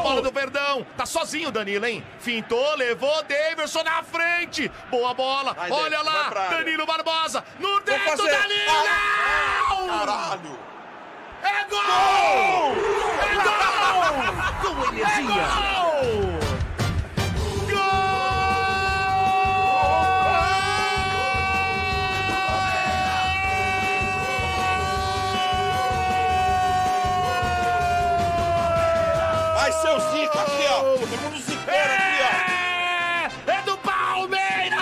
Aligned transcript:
bola 0.00 0.22
do 0.22 0.32
Verdão. 0.32 0.86
Tá 0.96 1.06
sozinho 1.06 1.48
o 1.48 1.52
Danilo, 1.52 1.86
hein? 1.86 2.04
Fintou, 2.18 2.76
levou, 2.76 3.22
Davidson 3.24 3.82
na 3.82 4.02
frente. 4.02 4.70
Boa 4.90 5.14
bola. 5.14 5.54
Vai, 5.54 5.70
Olha 5.70 6.02
lá. 6.02 6.30
Danilo 6.50 6.86
Barbosa. 6.86 7.44
No 7.58 7.80
fazer. 7.82 8.30
Danilo! 8.30 8.84
Caralho! 9.88 10.58
É 11.42 11.64
gol! 11.64 11.80
É 13.20 13.34
gol! 13.34 14.60
Com 14.62 14.94
energia. 14.94 15.24
Gol! 15.24 15.89
Todo 31.10 31.22
mundo 31.22 31.38
ziqueiro 31.38 31.92
aqui, 31.92 32.22
ó. 32.22 32.30
É, 33.50 33.58
é 33.58 33.62
do 33.62 33.76
Palmeiras! 33.78 34.80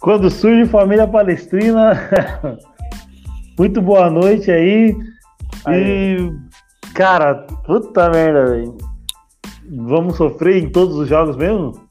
Quando 0.00 0.28
surge 0.28 0.66
família 0.66 1.08
palestrina, 1.08 1.92
muito 3.58 3.80
boa 3.80 4.10
noite 4.10 4.50
aí. 4.50 4.94
E, 5.70 6.30
cara, 6.94 7.46
puta 7.64 8.10
merda, 8.10 8.50
velho. 8.50 8.76
Vamos 9.66 10.16
sofrer 10.16 10.62
em 10.62 10.68
todos 10.68 10.94
os 10.96 11.08
jogos 11.08 11.38
mesmo? 11.38 11.88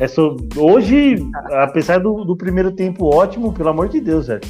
É 0.00 0.06
so... 0.06 0.36
Hoje, 0.56 1.16
apesar 1.52 1.98
do, 1.98 2.24
do 2.24 2.36
primeiro 2.36 2.70
tempo 2.72 3.06
ótimo, 3.14 3.52
pelo 3.52 3.70
amor 3.70 3.88
de 3.88 4.00
Deus, 4.00 4.26
velho. 4.26 4.42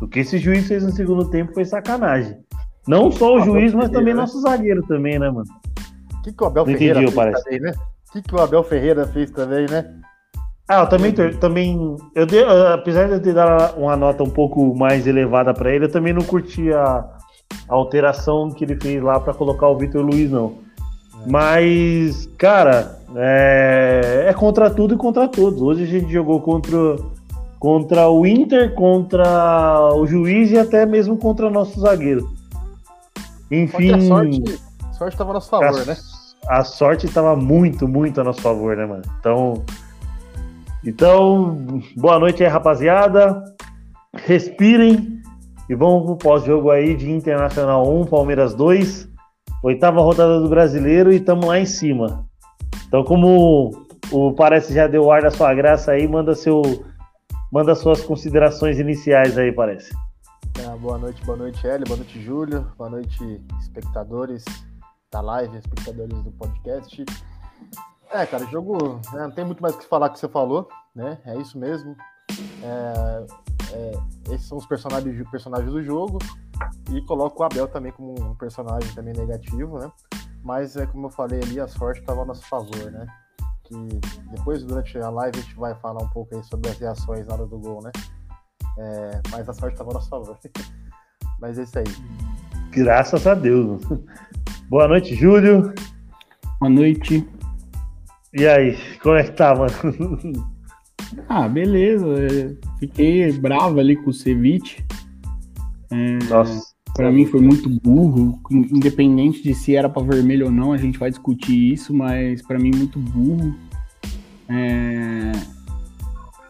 O 0.00 0.06
que 0.06 0.20
esse 0.20 0.38
juiz 0.38 0.68
fez 0.68 0.84
no 0.84 0.92
segundo 0.92 1.28
tempo 1.30 1.52
foi 1.52 1.64
sacanagem. 1.64 2.36
Não 2.86 3.10
só 3.10 3.34
o 3.34 3.38
Ah, 3.38 3.44
juiz, 3.44 3.74
mas 3.74 3.90
também 3.90 4.14
né? 4.14 4.20
nosso 4.20 4.40
zagueiro 4.40 4.82
também, 4.86 5.18
né, 5.18 5.28
mano? 5.28 5.48
O 6.14 6.22
que, 6.22 6.32
que 6.32 6.42
o 6.42 6.46
Abel 6.46 6.64
Não 6.64 6.72
Ferreira 6.72 7.00
entendi, 7.02 7.12
fez 7.12 7.14
parece. 7.16 7.44
também, 7.44 7.60
né? 7.60 7.72
O 8.08 8.12
que, 8.12 8.22
que 8.22 8.34
o 8.34 8.40
Abel 8.40 8.62
Ferreira 8.64 9.06
fez 9.08 9.30
também, 9.30 9.66
né? 9.68 9.94
Ah, 10.68 10.80
eu 10.80 10.86
também, 10.86 11.12
também 11.40 11.96
eu 12.14 12.26
dei, 12.26 12.44
ah, 12.44 12.74
apesar 12.74 13.06
de 13.06 13.14
eu 13.14 13.20
ter 13.22 13.34
dado 13.34 13.78
uma 13.78 13.96
nota 13.96 14.22
um 14.22 14.30
pouco 14.30 14.76
mais 14.78 15.06
elevada 15.06 15.52
pra 15.52 15.74
ele, 15.74 15.86
eu 15.86 15.90
também 15.90 16.12
não 16.12 16.22
curti 16.22 16.72
a, 16.72 17.04
a 17.68 17.74
alteração 17.74 18.50
que 18.50 18.64
ele 18.64 18.76
fez 18.80 19.02
lá 19.02 19.18
pra 19.18 19.34
colocar 19.34 19.66
o 19.68 19.76
Vitor 19.76 20.02
Luiz, 20.02 20.30
não. 20.30 20.58
Mas, 21.30 22.28
cara, 22.38 22.98
é, 23.14 24.26
é 24.28 24.34
contra 24.34 24.70
tudo 24.70 24.94
e 24.94 24.96
contra 24.96 25.28
todos. 25.28 25.60
Hoje 25.60 25.84
a 25.84 25.86
gente 25.86 26.10
jogou 26.10 26.40
contra, 26.40 26.96
contra 27.58 28.08
o 28.08 28.26
Inter, 28.26 28.74
contra 28.74 29.92
o 29.94 30.06
juiz 30.06 30.50
e 30.50 30.58
até 30.58 30.86
mesmo 30.86 31.18
contra 31.18 31.46
o 31.46 31.50
nosso 31.50 31.80
zagueiro. 31.80 32.28
Enfim, 33.50 33.92
a 33.92 34.00
sorte, 34.00 34.60
a 34.88 34.92
sorte 34.92 35.16
tava 35.16 35.30
a 35.30 35.34
nosso 35.34 35.50
favor, 35.50 35.80
a, 35.80 35.84
né? 35.84 35.96
a 36.48 36.64
sorte 36.64 37.06
estava 37.06 37.36
muito, 37.36 37.88
muito 37.88 38.20
a 38.20 38.24
nosso 38.24 38.40
favor, 38.40 38.76
né, 38.76 38.86
mano? 38.86 39.02
Então, 39.18 39.64
então, 40.84 41.82
boa 41.96 42.18
noite 42.18 42.42
aí, 42.42 42.48
rapaziada. 42.48 43.42
Respirem 44.14 45.20
e 45.68 45.74
vamos 45.74 46.04
pro 46.04 46.16
pós-jogo 46.16 46.70
aí 46.70 46.96
de 46.96 47.10
Internacional 47.10 47.86
1, 48.00 48.06
Palmeiras 48.06 48.54
2, 48.54 49.08
oitava 49.62 50.00
rodada 50.00 50.40
do 50.40 50.48
Brasileiro 50.48 51.12
e 51.12 51.16
estamos 51.16 51.46
lá 51.46 51.58
em 51.58 51.66
cima. 51.66 52.26
Então, 52.86 53.04
como 53.04 53.86
o 54.10 54.32
Parece 54.32 54.72
já 54.72 54.86
deu 54.86 55.10
ar 55.10 55.22
da 55.22 55.30
sua 55.30 55.52
graça 55.54 55.92
aí, 55.92 56.06
manda 56.06 56.34
seu 56.34 56.62
manda 57.50 57.74
suas 57.74 58.02
considerações 58.02 58.78
iniciais 58.78 59.36
aí, 59.38 59.52
Parece. 59.52 59.94
É, 60.58 60.76
boa 60.76 60.98
noite, 60.98 61.24
boa 61.24 61.38
noite, 61.38 61.66
Hélio, 61.66 61.86
boa 61.86 61.96
noite, 61.96 62.20
Júlio, 62.20 62.66
boa 62.76 62.90
noite, 62.90 63.40
espectadores 63.60 64.44
da 65.10 65.20
live, 65.20 65.56
espectadores 65.56 66.22
do 66.22 66.30
podcast. 66.32 67.04
É, 68.10 68.26
cara, 68.26 68.44
jogo 68.46 69.00
né, 69.12 69.22
não 69.22 69.30
tem 69.30 69.44
muito 69.44 69.62
mais 69.62 69.74
o 69.74 69.78
que 69.78 69.86
falar 69.86 70.10
que 70.10 70.18
você 70.18 70.28
falou, 70.28 70.68
né? 70.94 71.18
É 71.24 71.36
isso 71.36 71.58
mesmo. 71.58 71.94
É, 72.62 73.26
é, 73.72 74.32
esses 74.32 74.46
são 74.46 74.58
os 74.58 74.66
personagens, 74.66 75.30
personagens 75.30 75.70
do 75.70 75.82
jogo 75.82 76.18
e 76.90 77.00
coloco 77.02 77.42
o 77.42 77.46
Abel 77.46 77.68
também 77.68 77.92
como 77.92 78.14
um 78.20 78.34
personagem 78.34 78.92
também 78.94 79.14
negativo, 79.14 79.78
né? 79.78 79.90
Mas 80.42 80.76
é 80.76 80.86
como 80.86 81.06
eu 81.06 81.10
falei 81.10 81.40
ali, 81.42 81.60
a 81.60 81.68
sorte 81.68 82.00
estava 82.00 82.22
a 82.22 82.24
nosso 82.24 82.46
favor, 82.46 82.90
né? 82.90 83.06
Que 83.64 83.74
depois 84.30 84.64
durante 84.64 84.96
a 84.98 85.10
live 85.10 85.38
a 85.38 85.42
gente 85.42 85.56
vai 85.56 85.74
falar 85.74 86.02
um 86.02 86.08
pouco 86.08 86.34
aí 86.34 86.42
sobre 86.44 86.70
as 86.70 86.78
reações 86.78 87.26
na 87.26 87.34
hora 87.34 87.46
do 87.46 87.58
gol, 87.58 87.82
né? 87.82 87.90
É, 88.78 89.20
mas 89.30 89.48
a 89.48 89.52
sorte 89.52 89.74
estava 89.74 89.90
a 89.90 89.94
nosso 89.94 90.08
favor. 90.08 90.38
mas 91.40 91.58
é 91.58 91.62
isso 91.62 91.78
aí. 91.78 91.84
Graças 92.70 93.26
a 93.26 93.34
Deus. 93.34 93.82
Boa 94.68 94.88
noite, 94.88 95.14
Júlio. 95.14 95.74
Boa 96.60 96.70
noite. 96.70 97.28
E 98.32 98.46
aí, 98.46 98.76
como 98.98 99.16
é 99.16 99.24
que 99.24 99.32
tá, 99.32 99.54
mano? 99.54 99.72
Ah, 101.28 101.48
beleza. 101.48 102.06
É, 102.78 102.86
Fiquei 102.86 103.32
bravo 103.32 103.80
ali 103.80 103.96
com 103.96 104.10
o 104.10 104.12
Ceviche. 104.14 104.84
Nossa. 106.28 106.68
Pra 106.94 107.12
mim 107.12 107.26
foi 107.26 107.40
muito 107.40 107.68
burro, 107.68 108.40
independente 108.50 109.42
de 109.42 109.54
se 109.54 109.76
era 109.76 109.88
pra 109.88 110.02
vermelho 110.02 110.46
ou 110.46 110.52
não, 110.52 110.72
a 110.72 110.76
gente 110.76 110.98
vai 110.98 111.10
discutir 111.10 111.72
isso, 111.72 111.94
mas 111.94 112.42
pra 112.42 112.58
mim 112.58 112.72
muito 112.74 112.98
burro. 112.98 113.54
É, 114.48 115.32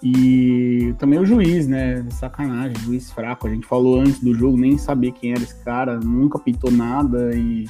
E 0.03 0.95
também 0.99 1.19
o 1.19 1.27
juiz, 1.27 1.67
né? 1.67 2.07
Sacanagem, 2.11 2.79
juiz 2.79 3.11
fraco. 3.11 3.47
A 3.47 3.51
gente 3.51 3.67
falou 3.67 4.01
antes 4.01 4.21
do 4.21 4.33
jogo, 4.33 4.57
nem 4.57 4.79
sabia 4.79 5.13
quem 5.13 5.33
era 5.33 5.43
esse 5.43 5.63
cara, 5.65 5.99
nunca 5.99 6.39
apitou 6.39 6.71
nada 6.71 7.37
e 7.37 7.67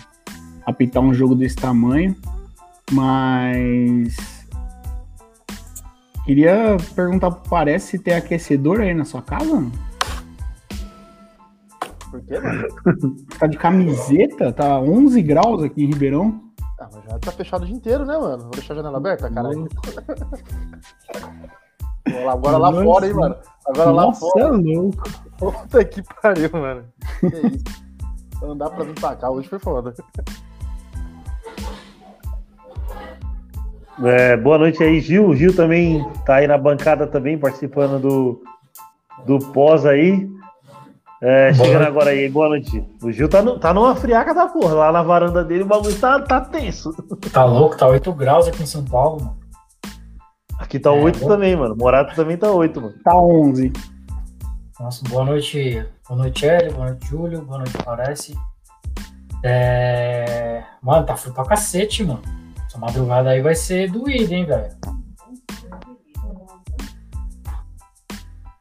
apitar 0.64 1.02
um 1.02 1.12
jogo 1.12 1.34
desse 1.34 1.56
tamanho. 1.56 2.14
Mas 2.92 4.37
queria 6.28 6.76
perguntar 6.94 7.30
Parece 7.30 7.98
tem 7.98 8.14
aquecedor 8.14 8.80
aí 8.80 8.92
na 8.92 9.06
sua 9.06 9.22
casa? 9.22 9.46
mano? 9.54 9.72
Por 12.10 12.20
quê, 12.22 12.38
mano? 12.38 12.68
Tá 13.38 13.46
de 13.46 13.56
camiseta? 13.56 14.52
Tá 14.52 14.78
11 14.78 15.22
graus 15.22 15.62
aqui 15.62 15.84
em 15.84 15.86
Ribeirão. 15.88 16.40
Ah, 16.80 16.88
mas 16.92 17.04
já 17.04 17.18
tá 17.18 17.32
fechado 17.32 17.62
o 17.62 17.66
dia 17.66 17.74
inteiro, 17.74 18.04
né, 18.04 18.16
mano? 18.18 18.42
Vou 18.42 18.50
deixar 18.50 18.74
a 18.74 18.76
janela 18.76 18.98
aberta, 18.98 19.30
caralho. 19.30 19.66
Lá- 22.24 22.32
Agora 22.32 22.56
lá 22.58 22.70
Nossa. 22.70 22.84
fora, 22.84 23.06
hein, 23.06 23.14
mano? 23.14 23.36
Agora 23.66 23.90
lá 23.90 24.02
Nossa, 24.04 24.20
fora. 24.20 24.44
é 24.44 24.48
louco. 24.50 25.02
Puta 25.38 25.84
que 25.84 26.02
pariu, 26.22 26.50
mano. 26.52 26.84
Que 27.20 27.26
isso? 27.56 27.64
Não 28.42 28.56
dá 28.56 28.68
pra 28.70 28.84
vir 28.84 28.94
pra 28.94 29.16
cá, 29.16 29.30
hoje 29.30 29.48
foi 29.48 29.58
foda. 29.58 29.94
É, 34.04 34.36
boa 34.36 34.58
noite 34.58 34.82
aí, 34.82 35.00
Gil. 35.00 35.26
O 35.26 35.34
Gil 35.34 35.54
também 35.54 36.04
tá 36.24 36.36
aí 36.36 36.46
na 36.46 36.56
bancada 36.56 37.06
também, 37.06 37.36
participando 37.38 38.00
do, 38.00 38.42
do 39.26 39.38
pós 39.52 39.84
aí. 39.84 40.28
É, 41.20 41.52
chegando 41.52 41.82
agora 41.84 42.10
aí, 42.10 42.28
boa 42.28 42.48
noite. 42.48 42.84
O 43.02 43.10
Gil 43.10 43.28
tá, 43.28 43.42
no, 43.42 43.58
tá 43.58 43.74
numa 43.74 43.96
friaca 43.96 44.32
da 44.32 44.46
porra. 44.46 44.74
Lá 44.74 44.92
na 44.92 45.02
varanda 45.02 45.44
dele 45.44 45.64
o 45.64 45.66
bagulho 45.66 45.98
tá, 45.98 46.20
tá 46.20 46.40
tenso. 46.40 46.92
Tá 47.32 47.44
louco, 47.44 47.76
tá 47.76 47.88
8 47.88 48.12
graus 48.12 48.46
aqui 48.46 48.62
em 48.62 48.66
São 48.66 48.84
Paulo, 48.84 49.20
mano. 49.20 49.38
Aqui 50.58 50.78
tá 50.78 50.90
É, 50.90 51.02
8 51.02 51.18
bom. 51.18 51.28
também, 51.28 51.56
mano. 51.56 51.74
Morato 51.76 52.14
também 52.14 52.36
tá 52.36 52.50
8, 52.52 52.80
mano. 52.80 52.94
Tá 53.02 53.16
11. 53.16 53.72
Nossa, 54.78 55.02
boa 55.08 55.24
noite, 55.24 55.84
boa 56.08 56.20
noite, 56.20 56.46
Hélio, 56.46 56.72
boa 56.72 56.86
noite, 56.86 57.06
Júlio, 57.08 57.42
boa 57.42 57.58
noite, 57.58 57.76
Parece. 57.84 58.36
É... 59.42 60.62
Mano, 60.80 61.04
tá 61.04 61.16
frio 61.16 61.34
pra 61.34 61.44
cacete, 61.44 62.04
mano. 62.04 62.22
Essa 62.78 62.86
madrugada 62.86 63.30
aí 63.30 63.42
vai 63.42 63.54
ser 63.56 63.90
doída, 63.90 64.34
hein, 64.34 64.44
velho. 64.46 64.70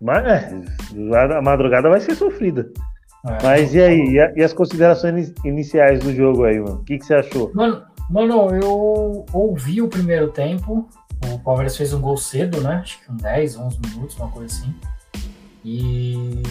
Mas 0.01 0.25
é, 0.25 0.51
a 1.37 1.41
madrugada 1.41 1.89
vai 1.89 1.99
ser 2.01 2.15
sofrida. 2.15 2.69
É. 3.27 3.43
Mas 3.43 3.73
e 3.73 3.81
aí? 3.81 3.99
E, 4.11 4.19
a- 4.19 4.33
e 4.35 4.43
as 4.43 4.53
considerações 4.53 5.33
iniciais 5.43 5.99
do 5.99 6.13
jogo 6.13 6.45
aí, 6.45 6.59
mano? 6.59 6.77
O 6.77 6.83
que, 6.83 6.97
que 6.97 7.05
você 7.05 7.15
achou? 7.15 7.51
Mano, 7.53 7.83
mano, 8.09 8.49
eu 8.55 9.25
ouvi 9.33 9.81
o 9.81 9.87
primeiro 9.87 10.31
tempo. 10.31 10.87
O 11.33 11.39
Palmeiras 11.39 11.75
fez 11.75 11.93
um 11.93 12.01
gol 12.01 12.15
cedo, 12.17 12.61
né? 12.61 12.75
Acho 12.81 13.03
que 13.03 13.11
um 13.11 13.17
10, 13.17 13.57
11 13.57 13.79
minutos, 13.81 14.15
uma 14.17 14.29
coisa 14.29 14.55
assim. 14.55 14.73
E 15.65 16.41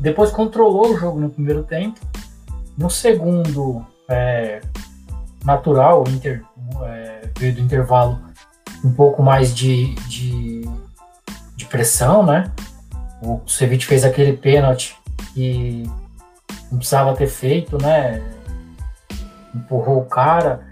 depois 0.00 0.30
controlou 0.30 0.92
o 0.92 0.98
jogo 0.98 1.18
no 1.20 1.30
primeiro 1.30 1.62
tempo. 1.62 2.00
No 2.76 2.90
segundo, 2.90 3.86
é, 4.08 4.60
natural, 5.44 6.04
o 6.06 6.10
Inter 6.10 6.42
é, 6.84 7.30
veio 7.38 7.54
do 7.54 7.60
intervalo 7.60 8.20
um 8.84 8.92
pouco 8.92 9.22
mais 9.22 9.54
de, 9.54 9.94
de, 10.06 10.62
de 11.56 11.64
pressão, 11.66 12.24
né? 12.24 12.52
O 13.22 13.40
Ceviche 13.48 13.86
fez 13.86 14.04
aquele 14.04 14.36
pênalti 14.36 14.96
que 15.32 15.84
não 16.70 16.78
precisava 16.78 17.16
ter 17.16 17.26
feito, 17.26 17.80
né? 17.80 18.22
Empurrou 19.54 19.98
o 19.98 20.04
cara. 20.06 20.66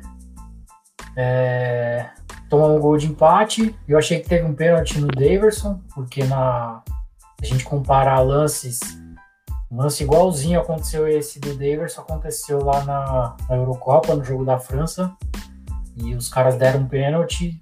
É, 1.17 2.07
tomamos 2.49 2.77
um 2.77 2.81
gol 2.81 2.97
de 2.97 3.07
empate. 3.07 3.75
Eu 3.89 3.99
achei 3.99 4.21
que 4.21 4.29
teve 4.29 4.45
um 4.45 4.55
pênalti 4.55 5.01
no 5.01 5.09
Daverson, 5.09 5.81
porque 5.95 6.25
na 6.25 6.83
a 7.41 7.47
gente 7.47 7.65
comparar 7.65 8.21
lances, 8.21 8.81
um 9.71 9.77
lance 9.77 10.03
igualzinho 10.03 10.61
aconteceu 10.61 11.07
esse 11.07 11.39
do 11.39 11.55
Daverson, 11.55 12.01
aconteceu 12.01 12.63
lá 12.65 12.83
na, 12.85 13.37
na 13.49 13.57
Eurocopa, 13.57 14.15
no 14.15 14.25
jogo 14.25 14.45
da 14.45 14.59
França. 14.59 15.15
E 15.97 16.15
os 16.15 16.29
caras 16.29 16.57
deram 16.57 16.81
um 16.81 16.89
pênalti 16.89 17.61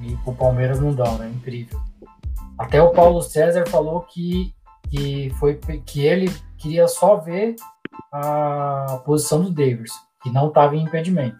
e 0.00 0.16
o 0.24 0.34
Palmeiras 0.34 0.80
não 0.80 0.94
dá, 0.94 1.10
né? 1.12 1.28
Incrível. 1.28 1.80
Até 2.58 2.80
o 2.80 2.90
Paulo 2.90 3.20
César 3.20 3.66
falou 3.66 4.02
que, 4.02 4.54
que, 4.88 5.30
foi, 5.38 5.58
que 5.84 6.06
ele 6.06 6.32
queria 6.56 6.86
só 6.86 7.16
ver 7.16 7.56
a 8.12 9.02
posição 9.04 9.42
do 9.42 9.50
Daverson, 9.50 9.98
que 10.22 10.30
não 10.30 10.48
estava 10.48 10.76
em 10.76 10.84
impedimento. 10.84 11.36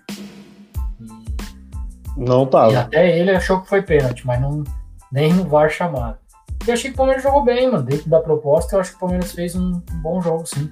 Não 2.16 2.46
tava. 2.46 2.72
E 2.72 2.76
até 2.76 3.18
ele 3.18 3.30
achou 3.30 3.60
que 3.60 3.68
foi 3.68 3.82
pênalti, 3.82 4.26
mas 4.26 4.40
não, 4.40 4.62
nem 5.10 5.32
no 5.32 5.44
VAR 5.44 5.70
chamado. 5.70 6.18
E 6.66 6.72
achei 6.72 6.90
que 6.90 6.94
o 6.94 6.96
Palmeiras 6.96 7.22
jogou 7.22 7.44
bem, 7.44 7.70
mano. 7.70 7.84
Dentro 7.84 8.08
da 8.08 8.20
proposta, 8.20 8.74
eu 8.74 8.80
acho 8.80 8.90
que 8.90 8.96
o 8.96 9.00
Palmeiras 9.00 9.32
fez 9.32 9.54
um, 9.54 9.82
um 9.92 10.02
bom 10.02 10.20
jogo, 10.20 10.46
sim. 10.46 10.70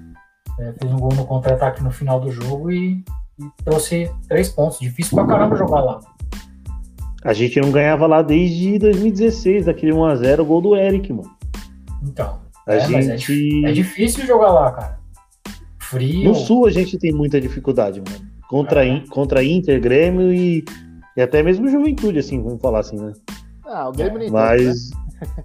É, 0.59 0.73
fez 0.73 0.93
um 0.93 0.99
gol 0.99 1.13
no 1.15 1.27
contra-ataque 1.27 1.83
no 1.83 1.91
final 1.91 2.21
do 2.21 2.31
jogo 2.31 2.71
e, 2.71 2.93
e, 2.99 3.05
trouxe 3.65 4.11
três 4.29 4.49
pontos. 4.49 4.79
Difícil 4.79 5.17
pra 5.17 5.27
caramba 5.27 5.57
jogar 5.57 5.81
lá. 5.81 6.01
A 7.25 7.33
gente 7.33 7.61
não 7.61 7.71
ganhava 7.71 8.07
lá 8.07 8.21
desde 8.21 8.79
2016, 8.79 9.69
aquele 9.69 9.93
1x0, 9.93 10.41
o 10.41 10.45
gol 10.45 10.61
do 10.61 10.77
Eric, 10.77 11.13
mano. 11.13 11.31
Então. 12.03 12.41
A 12.67 12.75
é, 12.75 12.81
gente... 12.81 13.65
é, 13.65 13.71
é, 13.71 13.73
difícil 13.73 14.27
jogar 14.27 14.53
lá, 14.53 14.73
cara. 14.73 14.99
Frio. 15.79 16.29
No 16.29 16.35
Sul 16.35 16.67
a 16.67 16.71
gente 16.71 16.99
tem 16.99 17.13
muita 17.13 17.41
dificuldade, 17.41 18.01
mano. 18.01 18.33
Contra, 18.49 18.87
é. 18.87 19.01
contra 19.09 19.43
Inter, 19.43 19.81
Grêmio 19.81 20.33
e 20.33 20.65
e 21.17 21.21
até 21.21 21.43
mesmo 21.43 21.69
juventude, 21.69 22.19
assim, 22.19 22.43
vamos 22.43 22.61
falar 22.61 22.81
assim, 22.81 22.97
né? 22.97 23.13
Ah, 23.67 23.89
o 23.89 23.93
Grêmio 23.93 24.19
nem 24.19 24.31
Mas. 24.31 24.91
Né? 24.91 25.45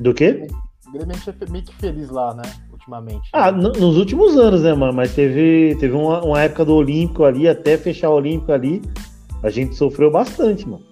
Do 0.00 0.12
quê? 0.12 0.46
O 0.88 0.92
Grêmio 0.92 1.16
é 1.40 1.50
meio 1.50 1.64
que 1.64 1.74
feliz 1.74 2.10
lá, 2.10 2.34
né? 2.34 2.42
Ultimamente. 2.86 3.28
Ah, 3.32 3.50
nos 3.50 3.96
últimos 3.96 4.36
anos, 4.36 4.62
né, 4.62 4.72
mano? 4.72 4.92
Mas 4.92 5.12
teve, 5.12 5.76
teve 5.80 5.92
uma, 5.94 6.24
uma 6.24 6.40
época 6.40 6.64
do 6.64 6.74
Olímpico 6.74 7.24
ali, 7.24 7.48
até 7.48 7.76
fechar 7.76 8.10
o 8.10 8.14
Olímpico 8.14 8.52
ali, 8.52 8.80
a 9.42 9.50
gente 9.50 9.74
sofreu 9.74 10.10
bastante, 10.10 10.68
mano. 10.68 10.84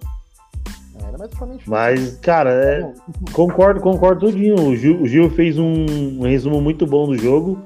É, 1.01 1.07
era 1.07 1.17
mais 1.17 1.31
Mas, 1.65 2.17
cara, 2.17 2.51
é, 2.51 2.93
concordo, 3.31 3.79
concordo 3.79 4.27
tudinho. 4.27 4.55
O 4.55 4.75
Gil, 4.75 5.01
o 5.01 5.07
Gil 5.07 5.29
fez 5.29 5.57
um, 5.57 5.85
um, 6.19 6.23
resumo 6.23 6.61
muito 6.61 6.85
bom 6.85 7.07
do 7.07 7.17
jogo. 7.17 7.61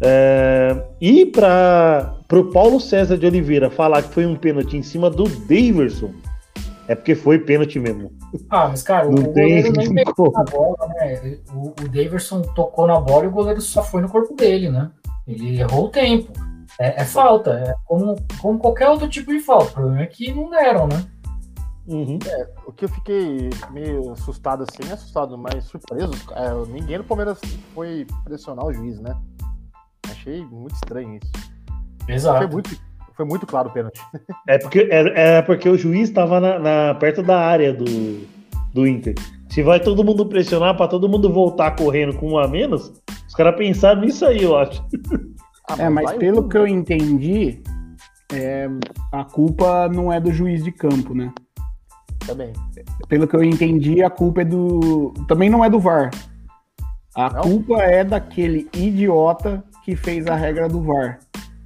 É, 0.00 0.82
e 1.00 1.26
para 1.26 2.14
o 2.32 2.44
Paulo 2.44 2.80
César 2.80 3.18
de 3.18 3.26
Oliveira 3.26 3.68
falar 3.68 4.02
que 4.02 4.14
foi 4.14 4.24
um 4.24 4.36
pênalti 4.36 4.76
em 4.76 4.82
cima 4.82 5.10
do 5.10 5.24
Daverson, 5.24 6.10
é 6.90 6.96
porque 6.96 7.14
foi 7.14 7.38
pênalti 7.38 7.78
mesmo. 7.78 8.10
Ah, 8.50 8.66
mas 8.66 8.82
cara, 8.82 9.04
não 9.04 9.12
o 9.12 9.32
tem, 9.32 9.62
goleiro 9.62 9.72
nem 9.94 10.04
pegou 10.04 10.32
na 10.32 10.42
bola, 10.42 10.88
né? 10.88 11.38
O, 11.54 11.68
o 11.68 11.88
Daverson 11.88 12.42
tocou 12.42 12.84
na 12.88 12.98
bola 12.98 13.24
e 13.24 13.28
o 13.28 13.30
goleiro 13.30 13.60
só 13.60 13.80
foi 13.80 14.02
no 14.02 14.08
corpo 14.08 14.34
dele, 14.34 14.70
né? 14.70 14.90
Ele 15.24 15.60
errou 15.60 15.84
o 15.84 15.88
tempo. 15.88 16.32
É, 16.80 17.02
é 17.02 17.04
falta, 17.04 17.52
é 17.52 17.74
como, 17.84 18.16
como 18.42 18.58
qualquer 18.58 18.88
outro 18.88 19.08
tipo 19.08 19.30
de 19.30 19.38
falta. 19.38 19.70
O 19.70 19.74
problema 19.74 20.02
é 20.02 20.06
que 20.06 20.32
não 20.32 20.50
deram, 20.50 20.88
né? 20.88 21.06
Uhum. 21.86 22.18
É, 22.26 22.48
o 22.66 22.72
que 22.72 22.86
eu 22.86 22.88
fiquei 22.88 23.50
meio 23.70 24.10
assustado 24.10 24.64
assim, 24.64 24.92
assustado, 24.92 25.38
mas 25.38 25.66
surpreso, 25.66 26.12
é, 26.32 26.72
ninguém 26.72 26.98
no 26.98 27.04
Palmeiras 27.04 27.38
foi 27.72 28.04
pressionar 28.24 28.66
o 28.66 28.72
juiz, 28.72 28.98
né? 28.98 29.16
Achei 30.10 30.44
muito 30.44 30.74
estranho 30.74 31.20
isso. 31.22 31.50
Exato. 32.08 32.38
Foi 32.38 32.46
muito, 32.48 32.76
foi 33.20 33.26
muito 33.26 33.46
claro 33.46 33.68
o 33.68 33.72
pênalti. 33.72 34.00
É 34.48 34.58
porque, 34.58 34.88
é, 34.90 35.36
é 35.36 35.42
porque 35.42 35.68
o 35.68 35.76
juiz 35.76 36.08
estava 36.08 36.40
na, 36.40 36.58
na, 36.58 36.94
perto 36.94 37.22
da 37.22 37.38
área 37.38 37.72
do, 37.72 37.84
do 38.72 38.86
Inter. 38.86 39.14
Se 39.50 39.62
vai 39.62 39.78
todo 39.78 40.02
mundo 40.02 40.24
pressionar 40.24 40.74
para 40.76 40.88
todo 40.88 41.08
mundo 41.08 41.30
voltar 41.30 41.72
correndo 41.72 42.14
com 42.14 42.32
um 42.32 42.38
a 42.38 42.48
menos, 42.48 42.92
os 43.28 43.34
caras 43.34 43.56
pensaram 43.56 44.00
nisso 44.00 44.24
aí, 44.24 44.42
eu 44.42 44.56
acho. 44.56 44.82
Ah, 45.68 45.76
é, 45.78 45.88
mas 45.88 46.12
pelo 46.12 46.48
que 46.48 46.56
eu 46.56 46.66
entendi, 46.66 47.62
é, 48.32 48.68
a 49.12 49.24
culpa 49.24 49.88
não 49.88 50.12
é 50.12 50.18
do 50.18 50.32
juiz 50.32 50.64
de 50.64 50.72
campo, 50.72 51.14
né? 51.14 51.32
Também. 52.26 52.52
Pelo 53.08 53.28
que 53.28 53.36
eu 53.36 53.44
entendi, 53.44 54.02
a 54.02 54.10
culpa 54.10 54.42
é 54.42 54.44
do. 54.44 55.12
Também 55.28 55.50
não 55.50 55.64
é 55.64 55.68
do 55.68 55.78
VAR. 55.78 56.10
A 57.14 57.30
não? 57.30 57.42
culpa 57.42 57.82
é 57.82 58.02
daquele 58.02 58.68
idiota 58.72 59.62
que 59.84 59.94
fez 59.94 60.26
a 60.26 60.34
regra 60.34 60.68
do 60.68 60.82
VAR. 60.82 61.18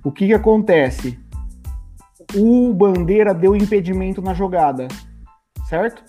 O 0.04 0.12
que, 0.12 0.26
que 0.26 0.34
acontece? 0.34 1.18
O 2.34 2.72
Bandeira 2.74 3.32
deu 3.32 3.54
impedimento 3.54 4.20
na 4.20 4.34
jogada, 4.34 4.88
certo? 5.68 6.02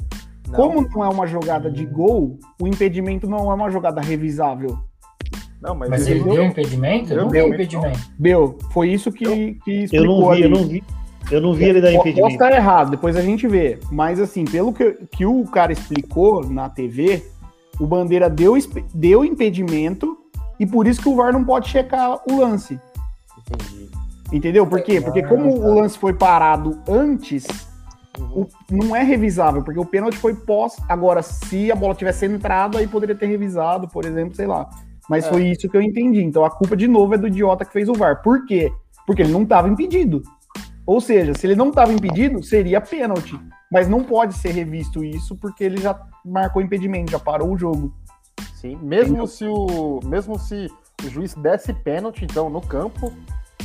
Não. 0.47 0.55
Como 0.55 0.89
não 0.89 1.03
é 1.03 1.09
uma 1.09 1.27
jogada 1.27 1.69
de 1.69 1.85
gol, 1.85 2.37
o 2.61 2.67
impedimento 2.67 3.27
não 3.27 3.51
é 3.51 3.53
uma 3.53 3.69
jogada 3.69 4.01
revisável. 4.01 4.77
Não, 5.61 5.73
mas, 5.73 5.89
mas 5.89 6.07
ele 6.07 6.23
deu, 6.23 6.33
deu 6.33 6.45
impedimento? 6.45 7.09
Deu, 7.09 7.17
não 7.17 7.27
deu 7.27 7.47
impedimento. 7.47 7.99
Deu. 8.19 8.57
Foi 8.71 8.89
isso 8.89 9.11
que, 9.11 9.55
que 9.63 9.83
explicou. 9.83 10.05
Eu 10.05 10.05
não 10.05 10.29
vi, 10.29 10.31
ali. 10.31 10.43
eu 10.43 10.49
não 10.49 10.67
vi. 10.67 10.83
Eu 11.31 11.41
não 11.41 11.53
vi 11.53 11.63
ele 11.65 11.81
dar 11.81 11.91
impedimento. 11.91 12.21
Posso 12.21 12.35
estar 12.35 12.51
errado, 12.51 12.91
depois 12.91 13.15
a 13.15 13.21
gente 13.21 13.47
vê. 13.47 13.79
Mas 13.91 14.19
assim, 14.19 14.45
pelo 14.45 14.71
que, 14.71 14.91
que 15.11 15.25
o 15.25 15.43
cara 15.45 15.71
explicou 15.71 16.47
na 16.47 16.69
TV, 16.69 17.23
o 17.79 17.87
Bandeira 17.87 18.29
deu, 18.29 18.55
deu 18.93 19.25
impedimento 19.25 20.17
e 20.59 20.65
por 20.65 20.87
isso 20.87 21.01
que 21.01 21.09
o 21.09 21.15
VAR 21.15 21.33
não 21.33 21.43
pode 21.43 21.67
checar 21.67 22.19
o 22.29 22.37
lance. 22.39 22.79
Entendi. 23.39 23.89
Entendeu? 24.31 24.65
Por 24.65 24.81
quê? 24.81 24.99
Porque 24.99 25.23
como 25.23 25.49
o 25.49 25.73
lance 25.73 25.97
foi 25.97 26.13
parado 26.13 26.81
antes, 26.87 27.45
o, 28.19 28.47
não 28.71 28.95
é 28.95 29.03
revisável, 29.03 29.63
porque 29.63 29.79
o 29.79 29.85
pênalti 29.85 30.17
foi 30.17 30.33
pós. 30.33 30.75
Agora, 30.89 31.21
se 31.21 31.71
a 31.71 31.75
bola 31.75 31.93
tivesse 31.93 32.25
entrado, 32.25 32.77
aí 32.77 32.87
poderia 32.87 33.15
ter 33.15 33.27
revisado, 33.27 33.87
por 33.87 34.05
exemplo, 34.05 34.35
sei 34.35 34.47
lá. 34.47 34.69
Mas 35.09 35.25
é. 35.25 35.29
foi 35.29 35.47
isso 35.47 35.69
que 35.69 35.77
eu 35.77 35.81
entendi. 35.81 36.23
Então 36.23 36.43
a 36.43 36.49
culpa, 36.49 36.75
de 36.75 36.87
novo, 36.87 37.13
é 37.13 37.17
do 37.17 37.27
idiota 37.27 37.65
que 37.65 37.73
fez 37.73 37.87
o 37.87 37.93
VAR. 37.93 38.21
Por 38.21 38.45
quê? 38.45 38.71
Porque 39.05 39.21
ele 39.21 39.31
não 39.31 39.43
estava 39.43 39.69
impedido. 39.69 40.23
Ou 40.85 41.01
seja, 41.01 41.33
se 41.33 41.47
ele 41.47 41.55
não 41.55 41.69
estava 41.69 41.91
impedido, 41.91 42.43
seria 42.43 42.79
pênalti. 42.81 43.39
Mas 43.71 43.87
não 43.87 44.03
pode 44.03 44.35
ser 44.35 44.51
revisto 44.51 45.03
isso, 45.03 45.35
porque 45.35 45.63
ele 45.63 45.77
já 45.77 45.99
marcou 46.23 46.61
impedimento, 46.61 47.11
já 47.11 47.19
parou 47.19 47.51
o 47.51 47.57
jogo. 47.57 47.93
Sim, 48.53 48.77
mesmo 48.81 49.27
se 49.27 49.45
o 49.45 49.99
mesmo 50.03 50.39
se 50.39 50.67
o 51.03 51.09
juiz 51.09 51.33
desse 51.35 51.73
pênalti, 51.73 52.23
então, 52.23 52.49
no 52.49 52.61
campo, 52.61 53.11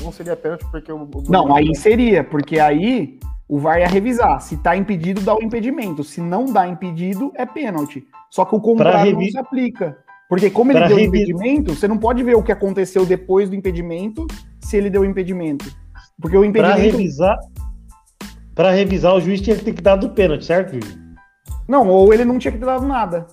não 0.01 0.13
seria 0.13 0.37
pênalti 0.37 0.65
porque 0.71 0.93
o. 0.93 1.03
o 1.03 1.23
não, 1.29 1.55
aí 1.55 1.75
seria, 1.75 2.25
porque 2.25 2.59
aí 2.59 3.19
o 3.49 3.59
VAR 3.59 3.81
ia 3.81 3.89
revisar. 3.89 4.41
Se 4.41 4.57
tá 4.57 4.77
impedido, 4.77 5.21
dá 5.21 5.35
o 5.35 5.43
impedimento. 5.43 6.05
Se 6.05 6.21
não 6.21 6.47
dá 6.47 6.69
impedido, 6.69 7.33
é 7.35 7.45
pênalti. 7.45 8.07
Só 8.31 8.45
que 8.45 8.55
o 8.55 8.61
contrário 8.61 9.11
revi... 9.11 9.25
não 9.25 9.31
se 9.31 9.39
aplica. 9.39 9.99
Porque 10.29 10.49
como 10.51 10.71
ele 10.71 10.79
pra 10.79 10.89
deu 10.89 10.97
revi... 10.97 11.09
impedimento, 11.09 11.75
você 11.75 11.89
não 11.89 11.99
pode 11.99 12.23
ver 12.23 12.37
o 12.37 12.43
que 12.43 12.53
aconteceu 12.53 13.05
depois 13.05 13.51
do 13.51 13.57
impedimento 13.57 14.27
se 14.61 14.77
ele 14.77 14.89
deu 14.89 15.05
impedimento. 15.05 15.65
Porque 16.21 16.37
o 16.37 16.45
impedimento. 16.45 16.77
Para 16.77 16.91
revisar, 16.91 17.39
para 18.55 18.71
revisar, 18.71 19.15
o 19.15 19.21
juiz 19.21 19.41
tinha 19.41 19.57
que 19.57 19.65
ter 19.65 19.73
que 19.73 19.83
dar 19.83 19.97
do 19.97 20.11
pênalti, 20.11 20.45
certo, 20.45 20.75
Júlio? 20.75 21.01
Não, 21.67 21.89
ou 21.89 22.13
ele 22.13 22.25
não 22.25 22.39
tinha 22.39 22.53
que 22.53 22.59
ter 22.59 22.67
dado 22.67 22.87
nada. 22.87 23.27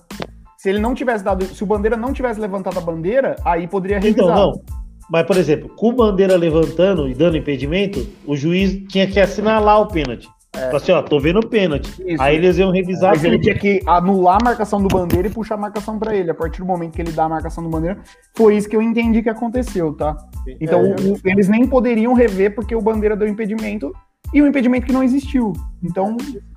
Se 0.56 0.68
ele 0.68 0.80
não 0.80 0.94
tivesse 0.94 1.22
dado, 1.22 1.44
se 1.44 1.62
o 1.62 1.66
Bandeira 1.66 1.96
não 1.96 2.12
tivesse 2.12 2.40
levantado 2.40 2.78
a 2.78 2.80
bandeira, 2.80 3.36
aí 3.44 3.68
poderia 3.68 4.00
revisar. 4.00 4.24
Então, 4.24 4.52
não. 4.52 4.77
Mas, 5.10 5.26
por 5.26 5.36
exemplo, 5.36 5.70
com 5.70 5.88
o 5.88 5.92
Bandeira 5.92 6.36
levantando 6.36 7.08
e 7.08 7.14
dando 7.14 7.36
impedimento, 7.36 8.06
o 8.26 8.36
juiz 8.36 8.82
tinha 8.88 9.06
que 9.06 9.18
assinalar 9.18 9.80
o 9.80 9.86
pênalti. 9.86 10.28
É. 10.54 10.74
Assim, 10.74 10.92
ó, 10.92 11.02
tô 11.02 11.20
vendo 11.20 11.40
o 11.40 11.46
pênalti. 11.46 11.90
Isso. 12.04 12.22
Aí 12.22 12.36
eles 12.36 12.58
iam 12.58 12.70
revisar. 12.70 13.10
Mas 13.10 13.20
tudo. 13.20 13.32
ele 13.32 13.42
tinha 13.42 13.54
que 13.54 13.80
anular 13.86 14.38
a 14.40 14.44
marcação 14.44 14.82
do 14.82 14.88
Bandeira 14.88 15.28
e 15.28 15.30
puxar 15.30 15.54
a 15.54 15.58
marcação 15.58 15.98
para 15.98 16.14
ele. 16.14 16.30
A 16.30 16.34
partir 16.34 16.60
do 16.60 16.66
momento 16.66 16.94
que 16.94 17.02
ele 17.02 17.12
dá 17.12 17.24
a 17.24 17.28
marcação 17.28 17.62
do 17.62 17.70
Bandeira, 17.70 18.00
foi 18.36 18.56
isso 18.56 18.68
que 18.68 18.74
eu 18.74 18.82
entendi 18.82 19.22
que 19.22 19.28
aconteceu, 19.28 19.94
tá? 19.94 20.16
Então, 20.60 20.84
é, 20.84 20.96
eu... 21.00 21.18
eles 21.24 21.48
nem 21.48 21.66
poderiam 21.66 22.12
rever 22.12 22.54
porque 22.54 22.74
o 22.74 22.80
Bandeira 22.80 23.16
deu 23.16 23.28
impedimento 23.28 23.92
e 24.32 24.42
o 24.42 24.44
um 24.44 24.48
impedimento 24.48 24.86
que 24.86 24.92
não 24.92 25.02
existiu. 25.02 25.52
Então. 25.82 26.16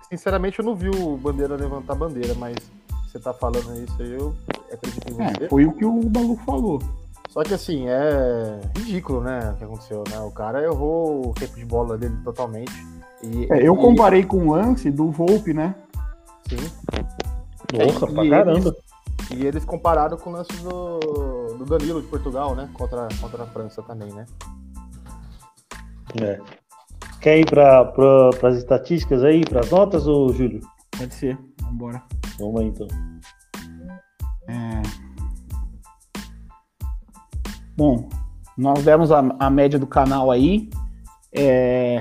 Sinceramente, 0.10 0.60
eu 0.60 0.66
não 0.66 0.76
vi 0.76 0.90
o 0.90 1.16
Bandeira 1.16 1.56
levantar 1.56 1.94
a 1.94 1.96
bandeira, 1.96 2.34
mas 2.36 2.58
você 3.08 3.18
tá 3.18 3.34
falando 3.34 3.74
isso 3.82 3.96
aí, 4.02 4.12
eu 4.12 4.36
acredito 4.72 5.10
em 5.10 5.14
você. 5.14 5.46
É, 5.46 5.48
foi 5.48 5.66
o 5.66 5.72
que 5.72 5.86
o 5.86 6.02
maluco 6.14 6.44
falou. 6.46 6.82
Só 7.32 7.44
que 7.44 7.54
assim, 7.54 7.88
é 7.88 8.60
ridículo, 8.78 9.22
né, 9.22 9.52
o 9.54 9.58
que 9.58 9.64
aconteceu, 9.64 10.04
né? 10.10 10.20
O 10.20 10.32
cara 10.32 10.62
errou 10.62 11.30
o 11.30 11.34
tempo 11.34 11.56
de 11.56 11.64
bola 11.64 11.98
dele 11.98 12.18
totalmente. 12.26 12.74
E, 13.24 13.48
é, 13.50 13.66
eu 13.66 13.74
e... 13.74 13.78
comparei 13.78 14.26
com 14.26 14.48
o 14.48 14.52
lance 14.54 14.92
do 14.92 15.10
Volpe, 15.12 15.54
né? 15.54 15.74
Sim. 16.50 16.58
Nossa, 17.74 18.06
pra 18.06 18.30
caramba. 18.30 18.76
Eles, 19.30 19.40
e 19.40 19.46
eles 19.46 19.64
compararam 19.64 20.18
com 20.18 20.30
o 20.30 20.34
lance 20.34 20.52
do, 20.62 21.00
do 21.58 21.64
Danilo 21.64 22.02
de 22.02 22.08
Portugal, 22.10 22.54
né? 22.54 22.70
Contra, 22.74 23.08
contra 23.22 23.44
a 23.44 23.48
França 23.48 23.82
também, 23.82 24.12
né? 24.12 24.26
É. 26.22 26.38
Quer 27.22 27.40
ir 27.40 27.46
para 27.46 27.94
as 28.44 28.58
estatísticas 28.58 29.24
aí, 29.24 29.46
para 29.46 29.62
as 29.62 29.70
notas, 29.72 30.06
ou 30.06 30.34
Júlio? 30.34 30.60
Pode 30.98 31.14
ser, 31.14 31.40
vambora. 31.62 32.04
Vamos 32.38 32.60
aí 32.60 32.68
então. 32.68 32.88
É... 34.50 35.11
Bom, 37.82 38.08
nós 38.56 38.84
demos 38.84 39.12
a, 39.12 39.22
a 39.40 39.50
média 39.50 39.80
do 39.80 39.88
canal 39.88 40.30
aí. 40.30 40.70
É... 41.34 42.00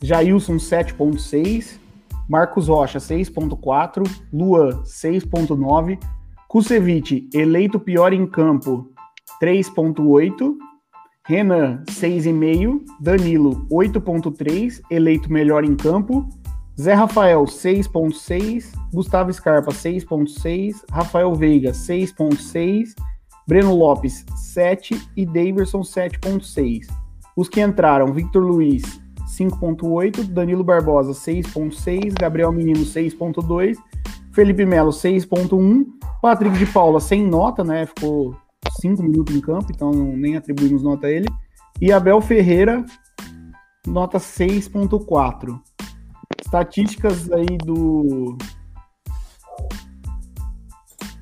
Jailson 0.00 0.54
7.6, 0.56 1.78
Marcos 2.26 2.68
Rocha, 2.68 2.98
6.4. 2.98 4.10
Luan, 4.32 4.82
6.9. 4.84 5.98
Kusevich, 6.48 7.28
eleito 7.34 7.78
pior 7.78 8.14
em 8.14 8.26
campo, 8.26 8.90
3.8. 9.42 10.54
Renan, 11.26 11.82
6,5. 11.90 12.80
Danilo, 12.98 13.66
8,3. 13.70 14.80
Eleito 14.90 15.30
melhor 15.30 15.62
em 15.62 15.76
campo. 15.76 16.26
Zé 16.80 16.94
Rafael, 16.94 17.44
6,6. 17.44 18.72
Gustavo 18.94 19.30
Scarpa, 19.30 19.72
6,6. 19.72 20.76
Rafael 20.90 21.34
Veiga, 21.34 21.72
6,6. 21.72 22.94
Breno 23.48 23.74
Lopes, 23.74 24.26
7. 24.36 25.10
E 25.16 25.24
Daverson, 25.24 25.80
7,6. 25.80 26.86
Os 27.34 27.48
que 27.48 27.62
entraram, 27.62 28.12
Victor 28.12 28.44
Luiz, 28.44 29.00
5,8. 29.26 30.22
Danilo 30.24 30.62
Barbosa, 30.62 31.12
6,6. 31.12 32.12
Gabriel 32.20 32.52
Menino, 32.52 32.80
6,2. 32.80 33.76
Felipe 34.32 34.66
Melo, 34.66 34.90
6,1. 34.90 35.86
Patrick 36.20 36.58
de 36.58 36.66
Paula, 36.66 37.00
sem 37.00 37.26
nota, 37.26 37.64
né? 37.64 37.86
Ficou 37.86 38.36
5 38.80 39.02
minutos 39.02 39.34
em 39.34 39.40
campo, 39.40 39.72
então 39.74 39.92
nem 39.92 40.36
atribuímos 40.36 40.82
nota 40.82 41.06
a 41.06 41.10
ele. 41.10 41.28
E 41.80 41.90
Abel 41.90 42.20
Ferreira, 42.20 42.84
nota 43.86 44.18
6.4. 44.18 45.58
Estatísticas 46.44 47.30
aí 47.32 47.56
do 47.64 48.36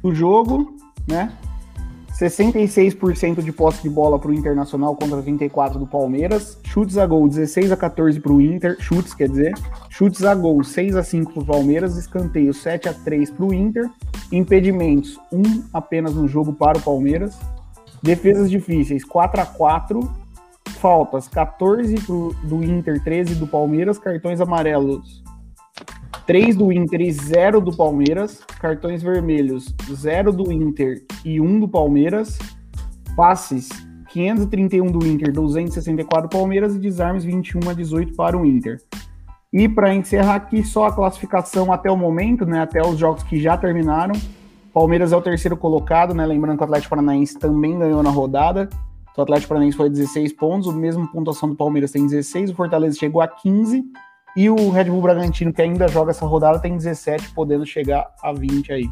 do 0.02 0.14
jogo, 0.14 0.76
né? 1.08 1.36
66% 2.18 3.42
de 3.42 3.52
posse 3.52 3.82
de 3.82 3.90
bola 3.90 4.18
para 4.18 4.30
o 4.30 4.34
Internacional 4.34 4.96
contra 4.96 5.20
34 5.20 5.78
do 5.78 5.86
Palmeiras. 5.86 6.58
Chutes 6.64 6.96
a 6.96 7.06
gol 7.06 7.28
16 7.28 7.70
a 7.72 7.76
14 7.76 8.18
para 8.20 8.32
o 8.32 8.40
Inter. 8.40 8.76
Chutes, 8.80 9.12
quer 9.12 9.28
dizer. 9.28 9.52
Chutes 9.90 10.24
a 10.24 10.34
gol 10.34 10.64
6 10.64 10.96
a 10.96 11.02
5 11.02 11.32
para 11.32 11.42
o 11.42 11.46
Palmeiras. 11.46 11.98
Escanteio 11.98 12.54
7 12.54 12.88
a 12.88 12.94
3 12.94 13.30
para 13.30 13.44
o 13.44 13.52
Inter. 13.52 13.90
Impedimentos 14.32 15.20
1 15.30 15.64
apenas 15.74 16.14
no 16.14 16.26
jogo 16.26 16.54
para 16.54 16.78
o 16.78 16.82
Palmeiras. 16.82 17.38
Defesas 18.02 18.50
difíceis 18.50 19.04
4 19.04 19.40
a 19.42 19.46
4 19.46 20.26
Faltas 20.76 21.26
14 21.28 21.94
pro, 22.02 22.34
do 22.44 22.62
Inter, 22.62 23.02
13 23.02 23.34
do 23.34 23.46
Palmeiras. 23.46 23.98
Cartões 23.98 24.40
amarelos 24.40 25.25
3 26.26 26.56
do 26.56 26.72
Inter 26.72 27.02
e 27.02 27.12
0 27.12 27.60
do 27.60 27.76
Palmeiras. 27.76 28.40
Cartões 28.60 29.00
vermelhos, 29.00 29.72
0 29.88 30.32
do 30.32 30.50
Inter 30.50 31.04
e 31.24 31.40
1 31.40 31.60
do 31.60 31.68
Palmeiras. 31.68 32.36
Passes, 33.16 33.68
531 34.08 34.86
do 34.86 35.06
Inter, 35.06 35.32
264 35.32 36.28
do 36.28 36.36
Palmeiras 36.36 36.74
e 36.74 36.80
desarmes 36.80 37.22
21 37.22 37.70
a 37.70 37.72
18 37.72 38.14
para 38.14 38.36
o 38.36 38.44
Inter. 38.44 38.82
E 39.52 39.68
para 39.68 39.94
encerrar 39.94 40.34
aqui, 40.34 40.64
só 40.64 40.86
a 40.86 40.92
classificação 40.92 41.72
até 41.72 41.90
o 41.90 41.96
momento, 41.96 42.44
né, 42.44 42.60
até 42.60 42.84
os 42.84 42.98
jogos 42.98 43.22
que 43.22 43.40
já 43.40 43.56
terminaram. 43.56 44.14
Palmeiras 44.74 45.12
é 45.12 45.16
o 45.16 45.22
terceiro 45.22 45.56
colocado, 45.56 46.12
né, 46.12 46.26
lembrando 46.26 46.56
que 46.56 46.62
o 46.62 46.64
Atlético 46.64 46.90
Paranaense 46.90 47.38
também 47.38 47.78
ganhou 47.78 48.02
na 48.02 48.10
rodada. 48.10 48.68
O 49.16 49.22
Atlético 49.22 49.50
Paranaense 49.50 49.76
foi 49.76 49.88
16 49.88 50.32
pontos, 50.32 50.66
o 50.66 50.72
mesmo 50.72 51.06
pontuação 51.06 51.48
do 51.48 51.54
Palmeiras 51.54 51.92
tem 51.92 52.04
16, 52.04 52.50
o 52.50 52.54
Fortaleza 52.54 52.98
chegou 52.98 53.22
a 53.22 53.28
15 53.28 53.84
e 54.36 54.50
o 54.50 54.70
Red 54.70 54.84
Bull 54.84 55.00
Bragantino, 55.00 55.52
que 55.52 55.62
ainda 55.62 55.88
joga 55.88 56.10
essa 56.10 56.26
rodada, 56.26 56.58
tem 56.58 56.76
17, 56.76 57.32
podendo 57.32 57.64
chegar 57.64 58.12
a 58.22 58.32
20 58.32 58.72
aí. 58.72 58.90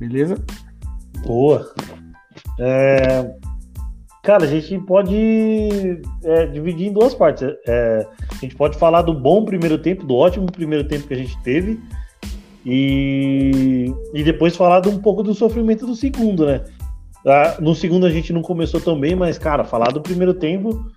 Beleza? 0.00 0.36
Boa. 1.24 1.72
É... 2.58 3.34
Cara, 4.24 4.44
a 4.44 4.48
gente 4.48 4.78
pode 4.86 6.00
é, 6.24 6.46
dividir 6.46 6.88
em 6.88 6.92
duas 6.92 7.14
partes. 7.14 7.46
É, 7.68 8.06
a 8.32 8.34
gente 8.36 8.56
pode 8.56 8.78
falar 8.78 9.02
do 9.02 9.12
bom 9.12 9.44
primeiro 9.44 9.76
tempo, 9.76 10.06
do 10.06 10.14
ótimo 10.14 10.46
primeiro 10.46 10.88
tempo 10.88 11.06
que 11.06 11.12
a 11.12 11.18
gente 11.18 11.38
teve, 11.42 11.78
e, 12.64 13.92
e 14.14 14.24
depois 14.24 14.56
falar 14.56 14.80
de 14.80 14.88
um 14.88 14.98
pouco 14.98 15.22
do 15.22 15.34
sofrimento 15.34 15.86
do 15.86 15.94
segundo, 15.94 16.46
né? 16.46 16.64
Ah, 17.26 17.56
no 17.60 17.74
segundo 17.74 18.06
a 18.06 18.10
gente 18.10 18.32
não 18.32 18.40
começou 18.40 18.80
tão 18.80 18.98
bem, 18.98 19.14
mas, 19.14 19.36
cara, 19.36 19.62
falar 19.62 19.92
do 19.92 20.00
primeiro 20.00 20.32
tempo, 20.32 20.90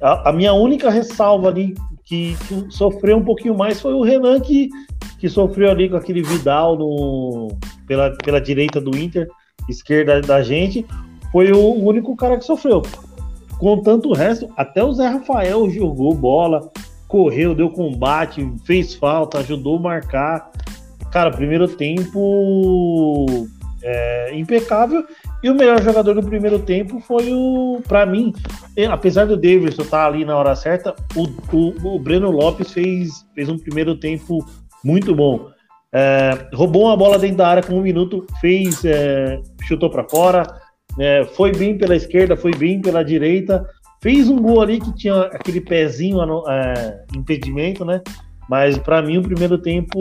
a, 0.00 0.30
a 0.30 0.32
minha 0.32 0.52
única 0.52 0.90
ressalva 0.90 1.48
ali 1.48 1.74
que, 2.04 2.36
que, 2.46 2.66
sofreu 2.70 3.18
um 3.18 3.24
pouquinho 3.24 3.56
mais 3.56 3.80
foi 3.80 3.92
o 3.92 4.02
Renan, 4.02 4.40
que, 4.40 4.70
que 5.18 5.28
sofreu 5.28 5.70
ali 5.70 5.88
com 5.88 5.96
aquele 5.96 6.22
Vidal 6.22 6.76
no, 6.76 7.48
pela, 7.86 8.16
pela 8.16 8.40
direita 8.40 8.80
do 8.80 8.96
Inter, 8.96 9.28
esquerda 9.68 10.20
da 10.20 10.42
gente. 10.42 10.86
Foi 11.30 11.52
o 11.52 11.74
único 11.74 12.16
cara 12.16 12.38
que 12.38 12.44
sofreu. 12.44 12.82
Com 13.58 13.82
tanto 13.82 14.10
o 14.10 14.14
resto, 14.14 14.48
até 14.56 14.82
o 14.82 14.92
Zé 14.92 15.08
Rafael 15.08 15.68
jogou 15.68 16.14
bola, 16.14 16.70
correu, 17.06 17.54
deu 17.54 17.68
combate, 17.68 18.50
fez 18.64 18.94
falta, 18.94 19.38
ajudou 19.38 19.76
a 19.76 19.80
marcar. 19.80 20.50
Cara, 21.10 21.30
primeiro 21.30 21.66
tempo 21.66 23.26
é, 23.82 24.38
impecável. 24.38 25.04
E 25.42 25.48
o 25.48 25.54
melhor 25.54 25.80
jogador 25.82 26.14
do 26.14 26.22
primeiro 26.22 26.58
tempo 26.58 26.98
foi 27.00 27.32
o, 27.32 27.80
para 27.86 28.04
mim, 28.04 28.32
apesar 28.90 29.24
do 29.26 29.36
Davidson 29.36 29.82
estar 29.82 30.06
ali 30.06 30.24
na 30.24 30.36
hora 30.36 30.56
certa, 30.56 30.94
o, 31.14 31.28
o, 31.56 31.94
o, 31.94 31.98
Breno 31.98 32.30
Lopes 32.30 32.72
fez, 32.72 33.24
fez 33.34 33.48
um 33.48 33.56
primeiro 33.56 33.94
tempo 33.94 34.44
muito 34.84 35.14
bom. 35.14 35.48
É, 35.92 36.48
roubou 36.52 36.86
uma 36.86 36.96
bola 36.96 37.18
dentro 37.18 37.36
da 37.36 37.48
área 37.48 37.62
com 37.62 37.74
um 37.74 37.82
minuto, 37.82 38.26
fez, 38.40 38.84
é, 38.84 39.40
chutou 39.62 39.88
para 39.88 40.08
fora, 40.08 40.42
é, 40.98 41.24
foi 41.24 41.52
bem 41.52 41.78
pela 41.78 41.94
esquerda, 41.94 42.36
foi 42.36 42.50
bem 42.50 42.80
pela 42.80 43.04
direita, 43.04 43.64
fez 44.02 44.28
um 44.28 44.42
gol 44.42 44.60
ali 44.60 44.80
que 44.80 44.92
tinha 44.96 45.22
aquele 45.22 45.60
pezinho 45.60 46.18
é, 46.48 47.04
impedimento, 47.16 47.84
né? 47.84 48.02
Mas 48.50 48.76
para 48.78 49.02
mim 49.02 49.18
o 49.18 49.22
primeiro 49.22 49.58
tempo 49.58 49.98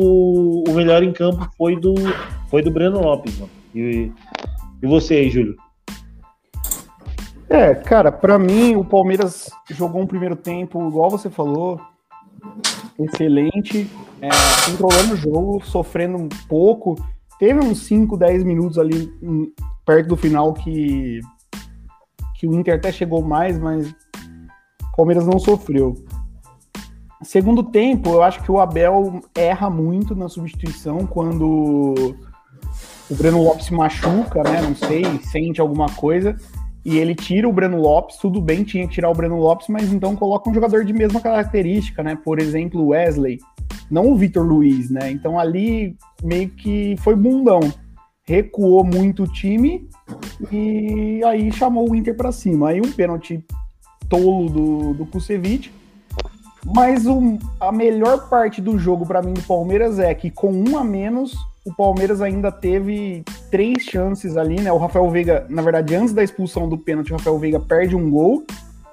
o 0.68 0.72
melhor 0.74 1.04
em 1.04 1.12
campo 1.12 1.48
foi 1.58 1.80
do 1.80 1.94
foi 2.50 2.62
do 2.62 2.72
Breno 2.72 3.02
Lopes, 3.02 3.38
mano. 3.38 3.52
E, 3.76 4.12
e 4.82 4.88
você 4.88 5.16
aí, 5.16 5.30
Júlio? 5.30 5.56
É, 7.50 7.74
cara, 7.74 8.12
para 8.12 8.38
mim 8.38 8.76
o 8.76 8.84
Palmeiras 8.84 9.50
jogou 9.70 10.02
um 10.02 10.08
primeiro 10.08 10.36
tempo, 10.36 10.86
igual 10.88 11.10
você 11.10 11.30
falou, 11.30 11.80
excelente, 13.00 13.90
é, 14.22 14.30
controlando 14.66 15.14
o 15.14 15.18
jogo, 15.18 15.66
sofrendo 15.66 16.18
um 16.18 16.30
pouco. 16.48 16.96
Teve 17.40 17.60
uns 17.60 17.80
5, 17.84 18.18
10 18.18 18.44
minutos 18.44 18.78
ali 18.78 19.14
um, 19.22 19.52
perto 19.86 20.10
do 20.10 20.18
final 20.18 20.54
que, 20.54 21.22
que 22.36 22.48
o 22.48 22.54
Inter 22.54 22.76
até 22.76 22.92
chegou 22.92 23.22
mais, 23.22 23.58
mas 23.58 23.90
o 23.90 24.96
Palmeiras 24.96 25.26
não 25.26 25.40
sofreu. 25.40 25.96
Segundo 27.24 27.64
tempo, 27.64 28.10
eu 28.10 28.22
acho 28.22 28.44
que 28.44 28.52
o 28.52 28.60
Abel 28.60 29.22
erra 29.36 29.70
muito 29.70 30.16
na 30.16 30.28
substituição 30.28 31.08
quando 31.08 32.16
o 33.10 33.16
Breno 33.16 33.44
Lopes 33.44 33.66
se 33.66 33.74
machuca, 33.74 34.44
né? 34.44 34.62
Não 34.62 34.76
sei, 34.76 35.04
sente 35.32 35.62
alguma 35.62 35.88
coisa. 35.88 36.36
E 36.84 36.98
ele 36.98 37.16
tira 37.16 37.48
o 37.48 37.54
Breno 37.54 37.78
Lopes, 37.82 38.18
tudo 38.18 38.42
bem, 38.42 38.64
tinha 38.64 38.88
que 38.88 38.94
tirar 38.94 39.10
o 39.10 39.14
Breno 39.14 39.38
Lopes, 39.38 39.68
mas 39.68 39.92
então 39.92 40.16
coloca 40.16 40.50
um 40.50 40.54
jogador 40.54 40.86
de 40.86 40.94
mesma 40.94 41.20
característica, 41.20 42.02
né? 42.02 42.16
Por 42.16 42.40
exemplo, 42.40 42.82
o 42.82 42.88
Wesley, 42.90 43.40
não 43.92 44.12
o 44.12 44.16
Vitor 44.16 44.46
Luiz, 44.46 44.90
né? 44.90 45.12
Então 45.12 45.38
ali 45.38 45.96
meio 46.24 46.50
que 46.50 46.96
foi 47.00 47.16
bundão. 47.16 47.60
Recuou 48.24 48.84
muito 48.84 49.24
o 49.24 49.28
time 49.32 49.88
e 50.52 51.22
aí 51.26 51.52
chamou 51.52 51.90
o 51.90 51.96
Inter 51.96 52.16
para 52.16 52.32
cima. 52.32 52.70
Aí 52.70 52.82
um 52.82 52.92
pênalti 52.92 53.44
tolo 54.10 54.50
do, 54.50 54.94
do 54.94 55.06
Kusevich. 55.06 55.72
Mas 56.66 57.06
o, 57.06 57.38
a 57.60 57.72
melhor 57.72 58.30
parte 58.30 58.62
do 58.62 58.78
jogo 58.78 59.06
para 59.06 59.22
mim 59.22 59.34
do 59.34 59.42
Palmeiras 59.42 60.00
é 60.00 60.14
que 60.14 60.30
com 60.30 60.52
um 60.52 60.78
a 60.78 60.84
menos 60.84 61.36
o 61.68 61.74
Palmeiras 61.76 62.22
ainda 62.22 62.50
teve 62.50 63.26
três 63.52 63.84
chances 63.84 64.38
ali, 64.38 64.62
né? 64.62 64.72
O 64.72 64.78
Rafael 64.78 65.10
Veiga, 65.10 65.46
na 65.50 65.62
verdade, 65.62 65.94
antes 65.94 66.14
da 66.14 66.24
expulsão 66.24 66.70
do 66.70 66.78
pênalti, 66.78 67.12
o 67.12 67.18
Rafael 67.18 67.38
Veiga 67.38 67.60
perde 67.60 67.94
um 67.94 68.10
gol, 68.10 68.46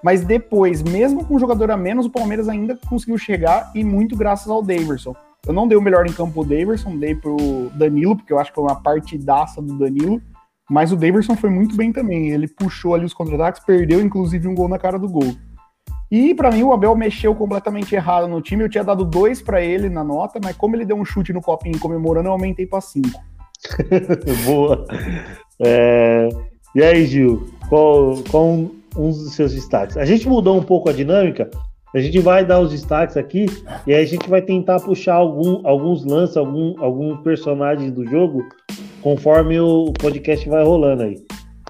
mas 0.02 0.24
depois, 0.24 0.82
mesmo 0.82 1.24
com 1.24 1.36
um 1.36 1.38
jogador 1.38 1.70
a 1.70 1.76
menos, 1.76 2.06
o 2.06 2.10
Palmeiras 2.10 2.48
ainda 2.48 2.76
conseguiu 2.88 3.16
chegar 3.16 3.70
e 3.76 3.84
muito 3.84 4.16
graças 4.16 4.48
ao 4.48 4.60
Daverson. 4.60 5.14
Eu 5.46 5.52
não 5.52 5.68
dei 5.68 5.78
o 5.78 5.80
melhor 5.80 6.04
em 6.04 6.12
campo 6.12 6.40
o 6.40 6.44
Daverson, 6.44 6.96
dei 6.96 7.14
pro 7.14 7.36
Danilo, 7.74 8.16
porque 8.16 8.32
eu 8.32 8.40
acho 8.40 8.50
que 8.50 8.56
foi 8.56 8.64
uma 8.64 8.82
partidaça 8.82 9.62
do 9.62 9.78
Danilo, 9.78 10.20
mas 10.68 10.90
o 10.90 10.96
Daverson 10.96 11.36
foi 11.36 11.50
muito 11.50 11.76
bem 11.76 11.92
também. 11.92 12.30
Ele 12.30 12.48
puxou 12.48 12.92
ali 12.96 13.04
os 13.04 13.14
contra-ataques, 13.14 13.64
perdeu 13.64 14.00
inclusive 14.00 14.48
um 14.48 14.54
gol 14.54 14.68
na 14.68 14.80
cara 14.80 14.98
do 14.98 15.08
gol. 15.08 15.32
E 16.14 16.32
para 16.32 16.48
mim 16.52 16.62
o 16.62 16.72
Abel 16.72 16.94
mexeu 16.94 17.34
completamente 17.34 17.92
errado 17.92 18.28
no 18.28 18.40
time. 18.40 18.62
Eu 18.62 18.68
tinha 18.68 18.84
dado 18.84 19.04
dois 19.04 19.42
para 19.42 19.60
ele 19.60 19.88
na 19.90 20.04
nota, 20.04 20.38
mas 20.40 20.56
como 20.56 20.76
ele 20.76 20.84
deu 20.84 20.96
um 20.96 21.04
chute 21.04 21.32
no 21.32 21.40
copinho 21.40 21.76
comemorando, 21.80 22.28
eu 22.28 22.32
aumentei 22.32 22.64
para 22.68 22.80
cinco. 22.80 23.20
Boa. 24.46 24.86
É... 25.58 26.28
E 26.72 26.84
aí, 26.84 27.04
Gil, 27.04 27.48
qual, 27.68 28.22
qual 28.30 28.46
um, 28.46 28.70
dos 28.96 29.34
seus 29.34 29.54
destaques? 29.54 29.96
A 29.96 30.04
gente 30.04 30.28
mudou 30.28 30.56
um 30.56 30.62
pouco 30.62 30.88
a 30.88 30.92
dinâmica. 30.92 31.50
A 31.92 31.98
gente 31.98 32.20
vai 32.20 32.44
dar 32.44 32.60
os 32.60 32.70
destaques 32.70 33.16
aqui 33.16 33.46
e 33.84 33.92
aí 33.92 34.04
a 34.04 34.06
gente 34.06 34.30
vai 34.30 34.40
tentar 34.40 34.78
puxar 34.78 35.14
algum, 35.14 35.66
alguns 35.66 36.04
lances, 36.04 36.36
algum, 36.36 36.80
alguns 36.80 37.20
personagens 37.22 37.90
do 37.90 38.06
jogo 38.06 38.44
conforme 39.02 39.58
o 39.58 39.92
podcast 39.98 40.48
vai 40.48 40.62
rolando 40.62 41.02
aí. 41.02 41.16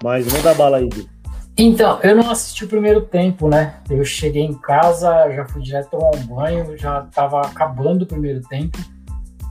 Mas 0.03 0.31
manda 0.31 0.53
bala 0.53 0.77
aí, 0.77 0.87
Gil. 0.93 1.14
Então, 1.57 1.99
eu 2.03 2.13
não 2.15 2.29
assisti 2.29 2.65
o 2.65 2.67
primeiro 2.67 3.01
tempo, 3.01 3.47
né? 3.47 3.75
Eu 3.89 4.03
cheguei 4.03 4.43
em 4.43 4.53
casa, 4.53 5.31
já 5.31 5.45
fui 5.45 5.61
direto 5.61 5.89
tomar 5.89 6.11
um 6.13 6.25
banho, 6.25 6.77
já 6.77 7.03
tava 7.03 7.39
acabando 7.41 8.01
o 8.01 8.05
primeiro 8.05 8.41
tempo. 8.41 8.77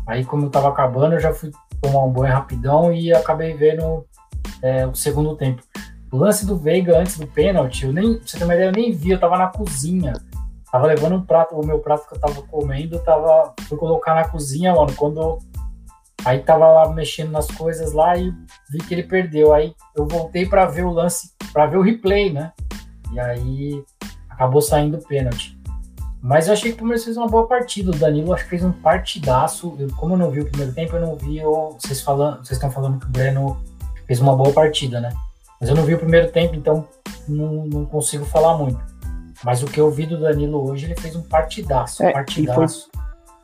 Aí, 0.07 0.23
como 0.23 0.45
eu 0.45 0.51
tava 0.51 0.69
acabando, 0.69 1.15
eu 1.15 1.21
já 1.21 1.33
fui 1.33 1.51
tomar 1.81 2.05
um 2.05 2.11
banho 2.11 2.35
rapidão 2.35 2.93
e 2.93 3.11
acabei 3.11 3.55
vendo 3.55 4.05
é, 4.61 4.87
o 4.87 4.95
segundo 4.95 5.35
tempo. 5.35 5.63
O 6.13 6.19
lance 6.19 6.45
do 6.45 6.59
Veiga 6.59 6.99
antes 6.99 7.19
do 7.19 7.27
pênalti, 7.27 7.87
eu 7.87 7.93
nem, 7.93 8.19
pra 8.19 8.27
você 8.27 8.39
ter 8.39 8.45
uma 8.45 8.55
ideia, 8.55 8.69
eu 8.69 8.73
nem 8.73 8.93
vi, 8.93 9.13
eu 9.13 9.19
tava 9.19 9.39
na 9.39 9.47
cozinha. 9.47 10.13
Tava 10.71 10.87
levando 10.87 11.17
um 11.17 11.23
prato, 11.23 11.55
o 11.55 11.65
meu 11.65 11.79
prato 11.79 12.07
que 12.07 12.17
eu 12.17 12.21
tava 12.21 12.43
comendo, 12.43 12.99
tava, 12.99 13.55
fui 13.63 13.79
colocar 13.79 14.15
na 14.15 14.29
cozinha, 14.29 14.75
mano, 14.75 14.93
quando 14.95 15.39
Aí 16.25 16.39
tava 16.39 16.67
lá 16.67 16.89
mexendo 16.89 17.31
nas 17.31 17.47
coisas 17.47 17.93
lá 17.93 18.17
e 18.17 18.33
vi 18.71 18.79
que 18.79 18.95
ele 18.95 19.03
perdeu. 19.03 19.53
Aí 19.53 19.75
eu 19.95 20.07
voltei 20.07 20.47
para 20.47 20.67
ver 20.67 20.85
o 20.85 20.91
lance, 20.93 21.33
para 21.53 21.67
ver 21.67 21.77
o 21.77 21.83
replay, 21.83 22.33
né? 22.33 22.53
E 23.13 23.21
aí 23.21 23.85
acabou 24.31 24.63
saindo 24.63 24.97
o 24.97 25.05
pênalti. 25.05 25.59
Mas 26.23 26.47
eu 26.47 26.55
achei 26.55 26.71
que 26.71 26.77
o 26.77 26.79
Palmeiras 26.79 27.05
fez 27.05 27.19
uma 27.19 27.29
boa 27.29 27.47
partida. 27.47 27.91
O 27.91 27.95
Danilo 27.95 28.33
acho 28.33 28.45
que 28.45 28.51
fez 28.51 28.65
um 28.65 28.73
partidaço. 28.73 29.77
Eu, 29.79 29.89
como 29.95 30.15
eu 30.15 30.19
não 30.19 30.31
vi 30.31 30.41
o 30.41 30.47
primeiro 30.47 30.73
tempo, 30.73 30.97
eu 30.97 31.01
não 31.01 31.17
vi 31.17 31.45
o, 31.45 31.77
vocês 31.79 32.01
falando, 32.01 32.39
vocês 32.39 32.53
estão 32.53 32.71
falando 32.71 32.99
que 32.99 33.05
o 33.05 33.11
Breno 33.11 33.63
fez 34.07 34.21
uma 34.21 34.35
boa 34.35 34.51
partida, 34.51 35.01
né? 35.01 35.11
Mas 35.61 35.69
eu 35.69 35.77
não 35.77 35.85
vi 35.85 35.95
o 35.95 35.99
primeiro 35.99 36.33
tempo, 36.33 36.55
então 36.55 36.89
não, 37.29 37.67
não 37.67 37.85
consigo 37.85 38.25
falar 38.25 38.57
muito. 38.57 38.81
Mas 39.45 39.63
o 39.63 39.67
que 39.67 39.79
eu 39.79 39.91
vi 39.91 40.07
do 40.07 40.19
Danilo 40.19 40.67
hoje, 40.67 40.87
ele 40.87 40.97
fez 40.99 41.15
um 41.15 41.23
partidaço, 41.23 42.03
É, 42.03 42.13
partidaço. 42.13 42.89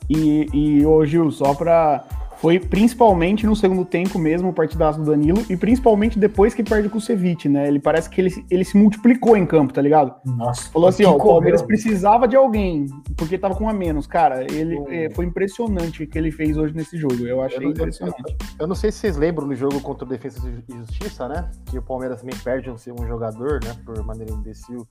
E, 0.08 0.46
e 0.52 0.86
ô 0.86 1.04
Gil, 1.04 1.30
só 1.30 1.54
pra. 1.54 2.04
Foi 2.40 2.58
principalmente 2.58 3.44
no 3.46 3.54
segundo 3.54 3.84
tempo 3.84 4.18
mesmo 4.18 4.48
o 4.48 4.52
partidaço 4.54 4.98
do 4.98 5.04
Danilo, 5.10 5.44
e 5.50 5.56
principalmente 5.58 6.18
depois 6.18 6.54
que 6.54 6.62
perde 6.62 6.88
com 6.88 6.96
o 6.96 7.00
Ceviche, 7.00 7.50
né? 7.50 7.68
Ele 7.68 7.78
parece 7.78 8.08
que 8.08 8.18
ele, 8.18 8.46
ele 8.50 8.64
se 8.64 8.78
multiplicou 8.78 9.36
em 9.36 9.44
campo, 9.44 9.74
tá 9.74 9.82
ligado? 9.82 10.14
Nossa, 10.24 10.70
Falou 10.70 10.88
assim, 10.88 11.04
ó, 11.04 11.10
o 11.10 11.18
correu. 11.18 11.32
Palmeiras 11.34 11.60
precisava 11.60 12.26
de 12.26 12.36
alguém, 12.36 12.86
porque 13.14 13.36
tava 13.36 13.54
com 13.54 13.68
a 13.68 13.74
menos. 13.74 14.06
Cara, 14.06 14.42
ele 14.50 14.74
O- 14.78 14.88
é, 14.90 15.10
foi 15.10 15.26
impressionante 15.26 16.02
o 16.02 16.06
que 16.08 16.16
ele 16.18 16.30
fez 16.32 16.56
hoje 16.56 16.74
nesse 16.74 16.96
jogo. 16.96 17.26
Eu 17.26 17.42
achei 17.42 17.58
Eu 17.58 17.62
não- 17.64 17.70
impressionante. 17.72 18.36
Eu 18.58 18.66
não 18.66 18.74
sei 18.74 18.90
se 18.90 18.98
vocês 19.00 19.18
lembram 19.18 19.46
no 19.46 19.54
jogo 19.54 19.78
contra 19.82 20.06
o 20.06 20.08
Defesa 20.08 20.40
e 20.66 20.72
Justiça, 20.78 21.28
né? 21.28 21.50
Que 21.66 21.76
o 21.76 21.82
Palmeiras 21.82 22.20
também 22.22 22.36
perde 22.42 22.70
um, 22.70 22.74
um 22.74 23.06
jogador, 23.06 23.60
né? 23.62 23.76
Por 23.84 24.02
maneira 24.02 24.32
imbecil, 24.32 24.88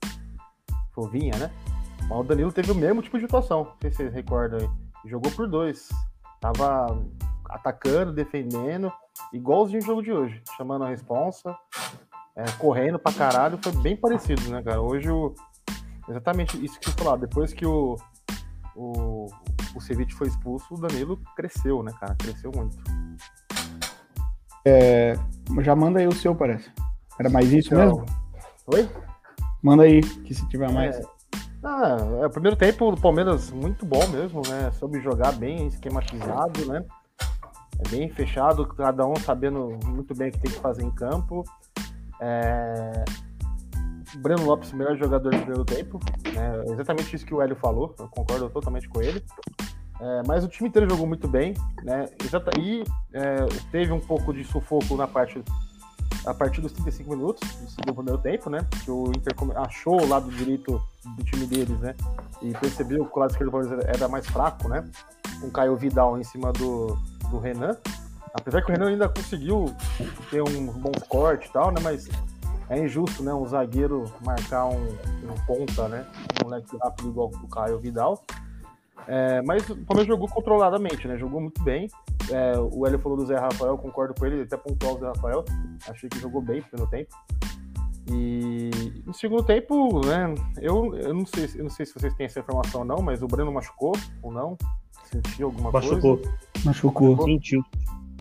fovinha, 0.94 1.36
né? 1.36 1.50
Mas 2.08 2.18
o 2.20 2.22
Danilo 2.22 2.52
teve 2.52 2.70
o 2.70 2.76
mesmo 2.76 3.02
tipo 3.02 3.18
de 3.18 3.24
situação. 3.24 3.64
Não 3.64 3.72
sei 3.82 3.90
se 3.90 3.96
vocês 3.96 4.12
recordam 4.14 4.60
aí. 4.60 4.68
Jogou 5.10 5.32
por 5.32 5.48
dois. 5.48 5.88
Tava 6.40 6.96
atacando, 7.50 8.12
defendendo, 8.12 8.92
igualzinho 9.32 9.80
o 9.80 9.84
jogo 9.84 10.02
de 10.02 10.12
hoje. 10.12 10.42
Chamando 10.56 10.84
a 10.84 10.88
responsa, 10.88 11.56
é, 12.36 12.44
correndo 12.58 12.98
pra 12.98 13.12
caralho. 13.12 13.58
Foi 13.62 13.72
bem 13.82 13.96
parecido, 13.96 14.42
né, 14.50 14.62
cara? 14.62 14.80
Hoje 14.80 15.10
o. 15.10 15.34
Exatamente 16.08 16.62
isso 16.64 16.78
que 16.80 16.90
você 16.90 16.96
falou. 16.96 17.18
Depois 17.18 17.52
que 17.52 17.66
o. 17.66 17.96
O, 18.76 19.26
o 19.74 19.80
Ceviche 19.80 20.14
foi 20.14 20.28
expulso, 20.28 20.74
o 20.74 20.80
Danilo 20.80 21.18
cresceu, 21.36 21.82
né, 21.82 21.92
cara? 22.00 22.14
Cresceu 22.14 22.50
muito. 22.54 22.76
Já 25.62 25.74
manda 25.74 25.98
aí 25.98 26.06
o 26.06 26.12
seu, 26.12 26.34
parece. 26.34 26.70
Era 27.18 27.28
mais 27.28 27.52
isso 27.52 27.74
Então, 27.74 27.86
mesmo? 27.86 28.06
Oi? 28.66 28.88
Manda 29.62 29.82
aí, 29.82 30.00
que 30.00 30.32
se 30.32 30.48
tiver 30.48 30.70
mais. 30.72 30.96
É, 30.96 31.02
ah, 31.62 31.96
é, 32.22 32.26
o 32.26 32.30
primeiro 32.30 32.56
tempo 32.56 32.90
do 32.90 33.00
Palmeiras 33.00 33.50
muito 33.50 33.84
bom 33.84 34.06
mesmo, 34.08 34.40
né? 34.48 34.70
Soube 34.72 35.00
jogar 35.00 35.32
bem, 35.32 35.66
esquematizado, 35.66 36.64
né? 36.66 36.84
É 37.84 37.88
bem 37.88 38.08
fechado, 38.10 38.66
cada 38.66 39.06
um 39.06 39.16
sabendo 39.16 39.78
muito 39.86 40.14
bem 40.14 40.28
o 40.28 40.32
que 40.32 40.38
tem 40.38 40.52
que 40.52 40.60
fazer 40.60 40.82
em 40.82 40.90
campo. 40.90 41.44
É... 42.20 43.04
Breno 44.18 44.44
Lopes, 44.44 44.72
melhor 44.72 44.96
jogador 44.96 45.30
do 45.30 45.38
primeiro 45.38 45.64
tempo. 45.64 46.00
né? 46.34 46.64
Exatamente 46.68 47.14
isso 47.14 47.24
que 47.24 47.34
o 47.34 47.40
Hélio 47.40 47.56
falou, 47.56 47.94
eu 47.98 48.08
concordo 48.08 48.50
totalmente 48.50 48.88
com 48.88 49.00
ele. 49.00 49.24
É, 50.00 50.22
mas 50.26 50.42
o 50.42 50.48
time 50.48 50.68
inteiro 50.68 50.88
jogou 50.88 51.06
muito 51.06 51.28
bem, 51.28 51.54
né? 51.82 52.06
E 52.58 52.84
é, 53.12 53.46
teve 53.70 53.92
um 53.92 54.00
pouco 54.00 54.32
de 54.32 54.42
sufoco 54.44 54.96
na 54.96 55.06
parte 55.06 55.42
a 56.26 56.34
partir 56.34 56.60
dos 56.60 56.72
35 56.72 57.10
minutos 57.10 57.48
do 57.86 57.94
primeiro 57.94 58.18
tempo, 58.18 58.50
né? 58.50 58.66
Que 58.84 58.90
o 58.90 59.08
Inter 59.08 59.34
achou 59.56 60.02
o 60.02 60.08
lado 60.08 60.30
direito 60.30 60.80
do 61.16 61.24
time 61.24 61.46
deles, 61.46 61.78
né? 61.80 61.94
E 62.42 62.52
percebeu 62.52 63.04
que 63.04 63.16
o 63.16 63.20
lado 63.20 63.30
esquerdo 63.30 63.50
do 63.50 63.52
Palmeiras 63.52 63.84
era 63.86 64.08
mais 64.08 64.26
fraco, 64.26 64.68
né? 64.68 64.84
O 65.42 65.50
Caio 65.50 65.76
Vidal 65.76 66.18
em 66.18 66.24
cima 66.24 66.52
do, 66.52 66.98
do 67.30 67.38
Renan. 67.38 67.76
Apesar 68.34 68.62
que 68.62 68.70
o 68.70 68.72
Renan 68.72 68.90
ainda 68.90 69.08
conseguiu 69.08 69.74
ter 70.30 70.42
um 70.42 70.66
bom 70.66 70.92
corte 71.08 71.48
e 71.48 71.52
tal, 71.52 71.72
né? 71.72 71.80
Mas 71.82 72.08
é 72.68 72.78
injusto, 72.78 73.22
né? 73.22 73.34
Um 73.34 73.46
zagueiro 73.46 74.04
marcar 74.24 74.66
um, 74.66 74.82
um 74.82 75.46
ponta, 75.46 75.88
né? 75.88 76.06
Um 76.40 76.48
moleque 76.48 76.76
rápido 76.76 77.08
igual 77.08 77.28
o 77.28 77.48
Caio 77.48 77.78
Vidal. 77.78 78.22
É, 79.06 79.42
mas 79.42 79.68
o 79.68 79.76
Palmeiras 79.84 80.06
jogou 80.06 80.28
controladamente, 80.28 81.08
né? 81.08 81.18
Jogou 81.18 81.40
muito 81.40 81.62
bem. 81.64 81.88
É, 82.30 82.56
o 82.58 82.86
Hélio 82.86 82.98
falou 83.00 83.18
do 83.18 83.26
Zé 83.26 83.36
Rafael, 83.36 83.76
concordo 83.76 84.14
com 84.14 84.24
ele, 84.24 84.42
até 84.42 84.56
pontuou 84.56 84.96
o 84.96 85.00
Zé 85.00 85.06
Rafael. 85.08 85.44
Achei 85.88 86.08
que 86.08 86.20
jogou 86.20 86.40
bem 86.40 86.64
no 86.78 86.86
tempo. 86.86 87.10
E 88.08 88.70
no 89.04 89.14
segundo 89.14 89.42
tempo, 89.42 90.00
né? 90.06 90.34
Eu, 90.60 90.94
eu, 90.96 91.14
não 91.14 91.26
sei, 91.26 91.50
eu 91.56 91.64
não 91.64 91.70
sei 91.70 91.86
se 91.86 91.94
vocês 91.94 92.14
têm 92.14 92.26
essa 92.26 92.40
informação 92.40 92.80
ou 92.80 92.86
não, 92.86 92.98
mas 93.02 93.22
o 93.22 93.26
Breno 93.26 93.52
machucou 93.52 93.92
ou 94.22 94.32
não? 94.32 94.56
Sentiu 95.10 95.46
alguma 95.48 95.72
Machucou, 95.72 96.18
coisa? 96.18 96.38
Machucou. 96.64 97.24
sentiu. 97.24 97.64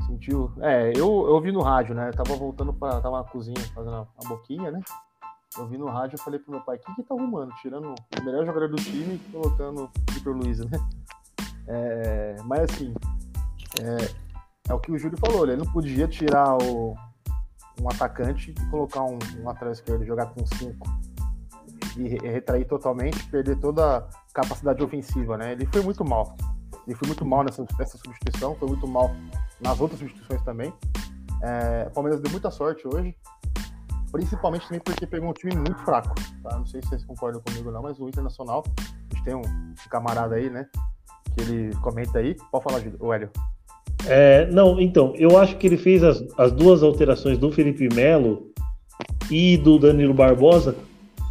Sentiu. 0.08 0.52
É, 0.60 0.92
eu, 0.96 1.28
eu 1.28 1.40
vi 1.42 1.52
no 1.52 1.62
rádio, 1.62 1.94
né? 1.94 2.10
Eu 2.10 2.14
tava 2.14 2.36
voltando 2.36 2.74
para 2.74 3.00
Tava 3.00 3.18
na 3.18 3.24
cozinha 3.24 3.60
fazendo 3.76 3.96
a, 3.96 4.28
boquinha, 4.28 4.72
né? 4.72 4.82
Eu 5.58 5.68
vi 5.68 5.78
no 5.78 5.88
rádio 5.88 6.16
e 6.16 6.22
falei 6.22 6.40
pro 6.40 6.52
meu 6.52 6.62
pai, 6.62 6.78
o 6.78 6.80
que 6.80 6.96
que 6.96 7.04
tá 7.04 7.14
arrumando? 7.16 7.52
Tirando 7.62 7.94
o 8.20 8.24
melhor 8.24 8.46
jogador 8.46 8.70
do 8.70 8.76
time 8.76 9.16
e 9.16 9.32
colocando 9.32 9.84
o 9.84 10.14
Vitor 10.14 10.36
Luiz, 10.36 10.60
né? 10.60 10.80
É, 11.68 12.36
mas 12.46 12.62
assim, 12.62 12.94
é, 13.80 14.12
é 14.70 14.74
o 14.74 14.80
que 14.80 14.92
o 14.92 14.98
Júlio 14.98 15.18
falou, 15.20 15.46
ele 15.46 15.58
não 15.58 15.72
podia 15.72 16.08
tirar 16.08 16.56
o, 16.64 16.96
um 17.82 17.90
atacante 17.90 18.52
e 18.52 18.66
colocar 18.70 19.04
um, 19.04 19.18
um 19.40 19.44
lateral 19.44 19.72
esquerdo, 19.74 20.06
jogar 20.06 20.28
com 20.28 20.46
cinco 20.46 20.88
e 21.98 22.08
re- 22.08 22.28
retrair 22.30 22.66
totalmente, 22.66 23.24
perder 23.28 23.60
toda 23.60 23.98
a 23.98 24.08
capacidade 24.34 24.84
ofensiva, 24.84 25.38
né? 25.38 25.52
Ele 25.52 25.66
foi 25.68 25.82
muito 25.82 26.04
mal. 26.06 26.36
Ele 26.90 26.98
foi 26.98 27.08
muito 27.08 27.24
mal 27.24 27.44
nessa, 27.44 27.64
nessa 27.78 28.00
substituição, 28.00 28.56
foi 28.56 28.68
muito 28.68 28.88
mal 28.88 29.16
nas 29.62 29.80
outras 29.80 30.00
substituições 30.00 30.42
também. 30.42 30.74
É, 31.44 31.86
o 31.88 31.92
Palmeiras 31.92 32.20
deu 32.20 32.32
muita 32.32 32.50
sorte 32.50 32.88
hoje, 32.88 33.16
principalmente 34.12 34.66
também 34.66 34.82
porque 34.84 35.06
pegou 35.06 35.30
um 35.30 35.34
time 35.34 35.56
muito 35.56 35.78
fraco. 35.86 36.16
Tá? 36.42 36.58
Não 36.58 36.66
sei 36.66 36.82
se 36.82 36.90
vocês 36.90 37.06
concordam 37.06 37.44
comigo 37.44 37.70
não, 37.70 37.84
mas 37.84 38.00
o 38.00 38.10
Internacional, 38.10 38.64
a 38.80 39.14
gente 39.14 39.24
tem 39.24 39.36
um, 39.36 39.42
camarada 39.88 40.34
aí, 40.34 40.50
né? 40.50 40.68
Que 41.36 41.44
ele 41.44 41.76
comenta 41.76 42.18
aí. 42.18 42.36
Pode 42.52 42.64
falar, 42.64 42.82
o 43.00 43.14
Hélio. 43.14 43.30
É, 44.08 44.48
não, 44.48 44.82
então, 44.82 45.14
eu 45.16 45.38
acho 45.38 45.58
que 45.58 45.68
ele 45.68 45.78
fez 45.78 46.04
as, 46.04 46.24
as 46.40 46.52
duas 46.52 46.82
alterações 46.82 47.38
do 47.38 47.52
Felipe 47.52 47.88
Melo 47.94 48.52
e 49.30 49.58
do 49.58 49.78
Danilo 49.78 50.16
Barbosa 50.16 50.76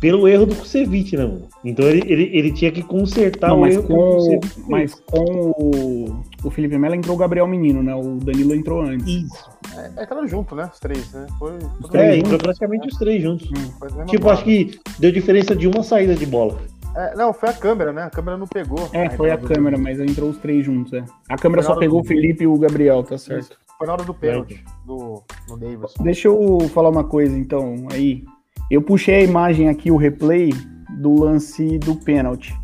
pelo 0.00 0.28
erro 0.28 0.46
do 0.46 0.54
Kusevich, 0.54 1.16
né, 1.16 1.24
mano? 1.24 1.48
Então 1.64 1.84
ele, 1.86 2.02
ele, 2.10 2.30
ele 2.32 2.52
tinha 2.52 2.70
que 2.70 2.82
consertar 2.82 3.48
Não, 3.48 3.58
o 3.58 3.60
mas 3.62 3.74
erro 3.74 3.84
o 3.84 3.88
com, 3.88 4.40
mas 4.68 4.94
com 4.94 5.52
o, 5.58 6.22
o 6.44 6.50
Felipe 6.50 6.78
Melo 6.78 6.94
entrou 6.94 7.16
o 7.16 7.18
Gabriel 7.18 7.46
Menino, 7.46 7.82
né? 7.82 7.94
O 7.94 8.16
Danilo 8.16 8.54
entrou 8.54 8.80
antes. 8.82 9.06
Isso. 9.06 9.50
É, 9.76 10.02
entraram 10.02 10.26
junto, 10.28 10.54
né? 10.54 10.68
Os 10.72 10.78
três, 10.80 11.12
né? 11.12 11.26
Foi. 11.38 11.52
Os 11.80 11.88
três 11.90 12.04
É, 12.04 12.12
juntos. 12.14 12.24
entrou 12.32 12.38
praticamente 12.38 12.88
os 12.88 12.96
três 12.98 13.22
juntos. 13.22 13.50
Mesma 13.50 14.04
Tipo, 14.06 14.22
bola. 14.24 14.34
acho 14.34 14.44
que 14.44 14.78
deu 14.98 15.10
diferença 15.12 15.54
de 15.56 15.66
uma 15.66 15.82
saída 15.82 16.14
de 16.14 16.26
bola. 16.26 16.58
É, 16.96 17.14
não, 17.14 17.32
foi 17.32 17.48
a 17.50 17.52
câmera, 17.52 17.92
né? 17.92 18.02
A 18.04 18.10
câmera 18.10 18.36
não 18.36 18.46
pegou. 18.46 18.88
É, 18.92 19.08
foi 19.10 19.30
a 19.30 19.36
do- 19.36 19.46
câmera, 19.46 19.76
mas 19.78 20.00
entrou 20.00 20.30
os 20.30 20.38
três 20.38 20.64
juntos, 20.64 20.92
é. 20.92 21.04
A 21.28 21.36
câmera 21.36 21.62
só 21.62 21.76
pegou 21.76 22.00
do- 22.00 22.04
o 22.04 22.08
Felipe 22.08 22.44
e 22.44 22.46
o 22.46 22.56
Gabriel, 22.58 23.02
tá 23.04 23.16
certo. 23.18 23.56
Foi 23.76 23.86
na 23.86 23.92
hora 23.92 24.02
do 24.04 24.12
pênalti 24.14 24.64
do, 24.84 25.22
do 25.46 25.56
Davidson. 25.56 26.02
Deixa 26.02 26.26
eu 26.26 26.58
falar 26.74 26.88
uma 26.88 27.04
coisa, 27.04 27.36
então, 27.38 27.86
aí. 27.92 28.24
Eu 28.70 28.82
puxei 28.82 29.16
a 29.16 29.22
imagem 29.22 29.68
aqui, 29.68 29.90
o 29.90 29.96
replay 29.96 30.52
do 31.00 31.14
lance 31.22 31.78
do 31.78 31.94
pênalti. 31.96 32.54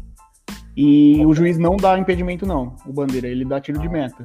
E 0.76 1.24
o 1.24 1.32
juiz 1.32 1.56
não 1.56 1.76
dá 1.76 1.96
impedimento, 1.98 2.44
não, 2.44 2.74
o 2.86 2.92
Bandeira. 2.92 3.28
Ele 3.28 3.44
dá 3.44 3.60
tiro 3.60 3.78
de 3.80 3.88
meta. 3.88 4.24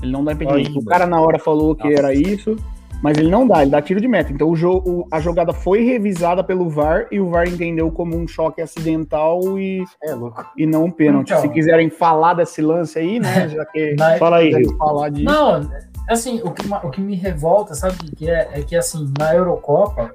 Ele 0.00 0.12
não 0.12 0.24
dá 0.24 0.32
impedimento. 0.32 0.78
O 0.78 0.84
cara 0.84 1.06
na 1.06 1.20
hora 1.20 1.38
falou 1.38 1.74
que 1.74 1.88
Nossa. 1.88 1.98
era 1.98 2.14
isso, 2.14 2.54
mas 3.02 3.18
ele 3.18 3.28
não 3.28 3.46
dá, 3.48 3.62
ele 3.62 3.72
dá 3.72 3.82
tiro 3.82 4.00
de 4.00 4.06
meta. 4.06 4.32
Então 4.32 4.48
o 4.48 4.54
jogo, 4.54 5.08
a 5.10 5.18
jogada 5.20 5.52
foi 5.52 5.82
revisada 5.84 6.42
pelo 6.44 6.70
VAR 6.70 7.08
e 7.10 7.18
o 7.20 7.28
VAR 7.30 7.48
entendeu 7.48 7.90
como 7.90 8.16
um 8.16 8.28
choque 8.28 8.62
acidental 8.62 9.58
e, 9.58 9.84
É 10.04 10.14
louco. 10.14 10.46
e 10.56 10.66
não 10.66 10.84
um 10.84 10.90
pênalti. 10.90 11.30
Então. 11.30 11.42
Se 11.42 11.48
quiserem 11.48 11.90
falar 11.90 12.34
desse 12.34 12.62
lance 12.62 12.96
aí, 12.98 13.18
né? 13.18 13.48
Já 13.50 13.64
que 13.66 13.94
Na- 13.96 14.16
Fala 14.18 14.36
aí, 14.36 14.52
falar 14.78 15.08
de. 15.10 15.24
Não, 15.24 15.68
assim, 16.08 16.40
o 16.44 16.52
que, 16.52 16.62
o 16.86 16.90
que 16.90 17.00
me 17.00 17.16
revolta, 17.16 17.74
sabe 17.74 17.96
o 17.96 17.98
que 17.98 18.16
que 18.16 18.30
é? 18.30 18.50
É 18.52 18.62
que, 18.62 18.76
assim, 18.76 19.12
na 19.18 19.34
Eurocopa, 19.34 20.14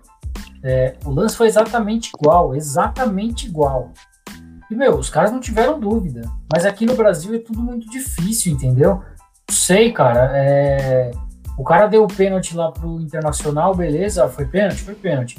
é, 0.63 0.95
o 1.05 1.11
lance 1.11 1.35
foi 1.35 1.47
exatamente 1.47 2.11
igual, 2.17 2.55
exatamente 2.55 3.47
igual. 3.47 3.91
E, 4.71 4.75
meu, 4.75 4.97
os 4.97 5.09
caras 5.09 5.31
não 5.31 5.39
tiveram 5.39 5.79
dúvida. 5.79 6.21
Mas 6.51 6.65
aqui 6.65 6.85
no 6.85 6.95
Brasil 6.95 7.35
é 7.35 7.39
tudo 7.39 7.61
muito 7.61 7.87
difícil, 7.89 8.53
entendeu? 8.53 8.95
Não 9.49 9.55
sei, 9.55 9.91
cara. 9.91 10.31
é, 10.33 11.11
O 11.57 11.63
cara 11.63 11.87
deu 11.87 12.03
o 12.03 12.07
pênalti 12.07 12.55
lá 12.55 12.71
pro 12.71 12.99
Internacional, 13.01 13.75
beleza, 13.75 14.27
foi 14.29 14.45
pênalti? 14.45 14.81
Foi 14.81 14.95
pênalti. 14.95 15.35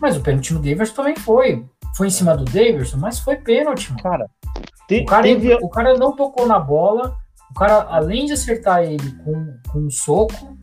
Mas 0.00 0.16
o 0.16 0.20
pênalti 0.20 0.52
no 0.54 0.60
Davidson 0.60 0.94
também 0.94 1.16
foi. 1.16 1.64
Foi 1.96 2.06
em 2.06 2.10
cima 2.10 2.36
do 2.36 2.44
Davidson, 2.44 2.96
mas 2.98 3.18
foi 3.18 3.36
pênalti, 3.36 3.90
mano. 3.90 4.02
Cara, 4.02 4.26
te- 4.88 5.02
O 5.02 5.06
cara, 5.06 5.22
teve- 5.22 5.54
o 5.62 5.68
cara 5.68 5.96
não 5.96 6.14
tocou 6.16 6.46
na 6.46 6.58
bola. 6.58 7.16
O 7.50 7.54
cara, 7.54 7.86
além 7.90 8.26
de 8.26 8.32
acertar 8.32 8.82
ele 8.82 9.12
com, 9.24 9.54
com 9.70 9.78
um 9.80 9.90
soco, 9.90 10.56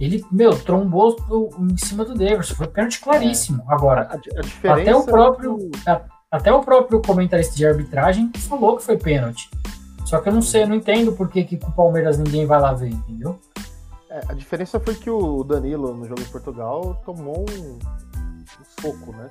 ele, 0.00 0.24
meu, 0.32 0.58
trombou 0.58 1.14
do- 1.16 1.50
em 1.60 1.76
cima 1.76 2.04
do 2.04 2.14
Davidson. 2.14 2.54
Foi 2.54 2.66
pênalti 2.66 3.00
claríssimo. 3.00 3.62
Agora, 3.68 4.08
A, 4.10 4.14
a 4.14 4.40
diferença 4.42 4.80
Até 4.82 4.96
o 4.96 5.00
é 5.00 5.04
próprio- 5.06 5.56
que 5.58 5.64
o- 5.90 6.00
até 6.30 6.52
o 6.52 6.60
próprio 6.62 7.02
comentarista 7.02 7.54
de 7.56 7.66
arbitragem 7.66 8.30
falou 8.48 8.76
que 8.76 8.82
foi 8.84 8.96
pênalti. 8.96 9.50
Só 10.06 10.18
que 10.20 10.28
eu 10.28 10.32
não 10.32 10.42
sei, 10.42 10.62
eu 10.64 10.68
não 10.68 10.74
entendo 10.76 11.12
por 11.12 11.28
que, 11.28 11.44
que 11.44 11.56
com 11.56 11.68
o 11.68 11.72
Palmeiras 11.72 12.18
ninguém 12.18 12.46
vai 12.46 12.60
lá 12.60 12.72
ver, 12.72 12.88
entendeu? 12.88 13.38
é, 14.12 14.22
a 14.28 14.34
diferença 14.34 14.80
foi 14.80 14.96
que 14.96 15.08
o 15.08 15.44
Danilo, 15.44 15.94
no 15.94 16.04
jogo 16.04 16.20
em 16.20 16.24
Portugal, 16.24 17.00
tomou 17.06 17.44
um, 17.48 17.78
um 17.78 18.44
soco, 18.80 19.12
né? 19.12 19.30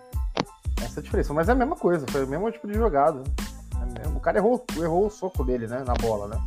Essa 0.81 0.99
é 0.99 1.01
a 1.01 1.03
diferença. 1.03 1.33
Mas 1.33 1.49
é 1.49 1.51
a 1.51 1.55
mesma 1.55 1.75
coisa, 1.75 2.05
foi 2.09 2.23
o 2.23 2.27
mesmo 2.27 2.49
tipo 2.49 2.65
de 2.65 2.75
jogada. 2.75 3.21
É 3.81 3.99
mesmo- 3.99 4.17
O 4.17 4.21
cara 4.21 4.37
errou, 4.37 4.63
errou 4.77 5.07
o 5.07 5.09
soco 5.09 5.43
dele, 5.43 5.67
né? 5.67 5.83
Na 5.85 5.93
bola, 5.95 6.27
né? 6.29 6.41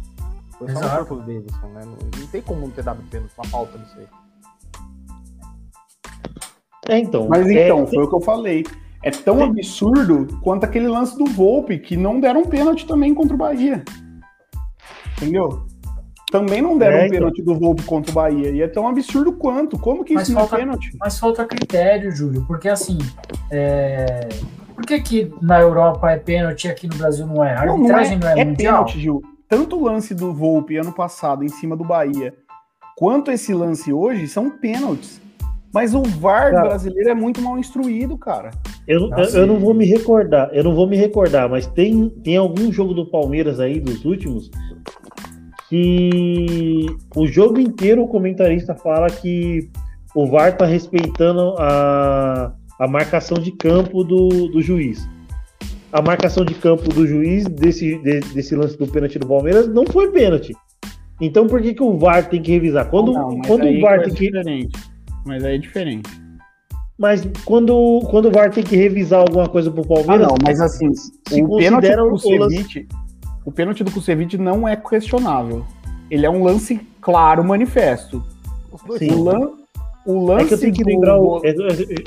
Foi 0.64 0.72
só 0.74 0.78
Exato. 0.80 0.94
um 0.94 0.98
soco 0.98 1.14
do 1.16 1.20
Davidson, 1.22 1.66
né? 1.68 1.80
Não, 1.84 2.20
não 2.20 2.26
tem 2.28 2.42
como 2.42 2.60
não 2.60 2.70
ter 2.70 2.82
dado 2.84 3.02
pênalti, 3.10 3.32
uma 3.36 3.46
falta 3.46 3.78
nisso 3.78 3.96
aí. 3.98 4.06
É, 6.88 6.98
então. 6.98 7.28
Mas 7.28 7.46
é, 7.48 7.64
então, 7.66 7.86
foi 7.86 8.04
o 8.04 8.08
que 8.08 8.14
eu 8.14 8.20
falei. 8.20 8.64
É 9.02 9.10
tão 9.10 9.42
absurdo 9.42 10.38
quanto 10.42 10.64
aquele 10.64 10.86
lance 10.88 11.16
do 11.18 11.24
Volpe, 11.26 11.78
que 11.78 11.96
não 11.96 12.20
deram 12.20 12.44
pênalti 12.44 12.86
também 12.86 13.12
contra 13.14 13.34
o 13.34 13.38
Bahia. 13.38 13.82
Entendeu? 15.16 15.66
Também 16.30 16.62
não 16.62 16.78
deram 16.78 16.96
É, 16.98 17.06
então. 17.06 17.18
pênalti 17.18 17.42
do 17.42 17.58
Volpe 17.58 17.82
contra 17.82 18.10
o 18.10 18.14
Bahia. 18.14 18.50
E 18.50 18.62
é 18.62 18.68
tão 18.68 18.86
absurdo 18.86 19.32
quanto. 19.32 19.78
Como 19.78 20.04
que 20.04 20.14
Mas 20.14 20.24
isso 20.24 20.32
não 20.32 20.42
é 20.42 20.44
falta- 20.46 20.56
pênalti? 20.64 20.96
Mas 20.98 21.18
falta 21.18 21.44
critério, 21.44 22.10
Júlio, 22.14 22.44
porque 22.46 22.68
assim. 22.68 22.98
É... 23.50 24.28
Por 24.74 24.86
que, 24.86 25.00
que 25.00 25.32
na 25.42 25.60
Europa 25.60 26.10
é 26.10 26.16
pênalti 26.18 26.64
e 26.66 26.70
aqui 26.70 26.86
no 26.88 26.96
Brasil 26.96 27.26
não 27.26 27.44
é? 27.44 27.52
A 27.56 27.66
Não, 27.66 27.76
não 27.78 27.84
arbitragem 27.94 28.18
não 28.18 28.28
é, 28.28 28.40
é 28.40 28.44
mundial? 28.44 28.72
pênalti, 28.84 29.00
Gil. 29.00 29.22
Tanto 29.52 29.76
o 29.76 29.84
lance 29.84 30.14
do 30.14 30.32
Volpe 30.32 30.78
ano 30.78 30.92
passado 30.92 31.44
em 31.44 31.48
cima 31.50 31.76
do 31.76 31.84
Bahia, 31.84 32.32
quanto 32.96 33.30
esse 33.30 33.52
lance 33.52 33.92
hoje, 33.92 34.26
são 34.26 34.48
pênaltis. 34.48 35.20
Mas 35.74 35.94
o 35.94 36.00
VAR 36.02 36.52
Cara. 36.52 36.68
brasileiro 36.70 37.10
é 37.10 37.14
muito 37.14 37.38
mal 37.42 37.58
instruído, 37.58 38.16
cara. 38.16 38.50
Eu, 38.88 39.00
não- 39.00 39.12
Ah, 39.12 39.20
eu- 39.24 39.46
não 39.46 39.60
vou 39.60 39.74
me 39.74 39.84
recordar, 39.84 40.48
eu 40.54 40.64
não 40.64 40.74
vou 40.74 40.86
me 40.86 40.96
recordar, 40.96 41.50
mas 41.50 41.66
tem, 41.66 42.08
tem 42.24 42.38
algum 42.38 42.72
jogo 42.72 42.94
do 42.94 43.04
Palmeiras 43.10 43.60
aí, 43.60 43.78
dos 43.78 44.02
últimos, 44.06 44.50
que 45.68 46.86
o 47.14 47.26
jogo 47.26 47.60
inteiro 47.60 48.02
o 48.04 48.08
comentarista 48.08 48.74
fala 48.74 49.08
que 49.08 49.68
o 50.14 50.24
VAR 50.28 50.56
tá 50.56 50.64
respeitando 50.64 51.56
a, 51.58 52.54
a 52.80 52.88
marcação 52.88 53.36
de 53.36 53.52
campo 53.52 54.02
do, 54.02 54.48
do 54.48 54.62
juiz. 54.62 55.06
A 55.92 56.00
marcação 56.00 56.44
de 56.44 56.54
campo 56.54 56.88
do 56.88 57.06
juiz 57.06 57.44
desse, 57.44 57.98
de- 57.98 58.20
desse 58.20 58.54
lance 58.56 58.78
do 58.78 58.86
pênalti 58.86 59.18
do 59.18 59.26
Palmeiras 59.26 59.68
não 59.68 59.84
foi 59.86 60.10
pênalti. 60.10 60.54
Então 61.20 61.46
por 61.46 61.60
que, 61.60 61.74
que 61.74 61.82
o 61.82 61.98
VAR 61.98 62.28
tem 62.28 62.40
que 62.42 62.50
revisar? 62.52 62.88
Quando, 62.88 63.12
Não, 63.12 63.38
quando 63.42 63.66
o 63.66 63.80
VAR 63.80 64.00
é 64.00 64.04
tem 64.04 64.14
que 64.14 64.26
diferente. 64.26 64.78
Mas 65.26 65.44
aí 65.44 65.54
é 65.54 65.58
diferente. 65.58 66.10
Mas 66.98 67.26
quando, 67.44 68.00
quando 68.10 68.26
o 68.28 68.30
VAR 68.30 68.50
tem 68.50 68.64
que 68.64 68.74
revisar 68.76 69.20
alguma 69.20 69.48
coisa 69.48 69.70
pro 69.70 69.82
Ah, 69.82 69.86
Palmeiras. 69.86 70.26
não, 70.28 70.36
mas 70.42 70.60
assim, 70.60 70.92
se 70.94 71.42
o 71.42 71.56
pênalti 71.56 71.94
do 71.94 72.10
Kusevich, 72.10 72.88
o 73.44 73.52
pênalti 73.52 73.84
do 73.84 73.90
Kusevich 73.90 74.38
não 74.38 74.66
é 74.66 74.76
questionável. 74.76 75.64
Ele 76.10 76.24
é 76.26 76.30
um 76.30 76.42
lance 76.42 76.80
claro, 77.00 77.44
manifesto. 77.44 78.22
Sim. 78.98 79.12
O, 79.12 79.22
lan, 79.24 79.50
o 80.06 80.24
lance 80.24 80.44
É 80.44 80.48
que 80.48 80.54
eu 80.54 80.58
tenho 80.60 80.72
que 80.74 80.82
do- 80.84 80.88
lembrar 80.90 81.18
o, 81.20 81.40
é, 81.44 81.54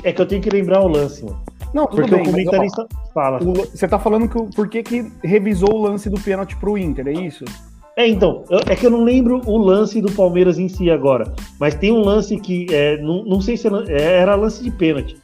é 0.08 0.12
que 0.12 0.20
eu 0.22 0.26
tenho 0.26 0.42
que 0.42 0.50
lembrar 0.50 0.82
o 0.82 0.88
lance, 0.88 1.24
mano. 1.24 1.40
Não, 1.76 1.86
tudo 1.86 1.96
Porque 2.08 2.14
bem, 2.16 2.22
o 2.22 2.24
mas, 2.24 2.28
ó, 2.28 2.32
comentarista 2.32 2.86
fala. 3.12 3.38
o 3.42 3.52
você 3.52 3.86
tá 3.86 3.98
falando 3.98 4.26
que 4.30 4.56
por 4.56 4.66
que, 4.66 4.82
que 4.82 5.12
revisou 5.22 5.74
o 5.74 5.82
lance 5.82 6.08
do 6.08 6.18
pênalti 6.18 6.56
pro 6.56 6.78
Inter, 6.78 7.06
é 7.06 7.12
isso? 7.12 7.44
É, 7.98 8.08
então, 8.08 8.44
eu- 8.48 8.60
é 8.66 8.74
que 8.74 8.86
eu 8.86 8.90
não 8.90 9.04
lembro 9.04 9.42
o 9.46 9.58
lance 9.58 10.00
do 10.00 10.10
Palmeiras 10.10 10.58
em 10.58 10.68
si 10.70 10.90
agora. 10.90 11.34
Mas 11.60 11.74
tem 11.74 11.92
um 11.92 12.00
lance 12.00 12.38
que. 12.40 12.66
É, 12.70 12.96
não, 13.02 13.24
não 13.26 13.42
sei 13.42 13.58
se 13.58 13.66
era, 13.66 13.84
é, 13.92 14.20
era 14.20 14.34
lance 14.34 14.64
de 14.64 14.70
pênalti. 14.70 15.16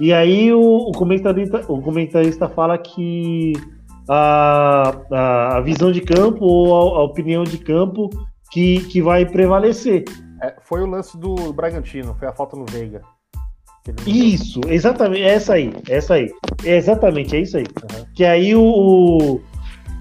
E 0.00 0.12
aí 0.12 0.52
o, 0.52 0.60
o 0.60 0.92
comentarista, 0.92 1.64
o 1.68 1.80
comentarista 1.80 2.48
fala 2.48 2.76
que 2.76 3.52
a, 4.08 4.92
a, 5.12 5.56
a 5.58 5.60
visão 5.60 5.92
de 5.92 6.00
campo 6.00 6.44
ou 6.44 6.96
a, 6.96 7.00
a 7.00 7.04
opinião 7.04 7.44
de 7.44 7.58
campo 7.58 8.10
que, 8.50 8.80
que 8.86 9.00
vai 9.00 9.24
prevalecer. 9.24 10.02
É, 10.42 10.56
foi 10.62 10.82
o 10.82 10.86
lance 10.86 11.16
do 11.16 11.52
Bragantino, 11.52 12.16
foi 12.18 12.26
a 12.26 12.32
falta 12.32 12.56
no 12.56 12.64
Veiga. 12.66 13.00
Isso, 14.06 14.60
exatamente, 14.68 15.22
é 15.22 15.28
essa 15.30 15.54
aí, 15.54 15.72
é 15.88 15.96
essa 15.96 16.14
aí. 16.14 16.30
É 16.64 16.76
exatamente, 16.76 17.34
é 17.34 17.40
isso 17.40 17.56
aí. 17.56 17.64
Uhum. 17.64 18.04
Que 18.14 18.24
aí 18.24 18.54
o, 18.54 19.40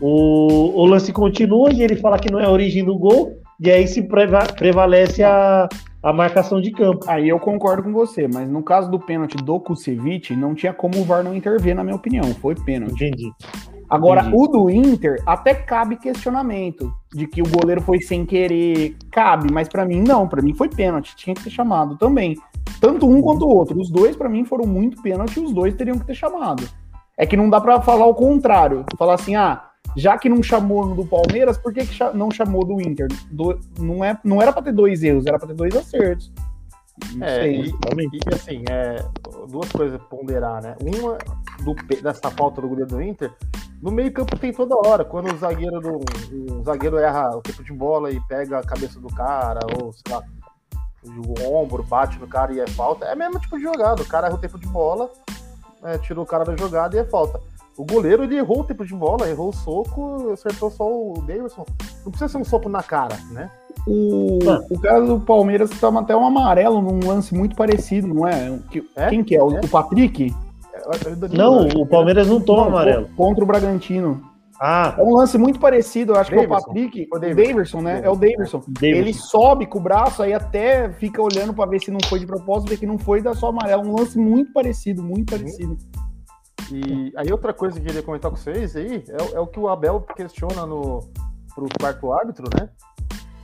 o, 0.02 0.82
o 0.82 0.86
lance 0.86 1.12
continua 1.12 1.72
e 1.72 1.82
ele 1.82 1.96
fala 1.96 2.20
que 2.20 2.32
não 2.32 2.40
é 2.40 2.46
a 2.46 2.52
origem 2.52 2.84
do 2.84 2.98
gol, 2.98 3.38
e 3.60 3.70
aí 3.70 3.88
se 3.88 4.04
preva- 4.04 4.46
prevalece 4.58 5.24
a, 5.24 5.68
a 6.04 6.14
marcação 6.14 6.62
de 6.62 6.72
campo. 6.72 7.06
Aí 7.08 7.28
eu 7.30 7.40
concordo 7.40 7.84
com 7.84 7.92
você, 7.92 8.28
mas 8.28 8.50
no 8.50 8.64
caso 8.64 8.90
do 8.90 9.00
pênalti 9.00 9.36
do 9.38 9.60
Kusevich, 9.60 10.36
não 10.36 10.54
tinha 10.56 10.74
como 10.74 11.00
o 11.00 11.04
VAR 11.04 11.24
não 11.24 11.36
intervir, 11.36 11.76
na 11.76 11.84
minha 11.84 11.96
opinião. 11.96 12.24
Foi 12.36 12.56
pênalti. 12.56 13.06
Entendi. 13.06 13.32
Agora, 13.90 14.22
Entendi. 14.22 14.38
o 14.38 14.48
do 14.48 14.70
Inter, 14.70 15.20
até 15.26 15.54
cabe 15.54 15.96
questionamento 15.96 16.94
de 17.12 17.26
que 17.26 17.42
o 17.42 17.50
goleiro 17.50 17.82
foi 17.82 18.00
sem 18.00 18.24
querer. 18.24 18.96
Cabe, 19.12 19.52
mas 19.52 19.68
pra 19.68 19.84
mim 19.84 20.02
não. 20.02 20.28
Pra 20.28 20.44
mim 20.44 20.54
foi 20.54 20.70
pênalti. 20.70 21.16
Tinha 21.16 21.34
que 21.34 21.44
ter 21.44 21.50
chamado 21.50 21.98
também. 21.98 22.38
Tanto 22.80 23.08
um 23.10 23.22
quanto 23.22 23.46
o 23.46 23.50
outro. 23.50 23.80
Os 23.80 23.90
dois, 23.90 24.16
pra 24.16 24.30
mim, 24.30 24.46
foram 24.46 24.66
muito 24.66 25.02
pênalti 25.02 25.38
e 25.38 25.44
os 25.44 25.52
dois 25.54 25.74
teriam 25.76 25.98
que 26.00 26.06
ter 26.06 26.16
chamado. 26.16 26.64
É 27.18 27.26
que 27.26 27.36
não 27.38 27.50
dá 27.50 27.60
pra 27.60 27.82
falar 27.82 28.06
o 28.06 28.16
contrário. 28.16 28.86
Falar 28.98 29.16
assim, 29.16 29.36
ah, 29.36 29.64
já 29.96 30.18
que 30.18 30.30
não 30.30 30.42
chamou 30.42 30.86
no 30.86 30.96
do 30.96 31.06
Palmeiras, 31.06 31.58
por 31.58 31.74
que, 31.74 31.82
que 31.86 31.94
cha- 31.94 32.14
não 32.14 32.32
chamou 32.32 32.64
do 32.64 32.80
Inter? 32.82 33.08
Do- 33.32 33.60
não, 33.80 34.04
é, 34.04 34.18
não 34.24 34.42
era 34.42 34.54
pra 34.54 34.62
ter 34.62 34.72
dois 34.72 35.04
erros, 35.04 35.26
era 35.26 35.38
pra 35.38 35.48
ter 35.48 35.54
dois 35.56 35.76
acertos. 35.76 36.32
Não 37.16 37.26
É, 37.26 37.42
sei. 37.44 37.62
e, 37.62 37.70
e, 37.70 38.34
assim, 38.34 38.64
é, 38.70 39.04
duas 39.50 39.72
coisas 39.72 39.96
a 39.96 40.04
ponderar, 40.04 40.62
né? 40.62 40.76
Uma 40.82 41.18
do, 41.64 41.74
dessa 42.02 42.30
falta 42.30 42.62
do 42.62 42.68
goleiro 42.68 42.90
do 42.90 43.02
Inter, 43.02 43.32
no 43.82 43.90
meio 43.90 44.12
campo 44.12 44.38
tem 44.38 44.52
toda 44.52 44.76
hora. 44.76 45.06
Quando 45.06 45.34
o 45.34 45.38
zagueiro 45.38 45.80
do, 45.80 46.00
o 46.60 46.64
zagueiro 46.64 46.98
erra 46.98 47.38
o 47.38 47.42
tempo 47.42 47.64
de 47.64 47.72
bola 47.72 48.12
e 48.12 48.20
pega 48.28 48.60
a 48.60 48.64
cabeça 48.64 49.00
do 49.00 49.08
cara, 49.08 49.62
ou 49.82 49.94
sei 49.94 50.14
lá, 50.14 50.22
o 51.06 51.54
ombro 51.56 51.84
bate 51.84 52.20
no 52.20 52.28
cara 52.28 52.52
e 52.54 52.60
é 52.60 52.68
falta, 52.68 53.06
é 53.06 53.14
o 53.14 53.18
mesmo 53.18 53.40
tipo 53.40 53.58
de 53.58 53.64
jogada. 53.64 54.02
O 54.02 54.06
cara 54.08 54.28
erra 54.28 54.36
o 54.36 54.40
tempo 54.40 54.58
de 54.60 54.68
bola, 54.68 55.10
é, 55.84 55.98
tirou 55.98 56.24
o 56.24 56.28
cara 56.28 56.44
da 56.44 56.56
jogada 56.56 56.96
e 56.96 57.00
é 57.00 57.04
falta. 57.06 57.40
O 57.78 57.86
goleiro 57.86 58.24
ele 58.24 58.36
errou 58.38 58.60
o 58.60 58.64
tempo 58.66 58.86
de 58.86 58.94
bola, 58.94 59.30
errou 59.30 59.50
o 59.50 59.54
soco, 59.54 60.32
acertou 60.34 60.70
só 60.70 60.84
o 60.86 61.24
Davidson. 61.26 61.66
Não 62.04 62.12
precisa 62.12 62.28
ser 62.28 62.38
um 62.38 62.44
soco 62.44 62.68
na 62.68 62.84
cara, 62.84 63.18
né? 63.32 63.50
O, 63.88 64.40
Ah. 64.50 64.62
o 64.70 64.78
cara 64.80 65.02
do 65.06 65.20
Palmeiras 65.22 65.70
toma 65.80 66.02
até 66.02 66.14
um 66.14 66.26
amarelo 66.26 66.82
num 66.82 67.00
lance 67.08 67.34
muito 67.34 67.56
parecido, 67.56 68.08
não 68.14 68.28
é? 68.28 68.60
Que- 68.70 68.84
É? 68.98 69.08
Quem 69.10 69.24
que 69.24 69.34
é? 69.36 69.42
O, 69.42 69.56
É. 69.56 69.62
o 69.64 69.68
Patrick? 69.70 70.36
É, 70.74 71.38
Não, 71.38 71.64
né? 71.64 71.70
o 71.76 71.86
Palmeiras 71.86 72.28
não 72.28 72.42
toma 72.42 72.64
Não, 72.64 72.68
amarelo. 72.70 73.08
co- 73.16 73.24
Contra 73.26 73.44
o 73.44 73.48
Bragantino. 73.48 74.22
Ah, 74.62 74.96
É 74.98 75.02
um 75.02 75.16
lance 75.16 75.38
muito 75.38 75.60
parecido, 75.60 76.14
eu 76.14 76.20
acho 76.20 76.30
que 76.32 76.38
é 76.38 76.42
o. 76.42 76.50
Patrick. 76.50 77.08
O 77.14 77.18
Daverson. 77.20 77.44
Daverson, 77.48 77.82
né? 77.82 78.02
É 78.04 78.10
o 78.10 78.16
Daverson. 78.16 78.62
Davidson. 78.68 78.86
Ele 79.00 79.14
sobe 79.14 79.66
com 79.66 79.80
o 79.80 79.82
braço, 79.82 80.22
aí 80.22 80.34
até 80.34 80.92
fica 80.94 81.22
olhando 81.22 81.54
pra 81.54 81.66
ver 81.66 81.80
se 81.80 81.90
não 81.92 82.00
foi 82.10 82.20
de 82.20 82.26
propósito, 82.26 82.70
vê 82.70 82.78
que 82.78 82.86
não 82.86 82.98
foi, 82.98 83.22
dá 83.22 83.34
só 83.34 83.48
amarelo. 83.50 83.84
Um 83.88 83.96
lance 83.98 84.18
muito 84.20 84.52
parecido, 84.52 85.02
muito 85.02 85.32
parecido. 85.32 85.78
E 86.72 87.12
aí 87.16 87.32
outra 87.32 87.54
coisa 87.54 87.76
que 87.76 87.82
eu 87.82 87.88
queria 87.88 88.04
comentar 88.04 88.30
com 88.30 88.38
vocês 88.38 88.76
aí 88.76 89.04
é, 89.08 89.24
o- 89.24 89.38
é 89.38 89.40
o 89.40 89.48
que 89.48 89.60
o 89.60 89.68
Abel 89.70 90.02
questiona 90.16 90.66
no 90.66 91.00
pro 91.56 91.66
quarto 91.80 92.12
árbitro, 92.12 92.46
né? 92.60 92.70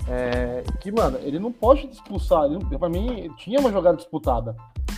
É, 0.08 0.64
que, 0.80 0.92
mano, 0.92 1.18
ele 1.24 1.40
não 1.40 1.52
pode 1.52 1.88
expulsar. 1.88 2.44
Ele, 2.46 2.60
pra 2.78 2.88
mim, 2.90 3.30
tinha 3.38 3.60
uma 3.60 3.72
jogada 3.72 3.98
disputada. 3.98 4.56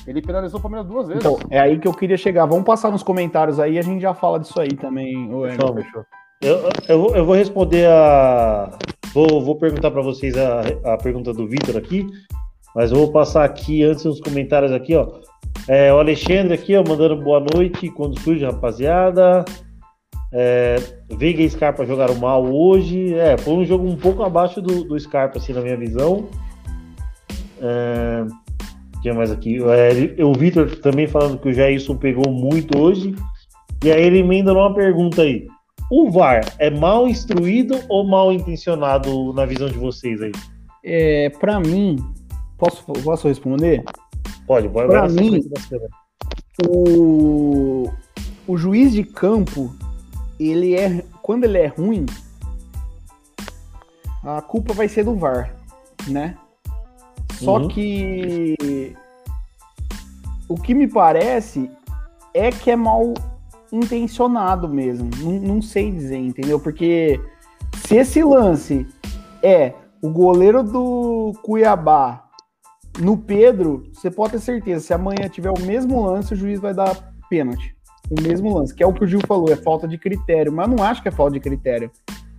Ele 0.08 0.22
penalizou 0.22 0.60
o 0.60 0.62
Palmeiras 0.63 0.88
duas 0.88 1.08
vezes. 1.08 1.24
Então, 1.24 1.38
é 1.52 1.60
aí 1.60 1.78
que 1.78 1.88
eu 1.88 1.93
queria 1.93 2.15
chegar. 2.17 2.46
Vamos 2.46 2.63
passar 2.65 2.89
nos 2.91 3.04
comentários 3.04 3.60
aí, 3.60 3.78
a 3.78 3.82
gente 3.82 4.02
já 4.02 4.13
fala 4.13 4.39
disso 4.39 4.60
aí 4.60 4.70
também. 4.70 5.32
ô, 5.34 5.46
Emerson. 5.46 5.74
Fechou. 5.76 6.04
eu, 6.41 6.70
eu, 6.88 7.00
vou- 7.02 7.15
eu 7.15 7.26
vou 7.26 7.36
responder 7.36 7.88
a. 7.89 8.70
Vou, 9.13 9.41
vou 9.43 9.56
perguntar 9.58 9.91
para 9.91 10.02
vocês 10.02 10.34
a, 10.38 10.62
a 10.93 10.98
pergunta 10.98 11.34
do 11.34 11.48
Vitor 11.48 11.76
aqui, 11.76 12.06
mas 12.76 12.91
eu 12.91 12.98
vou 12.98 13.12
passar 13.12 13.43
aqui 13.43 13.84
antes 13.84 14.06
os 14.06 14.22
comentários 14.22 14.72
aqui, 14.72 14.96
ó. 14.96 15.08
É, 15.67 15.91
o 15.93 15.98
Alexandre 16.00 16.54
aqui, 16.54 16.76
ó, 16.78 16.84
mandando 16.88 17.17
boa 17.22 17.43
noite 17.54 17.89
quando 17.89 18.17
surge, 18.22 18.46
rapaziada. 18.46 19.43
É, 20.32 20.76
Veiga 21.10 21.41
e 21.41 21.50
Scarpa 21.50 21.86
jogaram 21.86 22.15
mal 22.15 22.46
hoje. 22.46 23.13
É, 23.15 23.38
foi 23.38 23.54
um 23.56 23.65
jogo 23.65 23.88
um 23.88 23.96
pouco 23.98 24.24
abaixo 24.24 24.62
do, 24.62 24.84
do 24.84 24.98
Scarpa, 25.00 25.38
assim, 25.39 25.52
na 25.54 25.62
minha 25.62 25.76
visão. 25.78 26.28
É, 27.62 28.26
tinha 29.01 29.13
mais 29.13 29.31
aqui. 29.31 29.57
É, 29.63 30.23
o 30.23 30.33
Vitor 30.33 30.75
também 30.79 31.07
falando 31.07 31.39
que 31.39 31.49
o 31.49 31.53
Jailson 31.53 31.95
pegou 31.95 32.31
muito 32.31 32.77
hoje. 32.77 33.15
E 33.83 33.91
aí 33.91 34.03
ele 34.03 34.19
emenda 34.19 34.53
numa 34.53 34.73
pergunta 34.73 35.21
aí. 35.21 35.47
O 35.89 36.12
VAR 36.12 36.41
é 36.60 36.69
mal 36.69 37.07
instruído 37.07 37.79
ou 37.88 38.05
mal 38.05 38.31
intencionado 38.31 39.31
na 39.33 39.45
visão 39.45 39.69
de 39.69 39.77
vocês 39.77 40.21
aí? 40.21 40.31
É, 40.83 41.29
pra 41.29 41.60
mim, 41.60 41.97
posso, 42.57 42.83
posso 42.83 43.27
responder? 43.27 43.83
Pode, 44.45 44.67
pode. 44.69 44.93
Na 44.93 45.07
mim- 45.07 45.41
o, 46.67 47.89
o 48.47 48.57
juiz 48.57 48.91
de 48.91 49.03
campo, 49.03 49.73
ele 50.39 50.75
é. 50.75 51.03
Quando 51.21 51.43
ele 51.43 51.57
é 51.57 51.67
ruim, 51.67 52.05
a 54.23 54.41
culpa 54.41 54.73
vai 54.73 54.88
ser 54.88 55.03
do 55.03 55.15
VAR, 55.15 55.53
né? 56.07 56.38
Só 57.38 57.58
Uhum. 57.58 57.67
que 57.67 58.95
o 60.50 60.56
que 60.56 60.73
me 60.73 60.88
parece 60.88 61.69
é 62.34 62.50
que 62.50 62.71
é 62.71 62.76
mal 62.76 63.13
intencionado 63.71 64.67
mesmo. 64.67 65.10
Não, 65.21 65.32
não 65.56 65.62
sei 65.62 65.91
dizer, 65.91 66.17
entendeu? 66.17 66.60
Porque 66.60 67.19
se 67.86 67.95
esse 67.97 68.23
lance 68.23 68.88
é 69.43 69.73
o 70.02 70.10
goleiro 70.10 70.63
do 70.63 71.34
Cuiabá 71.43 72.23
no 73.00 73.17
Pedro, 73.17 73.84
você 73.93 74.10
pode 74.10 74.34
ter 74.34 74.39
certeza, 74.39 74.86
se 74.86 74.93
amanhã 74.93 75.28
tiver 75.30 75.52
o 75.52 75.62
mesmo 75.62 76.06
lance, 76.06 76.34
o 76.34 76.38
juiz 76.38 76.60
vai 76.60 76.73
dar 76.73 77.13
pênalti. 77.30 77.76
O 78.10 78.21
mesmo 78.21 78.58
lance, 78.58 78.73
que 78.73 78.82
é 78.82 78.88
o 78.88 78.93
que 78.93 79.04
o 79.04 79.08
Gil 79.08 79.19
falou, 79.28 79.52
é 79.52 79.56
falta 79.56 79.88
de 79.88 79.97
critério. 79.97 80.52
Mas 80.52 80.69
eu 80.69 80.78
não 80.78 80.84
acho 80.84 81.02
que 81.02 81.10
é 81.10 81.12
falta 81.12 81.34
de 81.34 81.39
critério. 81.41 81.91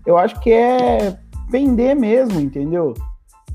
Eu 0.06 0.16
acho 0.16 0.40
que 0.40 0.50
é 0.50 1.18
pender 1.50 1.94
mesmo, 1.94 2.40
entendeu? 2.40 2.94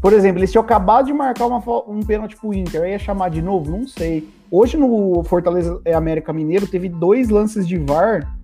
Por 0.03 0.11
exemplo, 0.11 0.39
eles 0.39 0.51
tinham 0.51 0.65
acabado 0.65 1.05
de 1.05 1.13
marcar 1.13 1.45
uma, 1.47 1.63
um 1.87 2.01
pênalti 2.01 2.35
pro 2.35 2.53
Inter, 2.53 2.81
aí 2.81 2.91
ia 2.91 2.99
chamar 2.99 3.29
de 3.29 3.41
novo? 3.41 3.71
Não 3.71 3.87
sei. 3.87 4.27
Hoje 4.51 4.75
no 4.75 5.23
Fortaleza 5.23 5.79
é 5.85 5.93
América 5.93 6.33
Mineiro 6.33 6.67
teve 6.67 6.89
dois 6.89 7.29
lances 7.29 7.65
de 7.65 7.77
VAR 7.77 8.35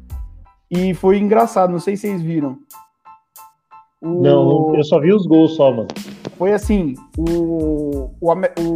e 0.72 0.94
foi 0.94 1.20
engraçado, 1.20 1.70
não 1.70 1.80
sei 1.80 1.98
se 1.98 2.08
vocês 2.08 2.22
viram. 2.22 2.58
O- 4.02 4.22
Não, 4.24 4.74
eu 4.74 4.84
só 4.86 5.02
vi 5.02 5.12
os 5.12 5.26
gols 5.28 5.58
só, 5.58 5.70
mano. 5.70 5.90
foi 6.38 6.54
assim, 6.54 6.94
o, 7.18 8.10
o, 8.22 8.34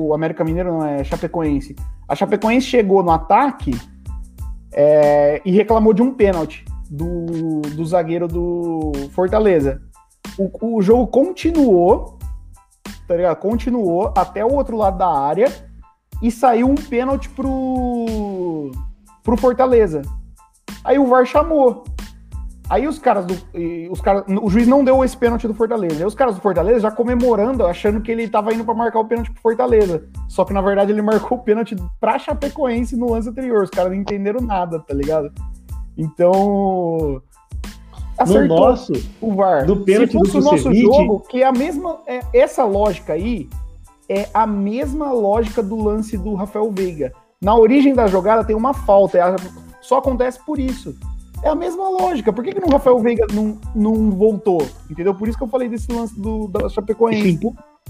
o 0.09 0.13
América 0.13 0.43
Mineiro 0.43 0.73
não 0.73 0.85
é 0.85 1.05
Chapecoense. 1.05 1.77
A 2.05 2.15
Chapecoense 2.15 2.67
chegou 2.67 3.01
no 3.01 3.11
ataque 3.11 3.71
é, 4.73 5.41
e 5.45 5.51
reclamou 5.51 5.93
de 5.93 6.01
um 6.01 6.13
pênalti 6.13 6.65
do, 6.91 7.61
do 7.61 7.85
zagueiro 7.85 8.27
do 8.27 8.91
Fortaleza. 9.11 9.81
O, 10.37 10.75
o 10.77 10.81
jogo 10.81 11.07
continuou, 11.07 12.17
tá 13.07 13.15
ligado? 13.15 13.37
Continuou 13.37 14.13
até 14.17 14.43
o 14.43 14.53
outro 14.53 14.77
lado 14.77 14.97
da 14.97 15.07
área 15.07 15.51
e 16.21 16.31
saiu 16.31 16.69
um 16.69 16.75
pênalti 16.75 17.29
pro, 17.29 18.71
pro 19.23 19.37
Fortaleza. 19.37 20.01
Aí 20.83 20.97
o 20.97 21.05
VAR 21.05 21.25
chamou. 21.25 21.83
Aí 22.69 22.87
os 22.87 22.97
caras 22.97 23.25
do. 23.25 23.33
Os 23.91 23.99
caras, 23.99 24.23
o 24.41 24.49
juiz 24.49 24.67
não 24.67 24.83
deu 24.83 25.03
esse 25.03 25.15
pênalti 25.17 25.47
do 25.47 25.53
Fortaleza. 25.53 25.99
Aí 25.99 26.05
os 26.05 26.15
caras 26.15 26.35
do 26.35 26.41
Fortaleza 26.41 26.79
já 26.79 26.91
comemorando, 26.91 27.65
achando 27.65 28.01
que 28.01 28.11
ele 28.11 28.27
tava 28.27 28.53
indo 28.53 28.63
pra 28.63 28.73
marcar 28.73 28.99
o 28.99 29.05
pênalti 29.05 29.31
pro 29.31 29.41
Fortaleza. 29.41 30.05
Só 30.29 30.45
que 30.45 30.53
na 30.53 30.61
verdade 30.61 30.91
ele 30.91 31.01
marcou 31.01 31.37
o 31.37 31.41
pênalti 31.41 31.75
pra 31.99 32.17
Chapecoense 32.17 32.95
no 32.95 33.11
lance 33.11 33.29
anterior. 33.29 33.63
Os 33.63 33.69
caras 33.69 33.91
não 33.91 33.99
entenderam 33.99 34.41
nada, 34.41 34.79
tá 34.79 34.93
ligado? 34.93 35.31
Então. 35.97 37.21
No 38.25 38.37
Acertou 38.37 38.57
nosso, 38.57 38.93
o 39.21 39.35
VAR. 39.35 39.67
no 39.67 39.83
pênalti 39.83 40.11
Se 40.11 40.17
fosse 40.17 40.31
do 40.31 40.39
o 40.39 40.41
nosso 40.41 40.73
jogo, 40.73 41.19
que 41.21 41.41
é 41.41 41.45
a 41.45 41.51
mesma. 41.51 41.99
É, 42.07 42.21
essa 42.33 42.63
lógica 42.63 43.13
aí 43.13 43.49
é 44.09 44.27
a 44.33 44.45
mesma 44.45 45.11
lógica 45.11 45.61
do 45.61 45.81
lance 45.81 46.17
do 46.17 46.33
Rafael 46.35 46.71
Veiga. 46.71 47.13
Na 47.41 47.55
origem 47.55 47.93
da 47.93 48.07
jogada 48.07 48.43
tem 48.43 48.55
uma 48.55 48.73
falta, 48.73 49.17
é 49.17 49.35
só 49.81 49.97
acontece 49.97 50.39
por 50.45 50.59
isso. 50.59 50.95
É 51.43 51.49
a 51.49 51.55
mesma 51.55 51.89
lógica. 51.89 52.31
Por 52.31 52.43
que, 52.43 52.53
que 52.53 52.61
no 52.61 52.69
Rafael 52.69 52.97
Veiga 52.99 53.27
não, 53.33 53.57
não 53.75 54.11
voltou? 54.11 54.65
Entendeu? 54.89 55.13
Por 55.13 55.27
isso 55.27 55.37
que 55.37 55.43
eu 55.43 55.49
falei 55.49 55.67
desse 55.67 55.91
lance 55.91 56.17
do, 56.17 56.47
da 56.47 56.69
Chapecoense. 56.69 57.37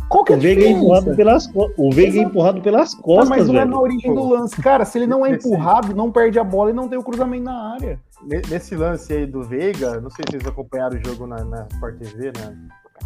Qual 0.09 0.23
que 0.23 0.33
é 0.33 0.35
o 0.35 0.39
Veiga 0.39 0.63
é 0.63 0.69
empurrado 0.69 1.15
pelas 1.15 1.47
costas. 1.47 1.75
O 1.77 1.91
Veiga 1.91 2.19
é 2.19 2.23
empurrado 2.23 2.61
pelas 2.61 2.95
costas, 2.95 3.29
mas 3.29 3.47
não 3.47 3.55
é 3.55 3.59
velho. 3.59 3.71
na 3.71 3.79
origem 3.79 4.13
do 4.13 4.27
lance. 4.27 4.59
Cara, 4.61 4.85
se 4.85 4.97
ele 4.97 5.07
não 5.07 5.25
é 5.25 5.31
empurrado, 5.31 5.95
não 5.95 6.11
perde 6.11 6.39
a 6.39 6.43
bola 6.43 6.71
e 6.71 6.73
não 6.73 6.87
tem 6.87 6.97
o 6.97 7.03
cruzamento 7.03 7.43
na 7.43 7.73
área. 7.73 7.99
Ne- 8.25 8.41
Nesse 8.49 8.75
lance 8.75 9.11
aí 9.13 9.25
do 9.25 9.43
Veiga, 9.43 9.99
não 9.99 10.09
sei 10.09 10.23
se 10.29 10.37
vocês 10.37 10.47
acompanharam 10.47 10.97
o 10.97 11.05
jogo 11.05 11.27
na, 11.27 11.43
na 11.43 11.67
Sport 11.71 11.97
TV, 11.97 12.31
né? 12.37 12.57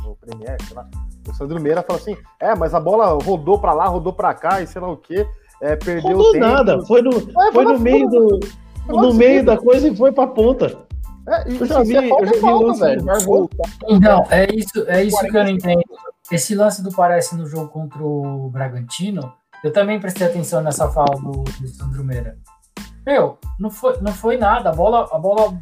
No 0.04 0.16
Premier, 0.16 0.58
sei 0.66 0.76
lá. 0.76 0.88
O 1.28 1.34
Sandro 1.34 1.60
Meira 1.60 1.82
falou 1.82 2.02
assim: 2.02 2.16
é, 2.40 2.56
mas 2.56 2.74
a 2.74 2.80
bola 2.80 3.08
rodou 3.24 3.60
pra 3.60 3.74
lá, 3.74 3.86
rodou 3.88 4.14
pra 4.14 4.34
cá 4.34 4.62
e 4.62 4.68
sei 4.68 4.82
lá 4.82 4.90
o 4.92 4.98
quê. 4.98 5.28
É, 5.62 5.76
perdeu 5.76 6.16
Rodou 6.18 6.32
tempo. 6.34 6.46
nada. 6.46 6.86
Foi 6.86 7.02
no, 7.02 7.12
É, 7.12 7.52
foi 7.52 7.66
no 7.66 7.80
meio 7.80 8.08
do. 8.10 8.40
No 8.88 9.14
meio 9.14 9.44
da 9.44 9.58
coisa 9.58 9.88
e 9.88 9.96
foi 9.96 10.12
pra 10.12 10.28
ponta. 10.28 10.86
É, 11.28 11.52
e, 11.52 11.60
Eu 11.60 11.66
já 11.66 11.84
vi, 11.84 11.96
é 11.98 12.10
eu 12.10 12.26
já 12.26 12.32
vi 12.32 12.38
é 12.38 12.40
falta, 12.42 12.66
lance 12.68 12.80
velho. 12.80 13.06
Então, 13.90 14.24
é 14.30 14.56
isso, 14.56 14.86
é 14.88 15.04
isso 15.04 15.20
que 15.20 15.38
eu 15.38 15.44
não 15.44 15.50
entendo. 15.50 15.82
Esse 16.32 16.56
lance 16.56 16.82
do 16.82 16.90
parece 16.92 17.36
no 17.36 17.46
jogo 17.46 17.68
contra 17.68 18.02
o 18.02 18.50
Bragantino, 18.50 19.34
eu 19.62 19.74
também 19.74 20.00
prestei 20.00 20.28
atenção 20.28 20.62
nessa 20.62 20.88
fala 20.90 21.16
do, 21.20 21.44
do 21.44 21.68
Sandro 21.68 22.04
Meira. 22.04 22.38
Meu, 23.08 23.38
não 23.58 23.70
foi, 23.72 23.98
não 24.02 24.12
foi 24.12 24.36
nada. 24.38 24.70
A 24.70 24.74
bola, 24.74 25.08
a 25.14 25.18
bola, 25.18 25.58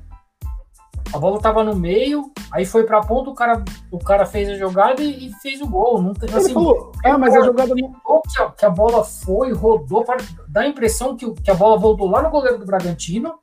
a 1.13 1.19
bola 1.19 1.39
tava 1.39 1.63
no 1.63 1.75
meio, 1.75 2.31
aí 2.51 2.65
foi 2.65 2.84
pra 2.86 3.01
ponta, 3.01 3.29
o 3.29 3.36
cara, 3.36 3.63
o 3.91 3.99
cara 3.99 4.25
fez 4.25 4.49
a 4.49 4.55
jogada 4.55 4.99
e, 5.03 5.27
e 5.27 5.34
fez 5.43 5.62
o 5.62 5.67
gol. 5.67 6.01
Não 6.01 6.12
tem, 6.13 6.27
assim, 6.34 6.53
falou, 6.53 6.91
ah, 7.05 7.17
mas 7.19 7.36
a 7.36 7.41
jogada 7.45 7.75
não. 7.75 8.21
que 8.27 8.41
a, 8.41 8.49
que 8.49 8.65
a 8.65 8.69
bola 8.71 9.03
foi, 9.03 9.53
rodou, 9.53 10.03
para, 10.03 10.17
dá 10.47 10.62
a 10.62 10.67
impressão 10.67 11.15
que, 11.15 11.23
o- 11.27 11.36
que 11.36 11.51
a 11.51 11.53
bola 11.53 11.77
voltou 11.77 12.10
lá 12.10 12.23
no 12.23 12.31
goleiro 12.31 12.58
do 12.58 12.65
Bragantino 12.65 13.36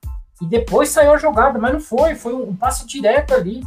e 0.42 0.46
depois 0.46 0.88
saiu 0.88 1.12
a 1.12 1.16
jogada, 1.16 1.56
mas 1.60 1.72
não 1.72 1.80
foi, 1.80 2.16
foi 2.16 2.34
um, 2.34 2.48
um 2.50 2.56
passe 2.56 2.84
direto 2.84 3.32
ali. 3.34 3.62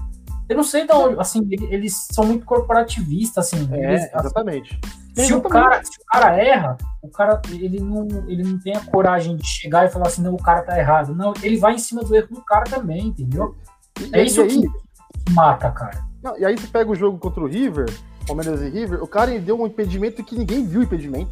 Eu 0.49 0.57
não 0.57 0.63
sei 0.65 0.85
de 0.85 0.91
onde, 0.93 1.17
assim, 1.17 1.39
ele- 1.49 1.73
eles 1.73 2.07
são 2.11 2.25
muito 2.25 2.45
corporativistas, 2.45 3.47
assim. 3.53 3.69
É, 3.71 3.77
eles- 3.93 4.13
exatamente. 4.13 4.77
Se, 5.15 5.33
o 5.33 5.41
cara, 5.41 5.83
se 5.83 6.01
o 6.01 6.05
cara 6.11 6.35
erra, 6.37 6.77
o 7.01 7.09
cara, 7.09 7.41
ele 7.49 7.79
não, 7.79 8.07
ele 8.27 8.43
não 8.43 8.59
tem 8.59 8.75
a 8.75 8.85
coragem 8.85 9.35
de 9.35 9.47
chegar 9.47 9.85
e 9.85 9.89
falar 9.89 10.07
assim, 10.07 10.21
não, 10.21 10.33
o 10.33 10.41
cara 10.41 10.61
tá 10.61 10.77
errado. 10.77 11.15
Não, 11.15 11.33
ele 11.41 11.57
vai 11.57 11.75
em 11.75 11.79
cima 11.79 12.03
do 12.03 12.15
erro 12.15 12.27
do 12.29 12.41
cara 12.41 12.63
também, 12.65 13.07
entendeu? 13.07 13.55
E, 13.99 14.09
É 14.15 14.23
e 14.23 14.25
isso 14.25 14.41
aí, 14.41 14.61
que 14.61 15.31
mata, 15.31 15.71
cara. 15.71 16.03
não, 16.21 16.37
e 16.37 16.45
aí 16.45 16.57
você 16.57 16.67
pega 16.67 16.91
o 16.91 16.95
jogo 16.95 17.17
contra 17.17 17.41
o 17.43 17.47
River, 17.47 17.85
Palmeiras 18.27 18.61
e 18.61 18.69
River, 18.69 19.03
o 19.03 19.07
cara 19.07 19.39
deu 19.39 19.59
um 19.59 19.67
impedimento 19.67 20.23
que 20.23 20.37
ninguém 20.37 20.65
viu 20.65 20.81
o 20.81 20.83
impedimento. 20.83 21.31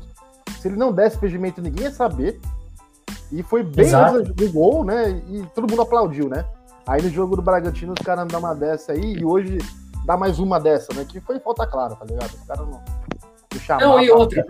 Se 0.59 0.67
ele 0.67 0.77
não 0.77 0.93
desse 0.93 1.17
impedimento, 1.17 1.61
ninguém 1.61 1.85
ia 1.85 1.91
saber. 1.91 2.39
E 3.31 3.41
foi 3.43 3.63
bem 3.63 3.85
Exato. 3.85 4.17
antes 4.17 4.33
do 4.33 4.51
gol, 4.51 4.85
né? 4.85 5.09
E 5.27 5.43
todo 5.55 5.67
mundo 5.69 5.81
aplaudiu, 5.81 6.29
né? 6.29 6.45
Aí 6.85 7.01
no 7.01 7.09
jogo 7.09 7.35
do 7.35 7.41
Bragantino, 7.41 7.93
os 7.97 8.05
caras 8.05 8.27
dão 8.27 8.39
uma 8.39 8.53
dessa 8.53 8.91
aí, 8.91 9.13
e 9.17 9.25
hoje 9.25 9.57
dá 10.05 10.15
mais 10.15 10.37
uma 10.39 10.59
dessa, 10.59 10.93
né? 10.93 11.03
Que 11.03 11.19
foi 11.19 11.39
falta 11.39 11.65
clara, 11.65 11.95
tá 11.95 12.05
ligado? 12.05 12.31
Os 12.33 12.43
caras 12.47 12.67
não. 12.67 12.81
Não 13.53 13.61
chamaram 13.61 13.89
Não, 13.89 13.99
e 14.01 14.11
outra, 14.11 14.45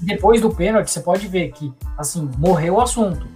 depois 0.00 0.40
do 0.40 0.54
pênalti, 0.54 0.90
você 0.90 1.00
pode 1.00 1.26
ver 1.28 1.50
que, 1.52 1.72
assim, 1.96 2.28
morreu 2.38 2.74
o 2.74 2.80
assunto. 2.80 3.26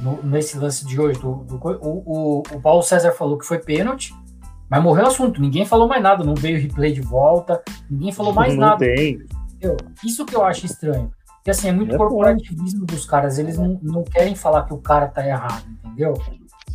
No- 0.00 0.22
nesse 0.22 0.58
lance 0.58 0.84
de 0.86 1.00
hoje, 1.00 1.18
do, 1.20 1.34
do 1.44 1.56
o, 1.56 2.02
o, 2.06 2.42
o 2.52 2.60
Paulo 2.60 2.82
César 2.82 3.12
falou 3.12 3.38
que 3.38 3.46
foi 3.46 3.58
pênalti, 3.58 4.14
mas 4.68 4.82
morreu 4.82 5.04
o 5.04 5.08
assunto. 5.08 5.40
Ninguém 5.40 5.64
falou 5.64 5.86
mais 5.88 6.02
nada, 6.02 6.24
não 6.24 6.34
veio 6.34 6.60
replay 6.60 6.92
de 6.92 7.00
volta, 7.00 7.62
ninguém 7.90 8.12
falou 8.12 8.32
mais 8.32 8.54
não 8.54 8.60
nada. 8.60 8.78
tem. 8.78 9.18
entendeu? 9.52 9.76
Isso 10.04 10.24
que 10.24 10.34
eu 10.34 10.44
acho 10.44 10.66
estranho. 10.66 11.10
Porque, 11.36 11.50
assim, 11.50 11.68
é 11.68 11.72
muito 11.72 11.94
É 11.94 11.98
corporativismo 11.98 12.86
dos 12.86 13.04
caras, 13.04 13.38
eles 13.38 13.58
não, 13.58 13.78
não 13.82 14.02
querem 14.02 14.34
falar 14.34 14.62
que 14.64 14.72
o 14.72 14.78
cara 14.78 15.08
tá 15.08 15.26
errado, 15.26 15.64
entendeu? 15.84 16.14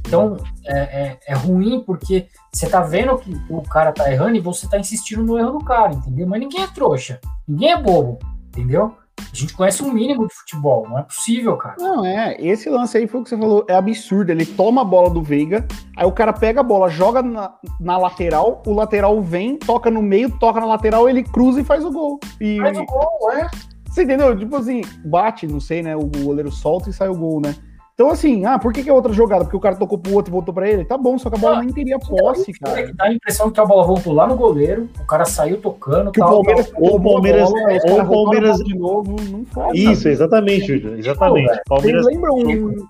Então, 0.06 0.38
é, 0.66 0.80
é, 0.80 1.20
é 1.28 1.34
ruim 1.34 1.84
porque 1.86 2.28
você 2.52 2.68
tá 2.68 2.82
vendo 2.82 3.18
que 3.18 3.32
o 3.50 3.62
cara 3.62 3.92
tá 3.92 4.12
errando 4.12 4.38
e 4.38 4.42
você 4.42 4.68
tá 4.68 4.80
insistindo 4.80 5.24
no 5.24 5.38
erro 5.38 5.60
do 5.60 5.66
cara, 5.66 5.94
entendeu? 5.94 6.28
Mas 6.28 6.40
ninguém 6.40 6.64
é 6.64 6.68
trouxa, 6.68 7.20
ninguém 7.48 7.72
é 7.72 7.82
bobo, 7.82 8.18
entendeu? 8.48 8.96
A 9.20 9.36
gente 9.36 9.54
conhece 9.54 9.84
um 9.84 9.92
mínimo 9.92 10.28
de 10.28 10.34
futebol, 10.34 10.88
não 10.90 10.98
é 10.98 11.04
possível, 11.04 11.56
cara. 11.58 11.76
Não, 11.78 12.06
é. 12.06 12.36
Esse 12.40 12.70
lance 12.70 12.98
aí 12.98 13.06
foi 13.06 13.20
o 13.20 13.24
que 13.24 13.30
você 13.30 13.38
falou. 13.38 13.66
É 13.68 13.76
absurdo. 13.76 14.32
Ele 14.32 14.46
toma 14.46 14.82
a 14.82 14.86
bola 14.86 15.10
do 15.10 15.22
Veiga, 15.22 15.68
aí 15.96 16.06
o 16.06 16.12
cara 16.12 16.34
pega 16.34 16.62
a 16.62 16.64
bola, 16.64 16.90
joga 16.90 17.22
na, 17.22 17.54
na 17.80 17.98
lateral, 17.98 18.64
o 18.66 18.74
lateral 18.74 19.22
vem, 19.22 19.58
toca 19.58 19.92
no 19.92 20.02
meio, 20.02 20.32
toca 20.40 20.60
na 20.60 20.66
lateral, 20.66 21.10
ele 21.10 21.24
cruza 21.24 21.62
e 21.62 21.66
faz 21.66 21.84
o 21.84 21.92
gol. 21.92 22.20
E, 22.40 22.58
Faz 22.60 22.78
o 22.78 22.86
gol, 22.86 23.32
é. 23.34 23.48
Você 23.90 24.04
entendeu? 24.04 24.38
Tipo 24.38 24.56
assim, 24.56 24.82
bate, 25.06 25.48
não 25.48 25.60
sei, 25.60 25.82
né? 25.82 25.96
O 25.96 26.06
goleiro 26.06 26.52
solta 26.52 26.90
e 26.90 26.94
sai 26.94 27.10
o 27.10 27.18
gol, 27.18 27.42
né? 27.42 27.56
Então, 28.00 28.12
assim, 28.12 28.46
ah, 28.46 28.58
por 28.58 28.72
que, 28.72 28.82
que 28.82 28.90
é 28.90 28.94
outra 28.94 29.12
jogada? 29.12 29.44
Porque 29.44 29.58
o 29.58 29.60
cara 29.60 29.76
tocou 29.76 29.98
pro 29.98 30.14
outro 30.14 30.32
e 30.32 30.34
voltou 30.34 30.54
pra 30.54 30.70
ele? 30.70 30.86
Tá 30.86 30.98
bom, 30.98 31.18
só 31.20 31.30
que 31.30 31.36
a 31.36 31.38
bola 31.38 31.58
Não, 31.58 31.64
nem 31.64 31.74
teria 31.74 32.00
posse, 32.00 32.52
É 32.52 32.66
cara. 32.66 32.84
que 32.88 32.94
dá 32.94 33.04
a 33.04 33.14
impressão 33.14 33.52
que 33.52 33.60
a 33.60 33.66
bola 33.66 33.86
voltou 33.86 34.14
lá 34.14 34.26
no 34.26 34.38
goleiro, 34.38 34.88
o 35.02 35.06
cara 35.06 35.26
saiu 35.26 35.58
tocando, 35.60 36.10
Que 36.10 36.22
o 36.22 36.24
tal, 36.24 36.36
Palmeiras, 36.36 36.70
tal. 36.70 36.82
Ou 36.82 36.96
o 36.96 37.04
Palmeiras- 37.04 37.50
bola, 37.50 37.62
ou 37.92 38.02
o 38.02 38.08
Palmeiras- 38.08 38.58
de 38.60 38.74
novo, 38.80 39.16
não 39.30 39.46
foi. 39.48 39.76
Isso, 39.78 40.08
exatamente, 40.08 40.66
Júlio. 40.68 40.98
Exatamente. 40.98 41.48
velho. 41.50 41.62
Palmeiras. 41.68 42.04
Vocês 42.06 42.16
lembram 42.16 42.36
um, 42.38 42.88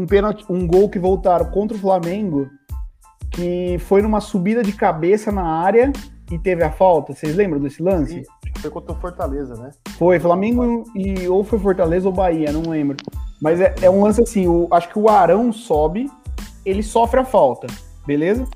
um 0.00 0.06
pênalti, 0.06 0.46
um 0.48 0.66
gol 0.66 0.88
que 0.88 0.98
voltaram 0.98 1.44
contra 1.50 1.76
o 1.76 1.80
Flamengo, 1.80 2.48
que 3.30 3.76
foi 3.80 4.00
numa 4.00 4.22
subida 4.22 4.62
de 4.62 4.72
cabeça 4.72 5.30
na 5.30 5.44
área 5.44 5.92
e 6.30 6.38
teve 6.38 6.64
a 6.64 6.70
falta? 6.72 7.12
Vocês 7.12 7.36
lembram 7.36 7.60
desse 7.60 7.82
lance? 7.82 8.24
Sim. 8.24 8.41
Foi 8.58 8.70
contra 8.70 8.92
o 8.92 9.00
Fortaleza, 9.00 9.54
né? 9.56 9.70
Foi 9.98 10.20
Flamengo 10.20 10.84
e 10.94 11.26
ou 11.28 11.42
foi 11.42 11.58
Fortaleza 11.58 12.06
ou 12.08 12.14
Bahia, 12.14 12.52
não 12.52 12.70
lembro. 12.70 12.96
Mas 13.40 13.60
é, 13.60 13.74
é 13.82 13.90
um 13.90 14.02
lance 14.04 14.20
assim, 14.22 14.46
o, 14.46 14.68
acho 14.70 14.88
que 14.88 14.98
o 14.98 15.08
Arão 15.08 15.52
sobe, 15.52 16.08
ele 16.64 16.82
sofre 16.82 17.18
a 17.20 17.24
falta, 17.24 17.66
beleza? 18.06 18.46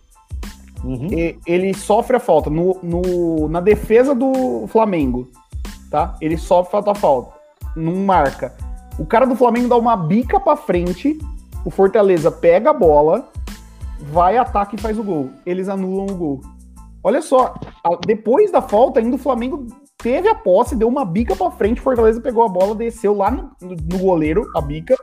Uhum. 0.85 1.09
E- 1.13 1.39
ele 1.47 1.75
sofre 1.75 2.17
a 2.17 2.21
falta 2.21 2.49
no, 2.49 2.79
no- 2.83 3.49
na 3.49 3.61
defesa 3.61 4.15
do 4.15 4.67
Flamengo, 4.69 5.27
tá? 5.91 6.15
Ele 6.21 6.37
sofre 6.37 6.79
a 6.79 6.95
falta, 6.95 7.33
não 7.75 7.97
marca. 7.97 8.55
O 8.99 9.05
cara 9.05 9.27
do 9.27 9.35
Flamengo 9.35 9.69
dá 9.69 9.77
uma 9.77 9.97
bica 9.97 10.39
pra 10.39 10.57
frente, 10.57 11.19
o 11.65 11.71
Fortaleza 11.71 12.31
pega 12.31 12.71
a 12.71 12.75
bola, 12.75 13.29
vai, 14.13 14.37
ataca 14.39 14.77
e 14.77 14.81
faz 14.81 14.97
o 14.99 15.03
gol. 15.03 15.31
Eles 15.45 15.69
anulam 15.69 16.07
o 16.07 16.15
gol. 16.15 16.41
Olha 17.03 17.21
só, 17.23 17.55
depois 18.07 18.53
da 18.53 18.63
falta, 18.63 19.01
ainda 19.01 19.17
o 19.17 19.19
Flamengo 19.19 19.67
teve 19.99 20.29
a 20.29 20.35
posse, 20.35 20.77
deu 20.77 20.89
uma 20.89 21.05
bica 21.05 21.35
pra 21.35 21.51
frente, 21.51 21.81
o 21.81 21.85
Fortaleza 21.85 22.21
pegou 22.21 22.45
a 22.45 22.49
bola, 22.49 22.75
desceu 22.75 23.15
lá 23.15 23.31
no, 23.31 23.51
no- 23.61 23.99
goleiro, 23.99 24.47
a 24.55 24.61
bica, 24.61 24.95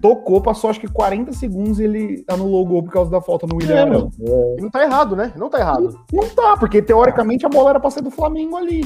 tocou, 0.00 0.40
passou 0.42 0.70
acho 0.70 0.80
que 0.80 0.88
40 0.88 1.32
segundos 1.32 1.80
e 1.80 1.84
ele 1.84 2.24
anulou 2.28 2.62
o 2.62 2.66
gol 2.68 2.82
por 2.82 2.92
causa 2.92 3.10
da 3.10 3.20
falta 3.20 3.46
no 3.46 3.56
William 3.56 3.74
É. 4.20 4.56
E 4.58 4.62
não 4.62 4.70
tá 4.70 4.82
errado, 4.82 5.16
né? 5.16 5.32
Não 5.36 5.48
tá 5.48 5.58
errado. 5.60 5.98
Não 6.12 6.28
tá, 6.28 6.56
porque 6.56 6.82
teoricamente 6.82 7.46
a 7.46 7.48
bola 7.48 7.70
era 7.70 7.80
pra 7.80 7.90
ser 7.90 8.02
do 8.02 8.10
Flamengo 8.10 8.56
ali. 8.56 8.82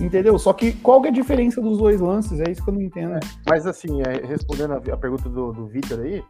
Entendeu? 0.00 0.38
Só 0.38 0.52
que 0.54 0.72
qual 0.72 1.02
que 1.02 1.08
é 1.08 1.10
a 1.10 1.14
diferença 1.14 1.60
dos 1.60 1.76
dois 1.78 2.00
lances? 2.00 2.40
É 2.40 2.50
isso 2.50 2.62
que 2.64 2.70
eu 2.70 2.74
não 2.74 2.80
entendo. 2.80 3.18
Mas 3.46 3.66
assim, 3.66 4.00
é, 4.02 4.26
respondendo 4.26 4.72
a, 4.72 4.76
a 4.76 4.96
pergunta 4.96 5.28
do, 5.28 5.52
do 5.52 5.66
Vitor 5.66 6.00
aí, 6.00 6.22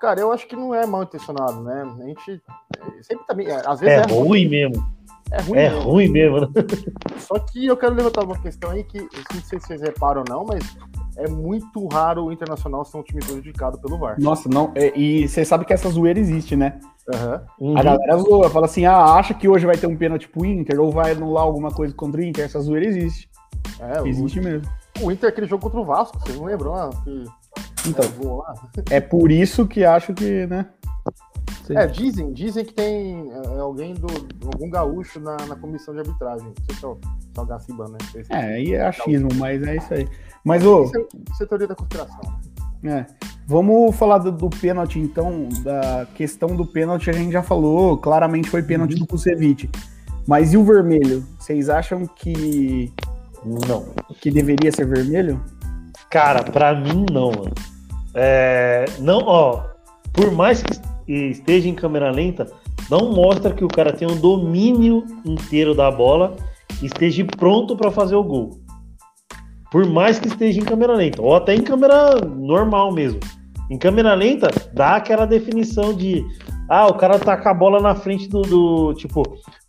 cara, 0.00 0.20
eu 0.20 0.32
acho 0.32 0.46
que 0.46 0.56
não 0.56 0.74
é 0.74 0.86
mal 0.86 1.02
intencionado, 1.02 1.62
né? 1.62 1.82
A 2.00 2.02
gente 2.06 2.42
é, 2.78 3.02
sempre 3.02 3.26
também. 3.26 3.48
é, 3.48 3.62
às 3.66 3.80
vezes 3.80 4.06
É 4.06 4.10
é, 4.10 4.14
ruim 4.14 4.48
mesmo. 4.48 4.82
É 5.32 5.40
ruim. 5.42 5.58
É 5.58 5.70
mesmo. 5.70 5.80
ruim 5.90 6.08
mesmo, 6.08 6.40
né? 6.40 6.48
Só 7.18 7.38
que 7.38 7.66
eu 7.66 7.76
quero 7.76 7.94
levantar 7.94 8.24
uma 8.24 8.38
questão 8.38 8.70
aí 8.70 8.84
que 8.84 8.98
não 9.00 9.42
sei 9.42 9.58
se 9.60 9.66
vocês 9.66 9.80
reparam 9.82 10.22
ou 10.22 10.24
não, 10.28 10.44
mas 10.44 10.76
é 11.16 11.28
muito 11.28 11.86
raro 11.88 12.24
o 12.26 12.32
Internacional 12.32 12.84
ser 12.84 12.98
um 12.98 13.02
time 13.02 13.20
prejudicado 13.24 13.78
pelo 13.80 13.98
VAR. 13.98 14.16
Nossa, 14.20 14.48
não. 14.48 14.72
é- 14.74 14.96
e 14.96 15.26
você 15.28 15.44
sabe 15.44 15.64
que 15.64 15.72
essa 15.72 15.88
zoeira 15.88 16.18
existe, 16.18 16.54
né? 16.54 16.78
Uhum. 17.60 17.78
A 17.78 17.82
galera 17.82 18.18
zoa, 18.18 18.50
fala 18.50 18.66
assim: 18.66 18.84
ah, 18.84 19.14
acha 19.14 19.32
que 19.32 19.48
hoje 19.48 19.64
vai 19.64 19.76
ter 19.76 19.86
um 19.86 19.96
pênalti 19.96 20.28
pro 20.28 20.44
Inter 20.44 20.80
ou 20.80 20.90
vai 20.90 21.12
anular 21.12 21.44
alguma 21.44 21.70
coisa 21.70 21.94
contra 21.94 22.20
o 22.20 22.24
Inter? 22.24 22.44
Essa 22.44 22.60
zoeira 22.60 22.86
existe. 22.86 23.28
É, 23.78 24.00
o, 24.00 24.06
Existe 24.06 24.40
mesmo. 24.40 24.68
o 25.00 25.10
Inter, 25.12 25.28
aquele 25.28 25.46
jogo 25.46 25.62
contra 25.62 25.80
o 25.80 25.84
Vasco, 25.84 26.18
vocês 26.18 26.36
não 26.38 26.46
lembram 26.46 26.72
lá? 26.72 26.90
Que, 27.04 27.24
Então, 27.88 28.42
é, 28.90 28.96
é 28.96 29.00
por 29.00 29.30
isso 29.30 29.66
que 29.66 29.84
acho 29.84 30.14
que, 30.14 30.46
né? 30.46 30.66
É, 31.74 31.86
dizem, 31.86 32.32
dizem 32.32 32.64
que 32.64 32.72
tem 32.74 33.30
é, 33.30 33.58
alguém 33.60 33.94
do. 33.94 34.06
algum 34.52 34.68
gaúcho 34.70 35.18
na, 35.20 35.36
na 35.46 35.56
comissão 35.56 35.94
de 35.94 36.00
arbitragem. 36.00 36.46
Não 36.46 36.54
sei 36.66 36.76
se 36.76 36.84
é 36.84 36.88
o, 36.88 36.98
se 37.02 37.38
é 37.38 37.40
o 37.40 37.46
Gaciba, 37.46 37.88
né? 37.88 37.98
Se- 38.12 38.24
É, 38.32 38.36
aí 38.54 38.74
é 38.74 38.86
achismo, 38.86 39.28
mas 39.36 39.62
é 39.62 39.76
isso 39.76 39.94
aí. 39.94 40.08
Mas, 40.44 40.64
ô, 40.64 40.84
Isso 40.84 40.96
é, 40.96 41.00
isso 41.32 41.42
é 41.42 41.46
teoria 41.46 41.66
da 41.66 41.74
conspiração. 41.74 42.20
É. 42.84 43.06
Vamos 43.48 43.96
falar 43.96 44.18
do, 44.18 44.30
do 44.30 44.48
pênalti, 44.50 44.98
então. 44.98 45.48
Da 45.62 46.06
questão 46.14 46.54
do 46.54 46.64
pênalti, 46.66 47.10
a 47.10 47.12
gente 47.12 47.32
já 47.32 47.42
falou. 47.42 47.96
Claramente 47.98 48.48
foi 48.50 48.62
pênalti 48.62 48.94
do 48.96 49.06
Kusevich. 49.06 49.68
Mas 50.26 50.52
e 50.52 50.56
o 50.56 50.64
vermelho? 50.64 51.24
Vocês 51.38 51.68
acham 51.68 52.04
que, 52.06 52.92
Não. 53.44 53.86
que 54.20 54.30
deveria 54.30 54.72
ser 54.72 54.86
vermelho? 54.86 55.40
Cara, 56.10 56.42
pra 56.42 56.74
mim 56.74 57.06
não, 57.12 57.30
mano. 57.30 57.52
É, 58.14 58.84
não, 58.98 59.18
ó, 59.24 59.64
por 60.12 60.32
mais 60.32 60.62
que 60.62 60.72
esteja 61.06 61.68
em 61.68 61.74
câmera 61.74 62.10
lenta, 62.10 62.46
não 62.90 63.12
mostra 63.12 63.52
que 63.54 63.64
o 63.64 63.68
cara 63.68 63.92
tem 63.92 64.08
um 64.08 64.16
domínio 64.18 65.04
inteiro 65.24 65.74
da 65.74 65.90
bola 65.90 66.36
e 66.82 66.86
esteja 66.86 67.24
pronto 67.24 67.76
pra 67.76 67.90
fazer 67.90 68.16
o 68.16 68.24
gol. 68.24 68.58
Por 69.70 69.84
mais 69.86 70.18
que 70.18 70.28
esteja 70.28 70.60
em 70.60 70.64
câmera 70.64 70.94
lenta, 70.94 71.20
ou 71.20 71.34
até 71.34 71.54
em 71.54 71.62
câmera 71.62 72.20
normal 72.20 72.92
mesmo. 72.92 73.20
Em 73.70 73.76
câmera 73.76 74.14
lenta, 74.14 74.48
dá 74.72 74.96
aquela 74.96 75.26
definição 75.26 75.92
de 75.92 76.24
ah, 76.68 76.86
o 76.86 76.94
cara 76.94 77.18
tá 77.18 77.36
com 77.36 77.48
a 77.48 77.54
bola 77.54 77.80
na 77.80 77.94
frente 77.94 78.28
do, 78.28 78.42
do- 78.42 78.94
tipo, 78.94 79.22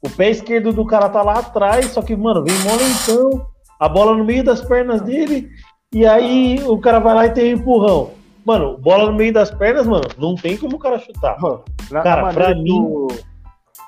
o 0.04 0.10
pé 0.10 0.30
esquerdo 0.32 0.72
do 0.72 0.86
cara 0.86 1.10
tá 1.10 1.22
lá 1.22 1.40
atrás, 1.40 1.88
só 1.92 2.02
que, 2.02 2.16
mano, 2.16 2.44
vem 2.44 2.54
mó 2.60 2.72
lentão, 2.76 3.46
a 3.80 3.88
bola 3.90 4.16
no 4.16 4.24
meio 4.24 4.44
das 4.44 4.62
pernas 4.62 5.02
dele, 5.02 5.50
e 5.94 6.06
aí 6.06 6.60
o 6.68 6.78
cara 6.80 7.00
vai 7.00 7.14
lá 7.16 7.26
e 7.26 7.32
tem 7.32 7.54
um 7.54 7.58
empurrão. 7.58 8.12
Mano, 8.48 8.78
bola 8.78 9.12
no 9.12 9.18
meio 9.18 9.34
das 9.34 9.52
pernas, 9.52 9.86
mano, 9.86 10.06
não 10.18 10.34
tem 10.34 10.56
como 10.56 10.78
o 10.78 10.80
cara 10.80 10.98
chutar. 11.00 11.36
Ó, 11.44 11.60
Na, 11.92 12.02
Cara, 12.02 12.22
na 12.22 12.34
pra 12.34 12.54
que 12.56 12.72
o- 12.72 13.08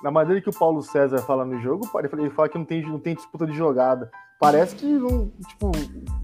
na 0.04 0.12
maneira 0.12 0.42
que 0.42 0.50
o 0.50 0.54
Paulo 0.58 0.82
César 0.82 1.20
fala 1.20 1.46
no 1.46 1.58
jogo, 1.62 1.90
ele 1.98 2.10
fala- 2.10 2.22
ele 2.24 2.30
fala 2.32 2.50
que 2.50 2.58
não 2.58 2.66
tem, 2.66 2.82
não 2.86 3.00
tem 3.00 3.16
disputa 3.16 3.46
de 3.48 3.54
jogada. 3.54 4.12
Parece 4.38 4.76
que 4.76 4.86
não, 4.86 5.32
tipo, 5.48 5.72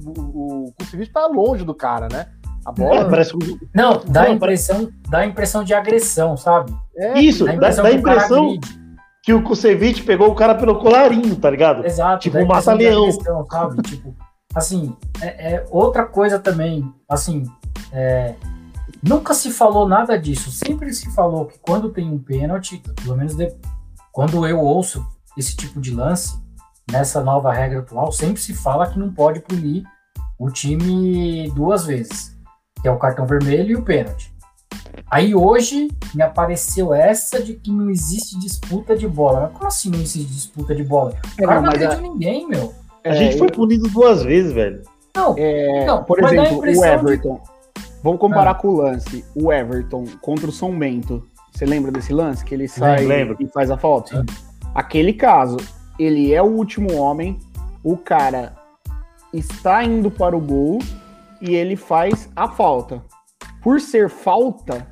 o, 0.05 0.67
o 0.67 0.73
tá 1.13 1.27
longe 1.27 1.63
do 1.63 1.73
cara, 1.73 2.07
né? 2.11 2.27
A 2.65 2.71
É, 2.71 2.73
bola. 2.73 3.09
parece 3.09 3.37
que- 3.37 3.57
Não, 3.73 4.01
dá 4.05 4.23
a 4.23 4.25
Não, 4.27 4.33
impressão, 4.33 4.89
dá 5.09 5.19
a 5.19 5.25
impressão 5.25 5.63
de 5.63 5.73
agressão, 5.73 6.35
sabe? 6.35 6.73
É, 6.97 7.17
Isso, 7.19 7.45
Dá 7.45 7.53
dá, 7.55 7.67
a 7.67 7.71
dá 7.71 7.83
o 7.83 7.89
impressão 7.89 8.43
agride. 8.45 8.67
que 9.23 9.33
o 9.33 9.43
Kusevich 9.43 10.03
pegou 10.03 10.29
o 10.29 10.35
cara 10.35 10.55
pelo 10.55 10.77
colarinho, 10.79 11.35
tá 11.37 11.49
ligado? 11.49 11.85
Exato. 11.85 12.23
Tipo 12.23 12.35
dá 12.37 12.43
um 12.43 12.47
de 12.47 12.53
mata-leão. 12.53 13.03
agressão, 13.03 13.45
Sabe? 13.49 13.81
tipo, 13.83 14.15
assim, 14.53 14.95
é, 15.21 15.53
é 15.55 15.65
outra 15.69 16.05
coisa 16.05 16.37
também, 16.39 16.83
assim, 17.09 17.43
é, 17.95 18.35
nunca 19.01 19.33
se 19.33 19.49
falou 19.51 19.87
nada 19.87 20.17
disso. 20.19 20.51
Sempre 20.51 20.93
se 20.93 21.09
falou 21.15 21.45
que 21.45 21.57
quando 21.59 21.89
tem 21.89 22.09
um 22.09 22.19
pênalti, 22.19 22.81
pelo 23.03 23.15
menos 23.15 23.35
de- 23.35 23.53
quando 24.11 24.45
eu 24.47 24.59
ouço 24.59 25.05
esse 25.37 25.55
tipo 25.55 25.79
de 25.81 25.91
lance, 25.93 26.37
nessa 26.91 27.21
nova 27.23 27.51
regra 27.51 27.79
atual, 27.79 28.11
sempre 28.11 28.41
se 28.41 28.53
fala 28.53 28.87
que 28.87 28.99
não 28.99 29.11
pode 29.11 29.39
punir 29.41 29.83
o 30.37 30.49
time 30.49 31.49
duas 31.51 31.85
vezes, 31.85 32.35
que 32.81 32.87
é 32.87 32.91
o 32.91 32.97
cartão 32.99 33.25
vermelho 33.25 33.71
e 33.71 33.75
o 33.75 33.81
pênalti. 33.81 34.33
Aí 35.11 35.35
hoje 35.35 35.89
me 36.13 36.21
apareceu 36.21 36.93
essa 36.93 37.41
de 37.41 37.53
que 37.55 37.71
não 37.71 37.89
existe 37.89 38.37
disputa 38.39 38.95
de 38.95 39.07
bola. 39.07 39.41
Mas 39.41 39.53
como 39.53 39.67
assim 39.67 39.89
não 39.89 39.99
existe 39.99 40.31
disputa 40.31 40.73
de 40.73 40.83
bola? 40.83 41.11
O 41.11 41.41
É, 41.41 41.45
cara 41.45 41.55
não, 41.55 41.63
não 41.63 41.69
agrediu 41.69 41.97
a- 41.97 42.01
ninguém, 42.01 42.47
meu. 42.47 42.73
A 43.03 43.13
gente 43.13 43.37
foi 43.37 43.49
punido 43.51 43.87
duas 43.89 44.23
vezes, 44.23 44.51
velho. 44.53 44.81
Não, 45.15 45.35
É, 45.37 45.85
Não, 45.85 46.03
por 46.03 46.21
exemplo, 46.23 46.55
o 46.55 46.57
impressão 46.57 46.83
de- 46.83 47.11
Everton. 47.13 47.41
Vamos 48.05 48.19
comparar 48.19 48.53
com 48.53 48.67
o 48.67 48.75
lance. 48.75 49.25
O 49.33 49.51
Everton 49.51 50.05
contra 50.21 50.47
o 50.47 50.51
São 50.51 50.77
Bento. 50.77 51.27
Você 51.51 51.65
lembra 51.65 51.91
desse 51.91 52.13
lance? 52.13 52.45
Que 52.45 52.53
ele 52.53 52.67
sai 52.67 53.03
lembro. 53.03 53.35
e 53.39 53.47
faz 53.47 53.71
a 53.71 53.79
falta? 53.79 54.19
Sim. 54.19 54.25
Aquele 54.75 55.11
caso, 55.11 55.57
ele 55.97 56.31
é 56.31 56.39
o 56.39 56.45
último 56.45 56.93
homem, 56.93 57.39
o 57.83 57.97
cara 57.97 58.55
está 59.33 59.83
indo 59.83 60.11
para 60.11 60.37
o 60.37 60.39
gol 60.39 60.77
e 61.41 61.55
ele 61.55 61.75
faz 61.75 62.29
a 62.35 62.47
falta. 62.47 63.01
Por 63.63 63.81
ser 63.81 64.07
falta, 64.07 64.85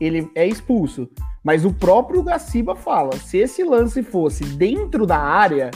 ele 0.00 0.30
é 0.36 0.46
expulso. 0.46 1.08
Mas 1.42 1.64
o 1.64 1.74
próprio 1.74 2.22
Gaciba 2.22 2.76
fala: 2.76 3.16
se 3.16 3.36
esse 3.38 3.64
lance 3.64 4.00
fosse 4.00 4.44
dentro 4.44 5.04
da 5.04 5.18
área, 5.18 5.72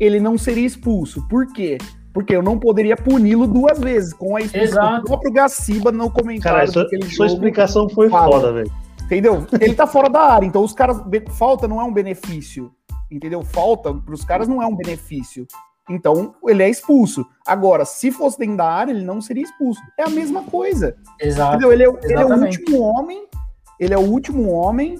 ele 0.00 0.18
não 0.18 0.38
seria 0.38 0.66
expulso. 0.66 1.28
Por 1.28 1.52
quê? 1.52 1.76
Porque 2.12 2.34
eu 2.34 2.42
não 2.42 2.58
poderia 2.58 2.96
puni-lo 2.96 3.46
duas 3.46 3.78
vezes 3.78 4.12
com 4.12 4.36
a 4.36 4.40
expulsão 4.40 4.62
Exato. 4.82 5.02
do 5.02 5.06
próprio 5.06 5.32
Gaciba 5.32 5.92
no 5.92 6.10
comentário 6.10 6.58
Cara, 6.58 6.66
sua, 6.66 6.88
sua 7.08 7.26
explicação 7.26 7.88
foi 7.88 8.08
Fala. 8.08 8.32
foda, 8.32 8.52
velho. 8.52 8.72
Entendeu? 9.04 9.46
Ele 9.60 9.74
tá 9.74 9.86
fora 9.86 10.08
da 10.08 10.20
área, 10.20 10.46
então 10.46 10.62
os 10.62 10.72
caras. 10.72 11.00
Falta 11.30 11.66
não 11.66 11.80
é 11.80 11.84
um 11.84 11.92
benefício. 11.92 12.72
Entendeu? 13.10 13.42
Falta 13.42 13.92
pros 13.92 14.24
caras 14.24 14.46
não 14.46 14.62
é 14.62 14.66
um 14.66 14.74
benefício. 14.74 15.46
Então, 15.88 16.36
ele 16.46 16.62
é 16.62 16.70
expulso. 16.70 17.26
Agora, 17.44 17.84
se 17.84 18.12
fosse 18.12 18.38
dentro 18.38 18.58
da 18.58 18.70
área, 18.70 18.92
ele 18.92 19.04
não 19.04 19.20
seria 19.20 19.42
expulso. 19.42 19.80
É 19.98 20.04
a 20.04 20.08
mesma 20.08 20.44
coisa. 20.44 20.96
exato. 21.20 21.56
Entendeu? 21.56 21.72
Ele 21.72 21.82
é, 21.82 21.88
ele 22.04 22.14
é 22.14 22.24
o 22.24 22.38
último 22.38 22.80
homem. 22.80 23.26
Ele 23.80 23.94
é 23.94 23.98
o 23.98 24.02
último 24.02 24.52
homem. 24.52 24.96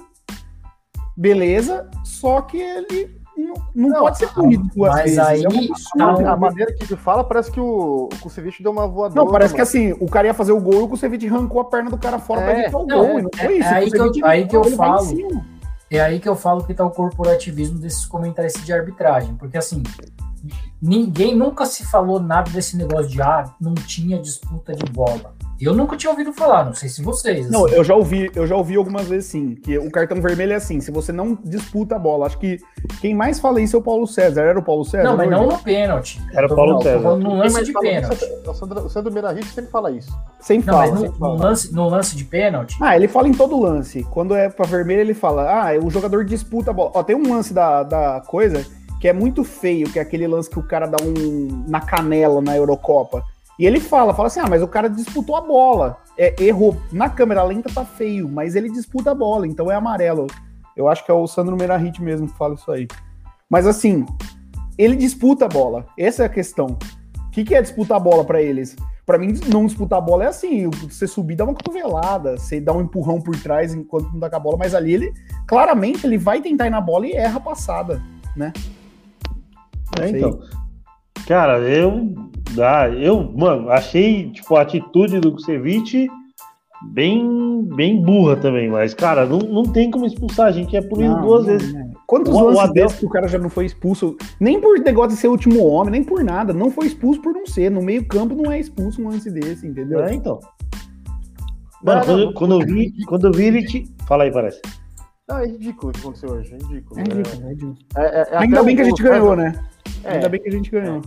Beleza. 1.15 1.89
Só 2.03 2.41
que 2.41 2.57
ele 2.57 3.20
não, 3.41 3.53
não 3.75 3.99
pode 3.99 4.17
ser 4.17 4.27
punido 4.33 4.63
duas 4.75 4.91
mas 4.93 5.03
vezes. 5.03 5.19
aí 5.19 5.43
é 5.43 5.47
um 5.47 5.51
tá 5.51 6.09
absurdo. 6.09 6.27
a 6.29 6.37
maneira 6.37 6.73
que 6.73 6.83
ele 6.83 6.95
fala, 6.95 7.23
parece 7.23 7.51
que 7.51 7.59
o, 7.59 8.05
o 8.11 8.17
Kusevich 8.21 8.61
deu 8.63 8.71
uma 8.71 8.87
voadora. 8.87 9.23
Não, 9.25 9.31
parece 9.31 9.53
que 9.53 9.59
mano. 9.59 9.67
assim, 9.69 9.93
o 9.99 10.07
cara 10.09 10.27
ia 10.27 10.33
fazer 10.33 10.51
o 10.51 10.59
gol 10.61 10.81
e 10.81 10.83
o 10.83 10.87
Kusevich 10.87 11.27
arrancou 11.27 11.61
a 11.61 11.65
perna 11.65 11.89
do 11.89 11.97
cara 11.97 12.19
fora 12.19 12.41
pra 12.41 12.53
É. 12.53 12.61
evitar 12.63 12.77
o 12.77 12.85
Não, 12.85 12.97
gol. 13.07 13.19
e 13.19 13.21
não 13.23 13.29
é- 13.37 13.43
foi 13.45 13.53
é 13.53 13.57
isso. 13.59 13.69
O 13.69 13.73
aí 13.73 13.91
que 13.91 13.97
eu- 14.21 14.25
aí 14.25 14.47
que 14.47 14.55
eu 14.55 14.63
falo. 14.75 15.07
É 15.89 15.99
aí 15.99 16.19
que 16.21 16.29
eu 16.29 16.35
falo 16.37 16.63
que 16.63 16.73
tá 16.73 16.85
o 16.85 16.89
corporativismo 16.91 17.77
desses 17.77 18.05
comentaristas 18.05 18.63
de 18.65 18.71
arbitragem. 18.71 19.35
Porque 19.35 19.57
assim, 19.57 19.83
ninguém 20.81 21.35
nunca 21.35 21.65
se 21.65 21.85
falou 21.85 22.19
nada 22.19 22.49
desse 22.49 22.77
negócio 22.77 23.07
de 23.09 23.21
ah, 23.21 23.45
não 23.59 23.73
tinha 23.73 24.17
disputa 24.19 24.73
de 24.73 24.89
bola. 24.91 25.33
Eu 25.61 25.73
nunca 25.75 25.95
tinha 25.95 26.09
ouvido 26.09 26.33
falar, 26.33 26.65
não 26.65 26.73
sei 26.73 26.89
se 26.89 27.01
vocês. 27.01 27.49
Não, 27.49 27.65
assim. 27.65 27.75
eu 27.75 27.83
já 27.83 27.95
ouvi, 27.95 28.31
eu 28.35 28.47
já 28.47 28.55
ouvi 28.55 28.75
algumas 28.75 29.07
vezes 29.07 29.29
sim, 29.29 29.55
que 29.55 29.77
o 29.77 29.89
cartão 29.91 30.21
vermelho 30.21 30.53
é 30.53 30.55
assim, 30.55 30.79
se 30.81 30.91
você 30.91 31.11
não 31.11 31.37
disputa 31.43 31.95
a 31.95 31.99
bola, 31.99 32.25
acho 32.25 32.37
que 32.39 32.57
quem 32.99 33.13
mais 33.13 33.39
fala 33.39 33.61
isso 33.61 33.75
é 33.75 33.79
o 33.79 33.81
Paulo 33.81 34.07
César. 34.07 34.41
Era 34.41 34.59
o 34.59 34.63
Paulo 34.63 34.83
César? 34.83 35.03
Não, 35.03 35.17
mas 35.17 35.29
não 35.29 35.47
no 35.47 35.57
pênalti. 35.59 36.21
Era 36.33 36.47
tô 36.47 36.55
Paulo 36.55 36.81
falando- 36.81 36.83
César. 36.83 37.15
No 37.17 37.35
lance 37.35 37.63
de 37.63 37.71
fala 37.71 37.85
pênalti. 37.85 38.25
O 38.47 38.89
Sandro, 38.89 39.11
o 39.11 39.13
Meirahit 39.13 39.45
sempre 39.47 39.71
fala 39.71 39.91
isso. 39.91 40.11
Sempre 40.39 40.67
Não, 40.67 40.73
fala, 40.73 40.85
mas 40.91 40.93
no, 40.93 40.99
sempre 41.05 41.19
no 41.19 41.19
fala. 41.27 41.43
lance, 41.49 41.73
no 41.73 41.89
lance 41.89 42.15
de 42.15 42.23
pênalti, 42.25 42.77
Ah, 42.81 42.95
ele 42.95 43.07
fala 43.07 43.27
em 43.27 43.33
todo 43.33 43.59
lance. 43.59 44.03
Quando 44.11 44.33
é 44.35 44.49
pra 44.49 44.65
vermelho, 44.65 45.01
ele 45.01 45.13
fala, 45.13 45.43
ah, 45.69 45.77
o 45.79 45.89
jogador 45.89 46.25
disputa 46.25 46.71
a 46.71 46.73
bola. 46.73 46.91
Ó, 46.95 47.03
tem 47.03 47.15
um 47.15 47.33
lance 47.33 47.53
da, 47.53 47.83
da 47.83 48.21
coisa 48.25 48.65
que 48.99 49.07
é 49.07 49.13
muito 49.13 49.43
feio, 49.43 49.89
que 49.89 49.97
é 49.97 50.01
aquele 50.01 50.27
lance 50.27 50.49
que 50.49 50.59
o 50.59 50.63
cara 50.63 50.85
dá 50.85 50.97
um 51.03 51.65
na 51.67 51.81
canela 51.81 52.39
na 52.41 52.55
Eurocopa. 52.55 53.23
E 53.61 53.65
ele 53.67 53.79
fala, 53.79 54.11
fala 54.11 54.25
assim, 54.25 54.39
ah, 54.39 54.47
mas 54.49 54.63
o 54.63 54.67
cara 54.67 54.89
disputou 54.89 55.35
a 55.35 55.41
bola. 55.41 55.97
É, 56.17 56.33
errou. 56.41 56.75
Na 56.91 57.11
câmera 57.11 57.43
lenta 57.43 57.71
tá 57.71 57.85
feio, 57.85 58.27
mas 58.27 58.55
ele 58.55 58.71
disputa 58.71 59.11
a 59.11 59.13
bola, 59.13 59.45
então 59.45 59.69
é 59.69 59.75
amarelo. 59.75 60.25
Eu 60.75 60.87
acho 60.87 61.05
que 61.05 61.11
é 61.11 61.13
o 61.13 61.27
Sandro 61.27 61.55
Meirahit 61.55 62.01
mesmo 62.01 62.27
que 62.27 62.35
fala 62.35 62.55
isso 62.55 62.71
aí. 62.71 62.87
Mas 63.47 63.67
assim, 63.67 64.03
ele 64.79 64.95
disputa 64.95 65.45
a 65.45 65.47
bola. 65.47 65.85
Essa 65.95 66.23
é 66.23 66.25
a 66.25 66.29
questão. 66.29 66.75
O 67.27 67.29
que, 67.29 67.43
que 67.43 67.53
é 67.53 67.61
disputar 67.61 67.97
a 67.97 67.99
bola 67.99 68.25
pra 68.25 68.41
eles? 68.41 68.75
Pra 69.05 69.19
mim, 69.19 69.39
não 69.53 69.67
disputar 69.67 69.99
a 69.99 70.01
bola 70.01 70.23
é 70.23 70.27
assim: 70.29 70.67
você 70.67 71.05
subir, 71.05 71.35
dá 71.35 71.43
uma 71.43 71.53
cotovelada, 71.53 72.37
você 72.37 72.59
dá 72.59 72.73
um 72.73 72.81
empurrão 72.81 73.21
por 73.21 73.39
trás 73.39 73.75
enquanto 73.75 74.11
não 74.11 74.19
dá 74.19 74.27
com 74.27 74.37
a 74.37 74.39
bola, 74.39 74.57
mas 74.57 74.73
ali 74.73 74.95
ele, 74.95 75.13
claramente, 75.45 76.07
ele 76.07 76.17
vai 76.17 76.41
tentar 76.41 76.65
ir 76.65 76.71
na 76.71 76.81
bola 76.81 77.05
e 77.05 77.11
erra 77.11 77.37
a 77.37 77.41
passada, 77.41 78.01
né? 78.35 78.51
É, 79.99 80.09
então. 80.09 80.39
Cara, 81.27 81.59
eu. 81.59 82.13
Ah, 82.59 82.89
eu, 82.89 83.31
mano, 83.31 83.69
achei, 83.69 84.29
tipo, 84.31 84.55
a 84.55 84.61
atitude 84.61 85.19
do 85.21 85.31
Kusevich 85.31 86.09
bem, 86.91 87.63
bem 87.75 88.01
burra 88.01 88.35
também, 88.35 88.67
mas, 88.69 88.93
cara, 88.93 89.25
não, 89.25 89.39
não 89.39 89.63
tem 89.63 89.89
como 89.89 90.05
expulsar, 90.05 90.47
a 90.47 90.51
gente 90.51 90.75
é 90.75 90.81
punido 90.81 91.13
Não, 91.15 91.21
duas 91.21 91.45
não, 91.45 91.53
vezes. 91.53 91.73
não. 91.73 91.91
Quantos 92.07 92.33
O- 92.33 92.37
o 92.37 92.49
lances 92.51 92.73
desses 92.73 92.99
que 92.99 93.05
o 93.05 93.09
cara 93.09 93.27
já 93.29 93.37
não 93.37 93.49
foi 93.49 93.65
expulso? 93.65 94.17
Nem 94.37 94.59
por 94.59 94.77
negócio 94.79 95.11
de 95.11 95.15
ser 95.21 95.29
o 95.29 95.31
último 95.31 95.65
homem, 95.65 95.91
nem 95.91 96.03
por 96.03 96.21
nada. 96.25 96.51
Não 96.51 96.69
foi 96.69 96.87
expulso 96.87 97.21
por 97.21 97.31
não 97.33 97.45
ser. 97.45 97.71
No 97.71 97.81
meio-campo 97.81 98.35
não 98.35 98.51
é 98.51 98.59
expulso 98.59 99.01
um 99.01 99.07
lance 99.07 99.31
desse, 99.31 99.65
entendeu? 99.65 100.03
É, 100.03 100.13
então. 100.13 100.39
Mano, 101.81 101.99
Não, 101.99 102.05
quando, 102.05 102.25
não, 102.25 102.33
quando 102.33 102.51
eu 102.61 102.67
vi, 102.67 102.91
quando 103.05 103.27
eu 103.27 103.31
vi 103.31 103.45
ele 103.45 103.63
te... 103.65 103.85
Fala 104.05 104.25
aí, 104.25 104.31
parece. 104.31 104.59
Não, 105.29 105.37
é 105.37 105.47
ridículo 105.47 105.89
o 105.89 105.93
que 105.93 105.99
aconteceu 106.01 106.29
hoje. 106.31 106.53
É 106.53 106.57
ridículo. 106.57 106.99
É 106.99 107.03
ridículo, 107.03 107.43
é 107.45 107.49
ridículo. 107.49 107.75
É- 107.95 108.01
é- 108.01 108.27
é 108.33 108.37
Ainda 108.39 108.63
bem 108.63 108.75
que 108.75 108.81
a 108.81 108.85
gente 108.85 109.01
ganhou, 109.01 109.35
né? 109.37 109.53
É, 110.03 110.13
Ainda 110.13 110.29
bem 110.29 110.41
que 110.41 110.49
a 110.49 110.51
gente 110.51 110.69
ganhou. 110.71 111.01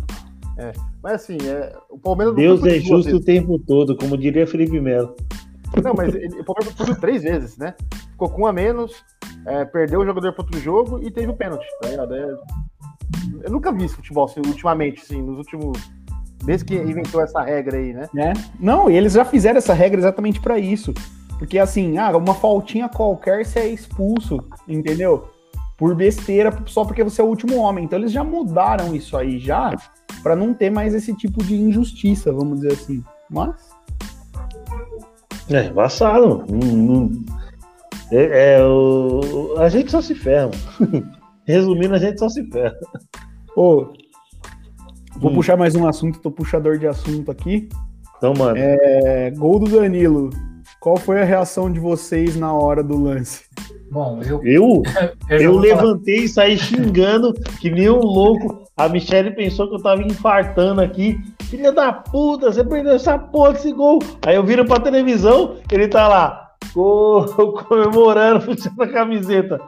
Mas 1.02 1.14
assim, 1.14 1.38
é, 1.46 1.76
o 1.90 1.98
Palmeiras 1.98 2.34
não 2.34 2.40
Deus 2.40 2.64
é 2.64 2.78
justo 2.78 3.16
o 3.16 3.20
tempo 3.20 3.58
todo, 3.58 3.96
como 3.96 4.16
diria 4.16 4.46
Felipe 4.46 4.80
Melo. 4.80 5.14
Não, 5.82 5.92
mas 5.94 6.14
ele, 6.14 6.40
o 6.40 6.44
Palmeiras 6.44 6.74
punido 6.74 7.00
três 7.00 7.22
vezes, 7.22 7.56
né? 7.58 7.74
Ficou 8.12 8.28
com 8.30 8.42
um 8.42 8.46
a 8.46 8.52
menos, 8.52 9.04
é, 9.44 9.64
perdeu 9.64 10.00
o 10.00 10.06
jogador 10.06 10.32
para 10.32 10.44
outro 10.44 10.60
jogo 10.60 11.00
e 11.02 11.10
teve 11.10 11.28
o 11.28 11.34
pênalti, 11.34 11.66
tá 11.82 11.88
ligado? 11.88 12.14
É- 12.14 12.38
eu 13.42 13.50
nunca 13.50 13.72
vi 13.72 13.84
esse 13.84 13.94
futebol 13.94 14.24
assim, 14.24 14.40
ultimamente, 14.46 15.02
assim, 15.02 15.20
nos 15.20 15.38
últimos. 15.38 15.78
Desde 16.44 16.64
que 16.64 16.74
inventou 16.74 17.22
essa 17.22 17.40
regra 17.40 17.76
aí, 17.76 17.92
né? 17.92 18.08
né? 18.12 18.32
Não, 18.60 18.90
e 18.90 18.96
eles 18.96 19.14
já 19.14 19.24
fizeram 19.24 19.58
essa 19.58 19.72
regra 19.72 19.98
exatamente 19.98 20.40
pra 20.40 20.58
isso. 20.58 20.92
Porque 21.38 21.58
assim, 21.58 21.98
ah, 21.98 22.16
uma 22.16 22.34
faltinha 22.34 22.88
qualquer 22.88 23.44
você 23.44 23.60
é 23.60 23.68
expulso, 23.68 24.38
entendeu? 24.68 25.28
Por 25.76 25.94
besteira, 25.94 26.56
só 26.66 26.84
porque 26.84 27.02
você 27.02 27.20
é 27.20 27.24
o 27.24 27.28
último 27.28 27.56
homem. 27.58 27.84
Então 27.84 27.98
eles 27.98 28.12
já 28.12 28.22
mudaram 28.22 28.94
isso 28.94 29.16
aí 29.16 29.38
já 29.38 29.74
pra 30.22 30.36
não 30.36 30.54
ter 30.54 30.70
mais 30.70 30.94
esse 30.94 31.14
tipo 31.14 31.42
de 31.42 31.54
injustiça, 31.56 32.32
vamos 32.32 32.60
dizer 32.60 32.72
assim. 32.74 33.02
Mas 33.30 33.54
É, 35.50 35.66
embaçado. 35.66 36.44
É, 38.10 38.54
é, 38.58 38.64
o... 38.64 39.56
A 39.58 39.68
gente 39.68 39.90
só 39.90 40.00
se 40.00 40.14
ferra. 40.14 40.50
Resumindo, 41.46 41.94
a 41.94 41.98
gente 41.98 42.18
só 42.18 42.28
se 42.28 42.44
ferra. 42.50 42.74
Ô, 43.56 43.92
vou 45.18 45.30
Hum. 45.30 45.34
puxar 45.34 45.56
mais 45.56 45.74
um 45.74 45.86
assunto, 45.86 46.20
tô 46.20 46.30
puxador 46.30 46.78
de 46.78 46.86
assunto 46.86 47.30
aqui. 47.30 47.68
Então, 48.16 48.32
mano, 48.38 48.56
É, 48.58 49.30
gol 49.32 49.58
do 49.58 49.68
Danilo. 49.70 50.30
Qual 50.80 50.96
foi 50.96 51.20
a 51.20 51.24
reação 51.24 51.70
de 51.70 51.80
vocês 51.80 52.36
na 52.36 52.52
hora 52.52 52.82
do 52.82 52.98
lance? 52.98 53.44
Bom, 53.94 54.20
eu, 54.28 54.42
eu, 54.44 54.82
eu, 55.30 55.40
eu 55.40 55.52
vou 55.52 55.62
falar- 55.62 55.82
levantei 55.82 56.24
e 56.24 56.28
saí 56.28 56.58
xingando 56.58 57.32
que 57.60 57.70
nem 57.70 57.88
um 57.88 58.00
louco. 58.00 58.64
A 58.76 58.88
Michelle 58.88 59.30
pensou 59.30 59.68
que 59.68 59.76
eu 59.76 59.82
tava 59.82 60.02
infartando 60.02 60.80
aqui. 60.80 61.16
Filha 61.44 61.70
da 61.70 61.92
puta, 61.92 62.50
você 62.52 62.64
perdeu 62.64 62.94
essa 62.94 63.16
porra 63.16 63.52
desse 63.52 63.72
gol. 63.72 64.00
Aí 64.26 64.34
eu 64.34 64.42
viro 64.42 64.64
pra 64.64 64.80
televisão, 64.80 65.58
ele 65.70 65.86
tá 65.86 66.08
lá, 66.08 66.48
gol, 66.74 67.24
comemorando, 67.68 68.44
puxando 68.44 68.82
a 68.82 68.88
camiseta. 68.88 69.60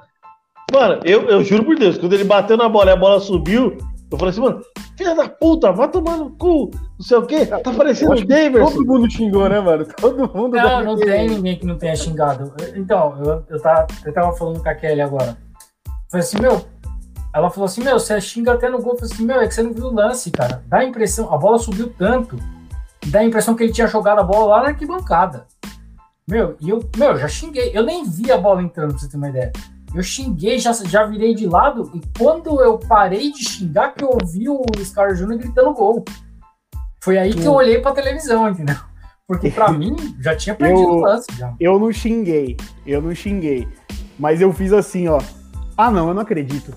Mano, 0.73 1.01
eu, 1.05 1.23
eu 1.29 1.45
juro 1.45 1.65
por 1.65 1.77
Deus, 1.79 1.97
quando 1.97 2.15
ele 2.15 2.25
bateu 2.25 2.57
na 2.57 2.69
bola 2.69 2.91
e 2.91 2.95
a 2.95 2.97
bola 2.97 3.21
subiu, 3.21 3.79
eu 4.11 4.19
falei 4.19 4.31
assim, 4.31 4.41
mano, 4.41 4.61
filha 4.97 5.15
da 5.15 5.29
puta, 5.29 5.73
vai 5.73 5.89
tomar 5.89 6.17
no 6.17 6.31
cu, 6.31 6.71
não 6.73 7.01
sei 7.01 7.17
o 7.19 7.27
quê, 7.27 7.47
tá 7.47 7.61
parecendo 7.73 8.13
o 8.13 8.25
Daverson. 8.27 8.71
Todo 8.71 8.87
mundo 8.87 9.11
xingou, 9.11 9.49
né, 9.49 9.61
mano? 9.61 9.87
Todo 9.97 10.19
mundo. 10.35 10.57
Não, 10.57 10.85
não 10.85 10.97
tem 10.97 11.29
ninguém 11.29 11.59
que 11.59 11.67
não 11.67 11.77
tenha 11.77 11.95
xingado. 11.95 12.53
Então, 12.75 13.17
eu, 13.25 13.45
eu, 13.49 13.61
tava, 13.61 13.87
eu 14.05 14.13
tava 14.13 14.33
falando 14.33 14.63
com 14.63 14.69
a 14.69 14.75
Kelly 14.75 15.01
agora. 15.01 15.37
Falei 16.11 16.27
assim, 16.27 16.41
meu. 16.41 16.65
Ela 17.35 17.51
falou 17.51 17.67
assim, 17.67 17.85
meu, 17.85 17.99
você 17.99 18.19
xinga 18.19 18.55
até 18.55 18.69
no 18.71 18.81
gol. 18.81 18.95
Eu 18.95 18.99
falei 18.99 19.13
assim, 19.13 19.25
meu, 19.27 19.41
é 19.41 19.47
que 19.47 19.55
você 19.55 19.63
não 19.63 19.75
viu 19.75 19.87
o 19.87 19.95
lance, 19.95 20.31
cara. 20.31 20.63
Dá 20.67 20.79
a 20.79 20.85
impressão, 20.85 21.33
a 21.33 21.37
bola 21.37 21.59
subiu 21.59 21.93
tanto. 21.99 22.39
Dá 23.09 23.21
a 23.21 23.25
impressão 23.25 23.55
que 23.55 23.63
ele 23.63 23.73
tinha 23.73 23.87
jogado 23.87 24.21
a 24.21 24.25
bola 24.25 24.57
lá 24.57 24.63
na 24.63 24.69
arquibancada. 24.69 25.47
Meu, 26.27 26.57
e 26.61 26.71
eu, 26.71 26.81
meu, 26.97 27.11
eu 27.11 27.19
já 27.19 27.29
xinguei. 27.29 27.71
Eu 27.75 27.83
nem 27.83 28.09
vi 28.09 28.33
a 28.33 28.39
bola 28.39 28.63
entrando, 28.63 28.93
pra 28.93 28.99
você 28.99 29.09
ter 29.09 29.17
uma 29.19 29.29
ideia. 29.29 29.53
Eu 29.95 30.03
xinguei, 30.03 30.59
já, 30.59 30.73
já 30.73 31.05
virei 31.07 31.35
de 31.35 31.47
lado. 31.47 31.91
E 31.95 32.01
quando 32.19 32.61
eu 32.63 32.79
parei 32.79 33.33
de 33.33 33.43
xingar, 33.49 33.95
que 33.95 34.05
eu 34.05 34.11
ouvi 34.11 34.49
o 34.49 34.63
Scar 34.85 35.15
Jr. 35.15 35.39
gritando 35.39 35.73
gol. 35.73 36.05
Foi 37.03 37.17
aí 37.19 37.33
que 37.33 37.45
eu 37.47 37.53
olhei 37.53 37.81
pra 37.81 37.93
televisão, 37.93 38.49
entendeu? 38.49 38.77
Porque 39.27 39.51
pra 39.51 39.71
mim, 39.73 39.95
já 40.21 40.37
tinha 40.37 40.55
perdido 40.55 40.81
Eu- 40.83 40.89
o 40.97 41.01
lance. 41.01 41.27
Já. 41.39 41.55
Eu 41.59 41.79
não 41.79 41.93
xinguei, 41.93 42.57
eu 42.87 43.01
não 43.01 43.15
xinguei. 43.15 43.67
Mas 44.19 44.41
eu 44.41 44.53
fiz 44.53 44.73
assim, 44.73 45.09
ó. 45.09 45.21
Ah, 45.77 45.91
não, 45.91 46.09
eu 46.09 46.15
não 46.15 46.23
acredito. 46.23 46.75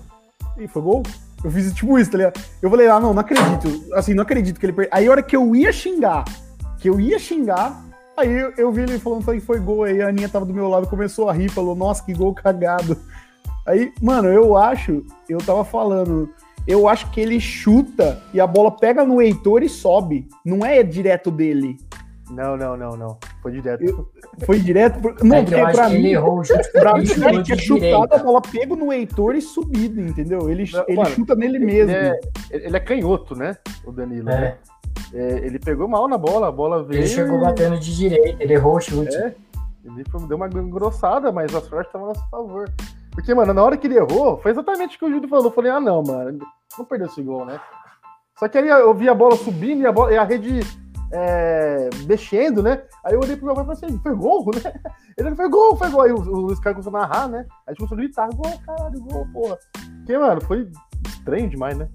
E 0.58 0.68
foi 0.68 0.82
gol? 0.82 1.02
Eu 1.42 1.50
fiz 1.50 1.72
tipo 1.72 1.98
isso, 1.98 2.10
tá 2.10 2.18
ligado? 2.18 2.40
Eu 2.60 2.68
falei, 2.68 2.86
ah, 2.88 3.00
não, 3.00 3.14
não 3.14 3.20
acredito. 3.20 3.94
Assim, 3.94 4.12
não 4.14 4.22
acredito 4.22 4.60
que 4.60 4.66
ele 4.66 4.72
perdeu. 4.74 4.90
Aí 4.94 5.06
a 5.06 5.10
hora 5.10 5.22
que 5.22 5.34
eu 5.34 5.56
ia 5.56 5.72
xingar, 5.72 6.24
que 6.78 6.88
eu 6.88 7.00
ia 7.00 7.18
xingar, 7.18 7.82
aí 8.20 8.30
eu, 8.32 8.52
eu 8.56 8.72
vi 8.72 8.82
ele 8.82 8.98
falando 8.98 9.24
que 9.24 9.40
foi 9.40 9.58
gol. 9.58 9.84
Aí 9.84 10.00
a 10.00 10.08
Aninha 10.08 10.28
tava 10.28 10.44
do 10.46 10.54
meu 10.54 10.68
lado, 10.68 10.86
começou 10.86 11.28
a 11.28 11.32
rir, 11.32 11.48
falou, 11.48 11.74
nossa, 11.74 12.04
que 12.04 12.12
gol 12.14 12.34
cagado. 12.34 12.96
Aí, 13.66 13.92
mano, 14.00 14.28
eu 14.28 14.56
acho, 14.56 15.04
eu 15.28 15.38
tava 15.38 15.64
falando, 15.64 16.28
eu 16.66 16.88
acho 16.88 17.10
que 17.10 17.20
ele 17.20 17.38
chuta 17.40 18.20
e 18.32 18.40
a 18.40 18.46
bola 18.46 18.70
pega 18.70 19.04
no 19.04 19.20
Heitor 19.20 19.62
e 19.62 19.68
sobe. 19.68 20.28
Não 20.44 20.64
é 20.64 20.82
direto 20.82 21.30
dele. 21.30 21.76
Não, 22.30 22.56
não, 22.56 22.76
não, 22.76 22.90
não. 22.96 23.18
Foi 23.42 23.50
direto. 23.50 23.82
Eu- 23.84 24.08
Foi 24.46 24.60
direto. 24.60 25.00
Por... 25.00 25.16
Não, 25.24 25.36
É 25.38 25.42
porque 25.42 25.72
pra 25.72 25.88
mim. 25.88 25.96
ele 25.96 26.12
errou 26.12 26.38
o 26.38 26.44
chute 26.44 26.70
Pra 26.72 26.92
mim, 26.94 27.00
ele 27.00 27.10
ele 27.10 27.14
chutou 27.14 27.42
tinha 27.42 27.56
de 27.56 27.62
chutado 27.64 28.14
a 28.14 28.18
bola 28.18 28.40
pego 28.40 28.76
no 28.76 28.92
Heitor 28.92 29.34
e 29.34 29.40
subido, 29.42 30.00
entendeu? 30.00 30.48
Ele, 30.48 30.64
Não, 30.72 30.84
ele 30.86 30.96
mano, 30.96 31.10
chuta 31.10 31.34
nele 31.34 31.56
Ele 31.56 31.64
mesmo. 31.66 31.90
é, 31.92 32.20
ele 32.52 32.76
é 32.76 32.80
canhoto, 32.80 33.34
né? 33.34 33.56
O 33.84 33.90
Danilo. 33.90 34.26
né? 34.26 34.56
É, 35.12 35.38
ele 35.44 35.58
pegou 35.58 35.88
mal 35.88 36.06
na 36.06 36.16
bola, 36.16 36.48
a 36.48 36.52
bola 36.52 36.82
veio. 36.84 37.00
ele 37.00 37.08
chegou 37.08 37.38
e- 37.38 37.40
batendo 37.40 37.78
de 37.78 37.96
direita, 37.96 38.42
ele 38.42 38.54
errou 38.54 38.76
o 38.76 38.80
chute. 38.80 39.16
É, 39.16 39.34
ele 39.84 40.04
foi- 40.08 40.26
deu 40.26 40.36
uma 40.36 40.46
engrossada, 40.46 41.32
mas 41.32 41.54
a 41.54 41.60
sorte 41.60 41.90
tava 41.92 42.04
a 42.04 42.08
nosso 42.08 42.28
favor. 42.30 42.70
Porque, 43.12 43.34
mano, 43.34 43.52
na 43.52 43.62
hora 43.62 43.76
que 43.76 43.86
ele 43.88 43.96
errou, 43.98 44.38
foi 44.38 44.52
exatamente 44.52 44.96
o 44.96 44.98
que 45.00 45.04
o 45.04 45.10
Júlio 45.10 45.28
falou. 45.28 45.46
Eu 45.46 45.50
falei, 45.50 45.70
ah, 45.72 45.80
não, 45.80 46.02
mano, 46.02 46.38
não 46.78 46.84
perdeu 46.84 47.08
esse 47.08 47.20
gol, 47.22 47.44
né? 47.44 47.58
Só 48.38 48.48
que 48.48 48.56
aí 48.56 48.68
eu 48.68 48.94
vi 48.94 49.08
a 49.08 49.14
bola 49.14 49.36
subindo 49.36 49.82
e 49.82 49.86
a, 49.86 49.92
bola, 49.92 50.12
e 50.12 50.16
a 50.16 50.22
rede 50.24 50.60
é, 51.12 51.90
mexendo, 52.06 52.62
né? 52.62 52.82
Aí 53.04 53.14
eu 53.14 53.20
olhei 53.20 53.36
pro 53.36 53.46
meu 53.46 53.54
pai 53.54 53.64
e 53.64 53.66
falei 53.66 53.84
assim, 53.84 53.98
foi 53.98 54.14
gol, 54.14 54.44
né? 54.54 54.72
Ele 55.18 55.34
foi 55.34 55.48
gol, 55.50 55.76
foi 55.76 55.90
gol. 55.90 56.02
Aí 56.02 56.12
o, 56.12 56.16
o 56.18 56.40
Luiz 56.46 56.60
Carlos 56.60 56.84
começou 56.84 56.96
a 56.96 57.08
narrar, 57.08 57.28
né? 57.28 57.38
Aí 57.40 57.46
a 57.66 57.70
gente 57.72 57.78
começou 57.78 57.96
a 57.96 58.00
gritar, 58.00 58.28
gol, 58.32 58.58
caralho, 58.64 59.00
gol, 59.02 59.26
porra. 59.32 59.58
Porque, 59.98 60.16
mano, 60.16 60.40
foi 60.42 60.70
estranho 61.06 61.50
demais, 61.50 61.76
né? 61.76 61.88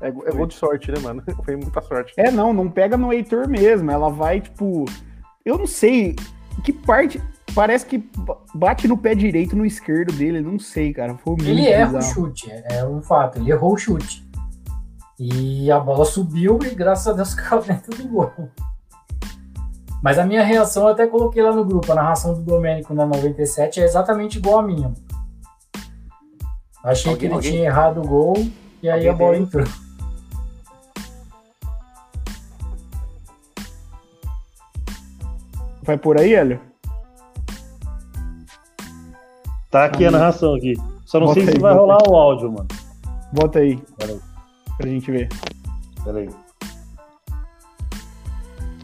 É, 0.00 0.08
é 0.08 0.10
gol 0.32 0.46
de 0.46 0.54
sorte, 0.54 0.90
né, 0.90 0.98
mano? 1.00 1.22
Foi 1.44 1.56
muita 1.56 1.80
sorte. 1.82 2.12
É, 2.16 2.30
não, 2.30 2.52
não 2.52 2.70
pega 2.70 2.96
no 2.96 3.12
Heitor 3.12 3.48
mesmo. 3.48 3.90
Ela 3.90 4.08
vai, 4.10 4.40
tipo. 4.40 4.84
Eu 5.44 5.58
não 5.58 5.66
sei 5.66 6.16
que 6.64 6.72
parte. 6.72 7.20
Parece 7.54 7.84
que 7.84 7.98
ba- 7.98 8.38
bate 8.54 8.86
no 8.86 8.96
pé 8.96 9.14
direito 9.14 9.56
no 9.56 9.66
esquerdo 9.66 10.12
dele. 10.12 10.40
Não 10.40 10.58
sei, 10.58 10.92
cara. 10.92 11.16
Foi 11.18 11.32
muito 11.32 11.48
Ele 11.48 11.66
erra 11.66 11.98
o 11.98 12.02
chute, 12.02 12.50
é, 12.50 12.78
é 12.78 12.84
um 12.86 13.02
fato, 13.02 13.38
ele 13.38 13.50
errou 13.50 13.72
o 13.74 13.76
chute. 13.76 14.24
E 15.18 15.70
a 15.70 15.78
bola 15.80 16.04
subiu 16.04 16.58
e 16.62 16.74
graças 16.74 17.08
a 17.08 17.12
Deus 17.12 17.34
caiu 17.34 17.60
dentro 17.62 17.94
do 17.96 18.08
gol. 18.08 18.32
Mas 20.02 20.18
a 20.18 20.24
minha 20.24 20.42
reação, 20.44 20.84
eu 20.84 20.88
até 20.90 21.06
coloquei 21.06 21.42
lá 21.42 21.52
no 21.52 21.64
grupo, 21.64 21.90
a 21.92 21.94
narração 21.96 22.32
do 22.34 22.40
Domênico 22.40 22.94
na 22.94 23.04
97 23.04 23.80
é 23.80 23.84
exatamente 23.84 24.38
igual 24.38 24.60
a 24.60 24.62
minha. 24.62 24.94
Achei 26.82 27.14
que 27.16 27.26
Alguém- 27.26 27.26
ele 27.26 27.34
alguém- 27.34 27.50
tinha 27.52 27.64
errado 27.66 28.00
o 28.00 28.06
gol 28.08 28.34
e 28.82 28.88
aí 28.88 29.06
Alguém 29.06 29.08
a 29.10 29.12
bola 29.12 29.36
entrou. 29.36 29.66
Vai 35.82 35.96
por 35.98 36.18
aí, 36.18 36.34
Hélio? 36.34 36.60
Tá 39.70 39.84
aqui 39.84 40.04
a 40.04 40.10
narração 40.10 40.54
aqui. 40.54 40.74
Só 41.04 41.18
não 41.20 41.26
Bota 41.28 41.40
sei 41.40 41.48
aí, 41.48 41.54
se 41.54 41.60
vai 41.60 41.74
rolar 41.74 41.98
o 42.08 42.16
áudio, 42.16 42.52
mano. 42.52 42.68
Bota 43.32 43.60
aí. 43.60 43.76
Peraí. 43.98 44.20
Pra 44.76 44.88
gente 44.88 45.10
ver. 45.10 45.28
Peraí. 46.04 46.28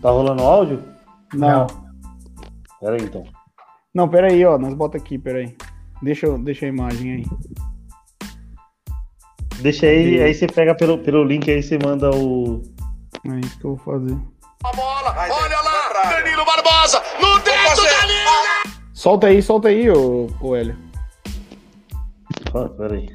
Tá 0.01 0.11
rolando 0.11 0.43
o 0.43 0.47
áudio? 0.47 0.83
Não. 1.35 1.67
Peraí, 2.81 3.03
então. 3.03 3.25
Não, 3.95 4.09
pera 4.09 4.29
aí, 4.29 4.45
ó. 4.45 4.59
Nós 4.59 4.75
bota 4.75 4.97
aqui, 4.97 5.19
pera 5.19 5.39
aí. 5.39 5.57
Deixa, 6.03 6.27
eu- 6.27 6.39
deixa 6.39 6.67
a 6.67 6.69
imagem 6.69 7.13
aí. 7.15 7.25
Deixa 9.61 9.87
aí, 9.87 10.23
aí 10.23 10.35
você 10.35 10.47
pega 10.47 10.75
pelo, 10.75 10.99
pelo 10.99 11.25
link 11.25 11.51
aí 11.51 11.63
você 11.63 11.79
manda 11.83 12.11
o. 12.15 12.63
É 13.25 13.41
isso 13.41 13.59
que 13.59 13.65
eu 13.65 13.75
vou 13.75 13.95
fazer. 13.95 14.17
A 14.63 14.73
bola, 14.73 15.13
Vai, 15.13 15.31
olha 15.31 15.61
lá, 15.63 15.76
área. 15.99 16.23
Danilo 16.23 16.45
Barbosa, 16.45 17.03
no 17.21 17.41
teto, 17.41 17.69
fazer. 17.69 17.89
Danilo! 18.01 18.31
Solta 18.95 19.27
aí, 19.29 19.43
solta 19.43 19.69
aí, 19.69 19.91
ô, 19.91 20.29
ô 20.41 20.57
Hélio. 20.57 20.77
Ah, 22.55 22.69
peraí. 22.77 23.09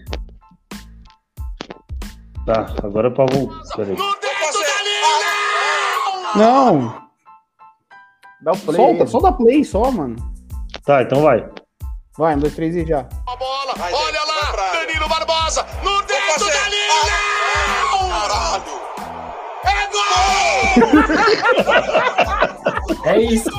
Tá, 2.45 2.65
agora 2.83 3.07
é 3.07 3.11
pra 3.11 3.25
voltar. 3.25 3.75
Peraí. 3.75 3.95
No 3.95 4.15
teto, 4.15 4.59
Danilo! 4.61 6.31
Não, 6.35 7.01
Dá 8.41 8.51
o 8.53 8.57
play. 8.57 8.75
solta, 8.77 9.03
aí, 9.03 9.07
só 9.07 9.19
dá 9.19 9.31
play 9.31 9.63
só, 9.63 9.91
mano. 9.91 10.15
Tá, 10.85 11.01
então 11.03 11.21
vai. 11.21 11.47
Vai, 12.17 12.35
um, 12.35 12.39
dois, 12.39 12.55
três 12.55 12.75
e 12.75 12.83
já. 12.85 13.07
A 13.27 13.35
bola, 13.35 13.73
Vai, 13.77 13.93
olha 13.93 14.19
Zé, 14.19 14.25
lá. 14.25 14.51
Danilo 14.73 15.07
Barbosa, 15.07 15.63
no 15.83 16.01
teto, 16.03 16.39
fazer. 16.39 16.51
Danilo! 16.51 17.09
Caralho! 18.09 18.63
É 19.63 19.87
gol! 19.87 20.01
É 23.05 23.19
isso. 23.21 23.49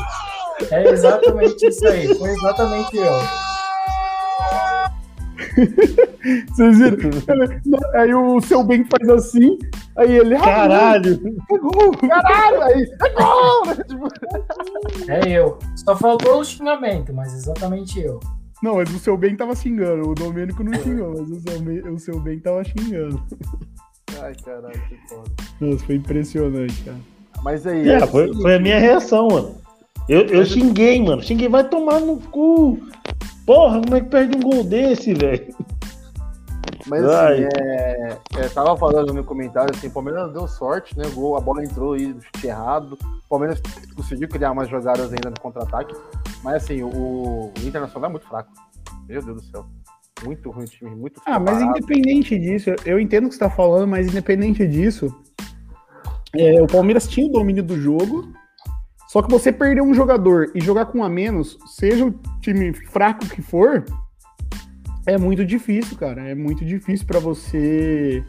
É 0.70 0.88
exatamente 0.90 1.66
isso 1.66 1.86
aí. 1.88 2.14
Foi 2.14 2.30
exatamente 2.30 2.96
eu. 2.96 3.12
Vocês 6.48 6.78
viram? 6.78 7.10
Aí 7.94 8.14
o 8.14 8.40
seu 8.40 8.62
bem 8.62 8.84
faz 8.84 9.08
assim, 9.08 9.58
aí 9.96 10.16
ele. 10.16 10.36
ah, 10.36 10.40
Caralho! 10.40 11.20
Caralho, 12.08 12.62
aí. 12.62 12.86
É 15.08 15.28
eu. 15.30 15.58
Só 15.76 15.96
faltou 15.96 16.40
o 16.40 16.44
xingamento, 16.44 17.12
mas 17.12 17.34
exatamente 17.34 18.00
eu. 18.00 18.20
Não, 18.62 18.76
mas 18.76 18.88
o 18.94 18.98
seu 18.98 19.16
bem 19.16 19.34
tava 19.36 19.54
xingando. 19.56 20.08
O 20.10 20.14
Domênico 20.14 20.62
não 20.62 20.72
xingou, 20.80 21.10
mas 21.18 21.28
o 21.30 21.40
seu 21.40 21.60
bem, 21.60 21.80
o 21.88 21.98
seu 21.98 22.20
bem 22.20 22.38
tava 22.38 22.62
xingando. 22.62 23.20
Ai, 24.22 24.32
caralho, 24.44 24.80
que 24.88 24.96
foda. 25.08 25.30
Nossa, 25.60 25.84
foi 25.84 25.96
impressionante, 25.96 26.82
cara. 26.84 26.98
Mas 27.42 27.66
aí. 27.66 27.88
É, 27.88 27.94
é 27.94 28.06
foi, 28.06 28.26
seguinte, 28.26 28.42
foi 28.42 28.54
a 28.56 28.60
minha 28.60 28.78
reação, 28.78 29.28
mano. 29.28 29.56
Eu, 30.08 30.22
eu 30.26 30.44
xinguei, 30.44 31.02
mano. 31.02 31.22
Xinguei, 31.22 31.48
vai 31.48 31.68
tomar 31.68 32.00
no 32.00 32.16
cu. 32.16 32.78
Porra, 33.46 33.80
como 33.80 33.96
é 33.96 34.00
que 34.00 34.08
perde 34.08 34.36
um 34.36 34.40
gol 34.40 34.64
desse, 34.64 35.14
velho? 35.14 35.54
Mas 36.86 37.04
assim, 37.04 37.46
é, 37.60 38.18
é, 38.38 38.48
tava 38.48 38.76
falando 38.76 39.14
no 39.14 39.22
comentário 39.22 39.72
assim, 39.74 39.86
o 39.86 39.90
Palmeiras 39.90 40.32
deu 40.32 40.48
sorte, 40.48 40.98
né? 40.98 41.04
O 41.06 41.12
gol, 41.12 41.36
a 41.36 41.40
bola 41.40 41.64
entrou 41.64 41.92
aí 41.92 42.12
do 42.12 42.20
chute 42.20 42.46
errado. 42.46 42.98
O 43.24 43.28
Palmeiras 43.28 43.60
conseguiu 43.94 44.28
criar 44.28 44.50
umas 44.50 44.68
jogadas 44.68 45.12
ainda 45.12 45.30
no 45.30 45.40
contra-ataque. 45.40 45.94
Mas 46.42 46.64
assim, 46.64 46.82
o, 46.82 46.88
o 46.88 47.52
Internacional 47.62 48.10
é 48.10 48.12
muito 48.12 48.26
fraco. 48.26 48.50
Meu 49.08 49.22
Deus 49.22 49.42
do 49.42 49.50
céu. 49.50 49.66
Muito 50.24 50.50
ruim 50.50 50.64
o 50.64 50.68
time, 50.68 50.94
muito 50.94 51.20
Ah, 51.26 51.38
mas 51.38 51.60
independente 51.60 52.38
disso, 52.38 52.70
eu 52.84 53.00
entendo 53.00 53.26
o 53.26 53.28
que 53.28 53.34
você 53.34 53.40
tá 53.40 53.50
falando, 53.50 53.88
mas 53.88 54.06
independente 54.06 54.66
disso, 54.66 55.12
é, 56.34 56.62
o 56.62 56.66
Palmeiras 56.66 57.06
tinha 57.06 57.26
o 57.26 57.32
domínio 57.32 57.62
do 57.62 57.80
jogo. 57.80 58.32
Só 59.08 59.20
que 59.20 59.30
você 59.30 59.52
perder 59.52 59.82
um 59.82 59.92
jogador 59.92 60.50
e 60.54 60.60
jogar 60.60 60.86
com 60.86 60.98
um 60.98 61.04
a 61.04 61.08
menos, 61.08 61.58
seja 61.66 62.06
o 62.06 62.14
time 62.40 62.72
fraco 62.72 63.26
que 63.26 63.42
for, 63.42 63.84
é 65.06 65.18
muito 65.18 65.44
difícil, 65.44 65.98
cara. 65.98 66.22
É 66.22 66.34
muito 66.34 66.64
difícil 66.64 67.06
pra 67.06 67.20
você. 67.20 68.24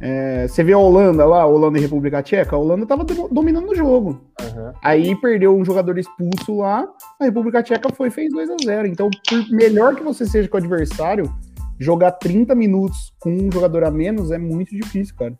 é, 0.00 0.48
você 0.48 0.64
vê 0.64 0.72
a 0.72 0.78
Holanda 0.78 1.24
lá, 1.24 1.46
Holanda 1.46 1.78
e 1.78 1.82
República 1.82 2.20
Tcheca, 2.20 2.56
a 2.56 2.58
Holanda 2.58 2.84
tava 2.84 3.04
dominando 3.04 3.70
o 3.70 3.74
jogo. 3.76 4.20
Aham. 4.40 4.74
Aí 4.82 5.14
perdeu 5.20 5.56
um 5.56 5.64
jogador 5.64 5.98
expulso 5.98 6.58
lá, 6.58 6.88
a 7.20 7.24
República 7.24 7.62
Tcheca 7.62 7.88
foi 7.92 8.08
e 8.08 8.10
fez 8.10 8.32
2 8.32 8.50
a 8.50 8.56
0 8.64 8.88
Então, 8.88 9.08
por 9.28 9.50
melhor 9.50 9.94
que 9.94 10.02
você 10.02 10.26
seja 10.26 10.48
com 10.48 10.56
o 10.56 10.60
adversário, 10.60 11.32
jogar 11.78 12.12
30 12.12 12.56
minutos 12.56 13.14
com 13.20 13.30
um 13.30 13.52
jogador 13.52 13.84
a 13.84 13.90
menos 13.90 14.32
é 14.32 14.38
muito 14.38 14.74
difícil, 14.74 15.14
cara. 15.14 15.38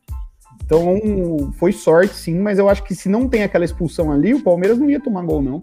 Então, 0.67 1.53
foi 1.59 1.71
sorte 1.71 2.13
sim, 2.15 2.39
mas 2.41 2.59
eu 2.59 2.69
acho 2.69 2.83
que 2.83 2.95
se 2.95 3.09
não 3.09 3.29
tem 3.29 3.45
aquela 3.45 3.65
expulsão 3.65 4.11
ali, 4.11 4.35
o 4.35 4.43
Palmeiras 4.43 4.77
não 4.77 4.91
ia 4.91 5.01
tomar 5.01 5.23
gol, 5.23 5.41
não. 5.41 5.63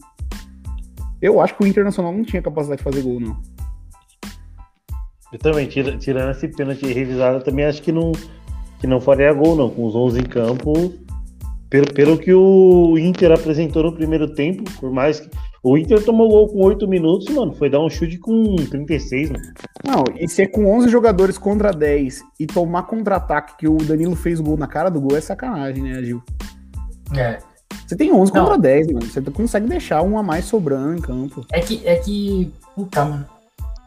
Eu 1.22 1.42
acho 1.42 1.56
que 1.56 1.64
o 1.64 1.68
Internacional 1.68 2.14
não 2.14 2.24
tinha 2.24 2.42
capacidade 2.42 2.78
de 2.78 2.84
fazer 2.84 3.02
gol, 3.02 3.20
não. 3.20 3.38
Eu 5.32 5.40
também, 5.40 5.68
tira- 5.68 5.98
tirando 5.98 6.32
esse 6.32 6.48
pênalti 6.48 6.86
revisado, 6.86 7.44
também 7.44 7.66
acho 7.66 7.82
que 7.82 7.92
não, 7.92 8.14
que 8.80 8.88
não 8.88 9.02
faria 9.02 9.34
gol, 9.34 9.56
não. 9.58 9.70
Com 9.70 9.86
os 9.86 9.94
11 9.96 10.20
em 10.20 10.24
campo, 10.24 10.94
pelo, 11.70 11.94
pelo 11.94 12.18
que 12.18 12.34
o 12.34 12.98
Inter 12.98 13.32
apresentou 13.32 13.84
no 13.84 13.92
primeiro 13.94 14.34
tempo, 14.34 14.64
por 14.80 14.92
mais 14.92 15.20
que. 15.20 15.30
O 15.64 15.78
Inter 15.78 16.04
tomou 16.04 16.28
gol 16.28 16.50
com 16.50 16.62
8 16.62 16.86
minutos, 16.86 17.34
mano. 17.34 17.54
Foi 17.54 17.70
dar 17.70 17.80
um 17.80 17.90
chute 17.90 18.18
com 18.18 18.58
36, 18.58 19.32
mano. 19.32 19.44
Não, 19.86 20.04
e 20.20 20.28
ser 20.28 20.48
com 20.48 20.66
11 20.78 20.90
jogadores 20.90 21.38
contra 21.38 21.72
10 21.72 22.22
e 22.38 22.46
tomar 22.46 22.84
contra-ataque 22.84 23.56
que 23.58 23.68
o 23.68 23.78
Danilo 23.78 24.16
fez 24.16 24.42
o 24.42 24.44
gol 24.44 24.58
na 24.58 24.68
cara 24.68 24.90
do 24.90 25.00
gol 25.00 25.18
é 25.18 25.22
sacanagem, 25.22 25.84
né, 25.84 26.04
Gil? 26.04 26.22
É. 27.16 27.40
Você 27.88 27.96
tem 27.96 28.12
11 28.12 28.34
Não. 28.34 28.42
contra 28.42 28.58
10, 28.58 28.88
mano. 28.88 29.06
Você 29.06 29.22
consegue 29.22 29.68
deixar 29.68 30.02
um 30.02 30.18
a 30.18 30.24
mais 30.24 30.44
sobrando 30.44 30.98
em 30.98 31.02
campo. 31.02 31.46
É 31.50 31.62
que, 31.62 31.82
é 31.88 31.96
que, 31.96 32.52
puta, 32.76 33.06
mano, 33.06 33.26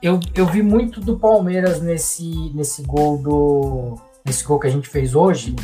eu, 0.02 0.18
eu 0.34 0.46
vi 0.46 0.62
muito 0.62 0.98
do 1.00 1.18
Palmeiras 1.18 1.82
nesse, 1.82 2.52
nesse 2.54 2.82
gol 2.84 3.18
do, 3.18 3.98
nesse 4.24 4.44
gol 4.44 4.58
que 4.58 4.66
a 4.66 4.70
gente 4.70 4.88
fez 4.88 5.14
hoje. 5.14 5.54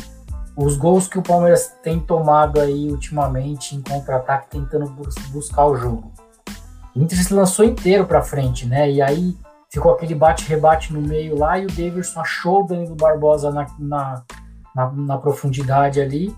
Os 0.55 0.77
gols 0.77 1.07
que 1.07 1.17
o 1.17 1.23
Palmeiras 1.23 1.75
tem 1.81 1.99
tomado 1.99 2.59
aí 2.59 2.89
ultimamente 2.91 3.75
em 3.75 3.81
contra-ataque, 3.81 4.49
tentando 4.51 4.89
bus- 4.91 5.15
buscar 5.31 5.65
o 5.65 5.75
jogo. 5.75 6.11
O 6.95 6.99
Inter 7.01 7.23
se 7.23 7.33
lançou 7.33 7.65
inteiro 7.65 8.05
pra 8.05 8.21
frente, 8.21 8.67
né? 8.67 8.89
E 8.91 9.01
aí 9.01 9.35
ficou 9.71 9.91
aquele 9.93 10.13
bate-rebate 10.13 10.93
no 10.93 11.01
meio 11.01 11.35
lá 11.37 11.57
e 11.57 11.65
o 11.65 11.67
Davidson 11.67 12.19
achou 12.19 12.63
o 12.63 12.67
Danilo 12.67 12.95
Barbosa 12.95 13.49
na, 13.51 13.65
na, 13.79 14.23
na, 14.75 14.91
na 14.91 15.17
profundidade 15.17 15.99
ali. 15.99 16.35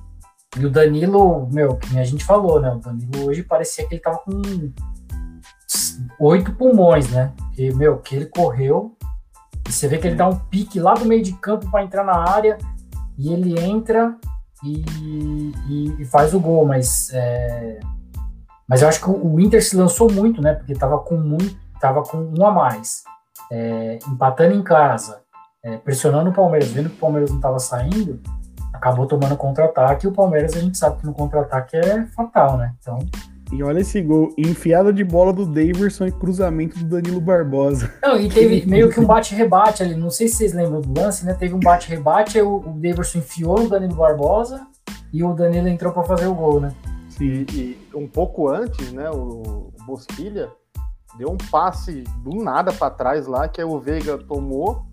E 0.57 0.65
o 0.65 0.71
Danilo, 0.71 1.49
meu, 1.51 1.75
que 1.75 1.99
a 1.99 2.05
gente 2.05 2.23
falou, 2.23 2.61
né? 2.61 2.69
O 2.71 2.79
Danilo 2.79 3.27
hoje 3.27 3.43
parecia 3.43 3.85
que 3.85 3.95
ele 3.95 4.01
tava 4.01 4.19
com 4.19 4.41
oito 6.21 6.53
pulmões, 6.53 7.09
né? 7.09 7.33
Porque, 7.35 7.73
meu, 7.73 7.97
que 7.97 8.15
ele 8.15 8.25
correu. 8.27 8.95
E 9.67 9.73
você 9.73 9.89
vê 9.89 9.97
que 9.97 10.07
ele 10.07 10.15
dá 10.15 10.29
um 10.29 10.37
pique 10.37 10.79
lá 10.79 10.93
do 10.93 11.03
meio 11.03 11.21
de 11.21 11.33
campo 11.33 11.69
para 11.69 11.83
entrar 11.83 12.05
na 12.05 12.17
área. 12.29 12.57
E 13.17 13.31
ele 13.33 13.59
entra 13.59 14.15
e, 14.63 14.83
e- 15.69 15.95
e 16.01 16.05
faz 16.05 16.33
o 16.33 16.39
gol. 16.39 16.65
Mas, 16.65 17.09
é, 17.13 17.79
mas 18.67 18.81
eu 18.81 18.87
acho 18.87 19.01
que 19.01 19.09
o 19.09 19.39
Inter 19.39 19.63
se 19.63 19.75
lançou 19.75 20.11
muito, 20.11 20.41
né? 20.41 20.53
Porque 20.53 20.73
tava 20.73 20.97
com 20.99 21.15
muito. 21.17 21.57
Tava 21.79 22.01
com 22.03 22.17
um 22.17 22.45
a 22.45 22.51
mais. 22.51 23.03
É, 23.51 23.99
empatando 24.07 24.55
em 24.55 24.63
casa. 24.63 25.21
é, 25.63 25.77
pressionando 25.77 26.29
o 26.29 26.33
Palmeiras, 26.33 26.69
vendo 26.69 26.89
que 26.91 26.95
o 26.95 26.99
Palmeiras 26.99 27.31
não 27.31 27.39
tava 27.39 27.57
saindo. 27.57 28.21
Acabou 28.71 29.07
tomando 29.07 29.35
contra-ataque. 29.35 30.05
E 30.05 30.09
o 30.09 30.11
Palmeiras, 30.11 30.53
a 30.55 30.59
gente 30.59 30.77
sabe 30.77 30.99
que 30.99 31.05
no 31.07 31.13
contra-ataque 31.13 31.75
é 31.75 32.05
fatal, 32.07 32.55
né? 32.57 32.73
Então. 32.79 32.99
E 33.51 33.61
olha 33.63 33.79
esse 33.79 34.01
gol, 34.01 34.33
enfiada 34.37 34.91
de 34.91 35.03
bola 35.03 35.31
do 35.31 35.45
Daverson 35.45 36.07
e 36.07 36.11
cruzamento 36.11 36.79
do 36.79 36.85
Danilo 36.85 37.21
Barbosa. 37.21 37.93
Não, 38.01 38.19
e 38.19 38.27
teve 38.27 38.65
meio 38.69 38.89
que 38.89 38.99
um 38.99 39.05
bate-rebate 39.05 39.83
ali. 39.83 39.95
Não 39.95 40.09
sei 40.09 40.27
se 40.27 40.35
vocês 40.37 40.53
lembram 40.53 40.81
do 40.81 40.99
lance, 40.99 41.25
né? 41.25 41.33
Teve 41.33 41.53
um 41.53 41.59
bate-rebate, 41.59 42.37
aí 42.39 42.43
o, 42.43 42.57
o 42.57 42.73
Daverson 42.79 43.19
enfiou 43.19 43.59
no 43.61 43.69
Danilo 43.69 43.95
Barbosa 43.95 44.65
e 45.13 45.23
o 45.23 45.33
Danilo 45.33 45.67
entrou 45.67 45.93
pra 45.93 46.03
fazer 46.03 46.25
o 46.27 46.33
gol, 46.33 46.59
né? 46.59 46.73
Sim. 47.09 47.45
E, 47.53 47.77
e 47.93 47.95
um 47.95 48.07
pouco 48.07 48.49
antes, 48.49 48.91
né, 48.91 49.09
o 49.09 49.71
Bosquilha 49.85 50.49
deu 51.17 51.29
um 51.31 51.37
passe 51.37 52.03
do 52.23 52.43
nada 52.43 52.73
pra 52.73 52.89
trás 52.89 53.25
lá, 53.27 53.47
que 53.47 53.61
aí 53.61 53.67
o 53.67 53.79
Veiga 53.79 54.17
tomou, 54.17 54.83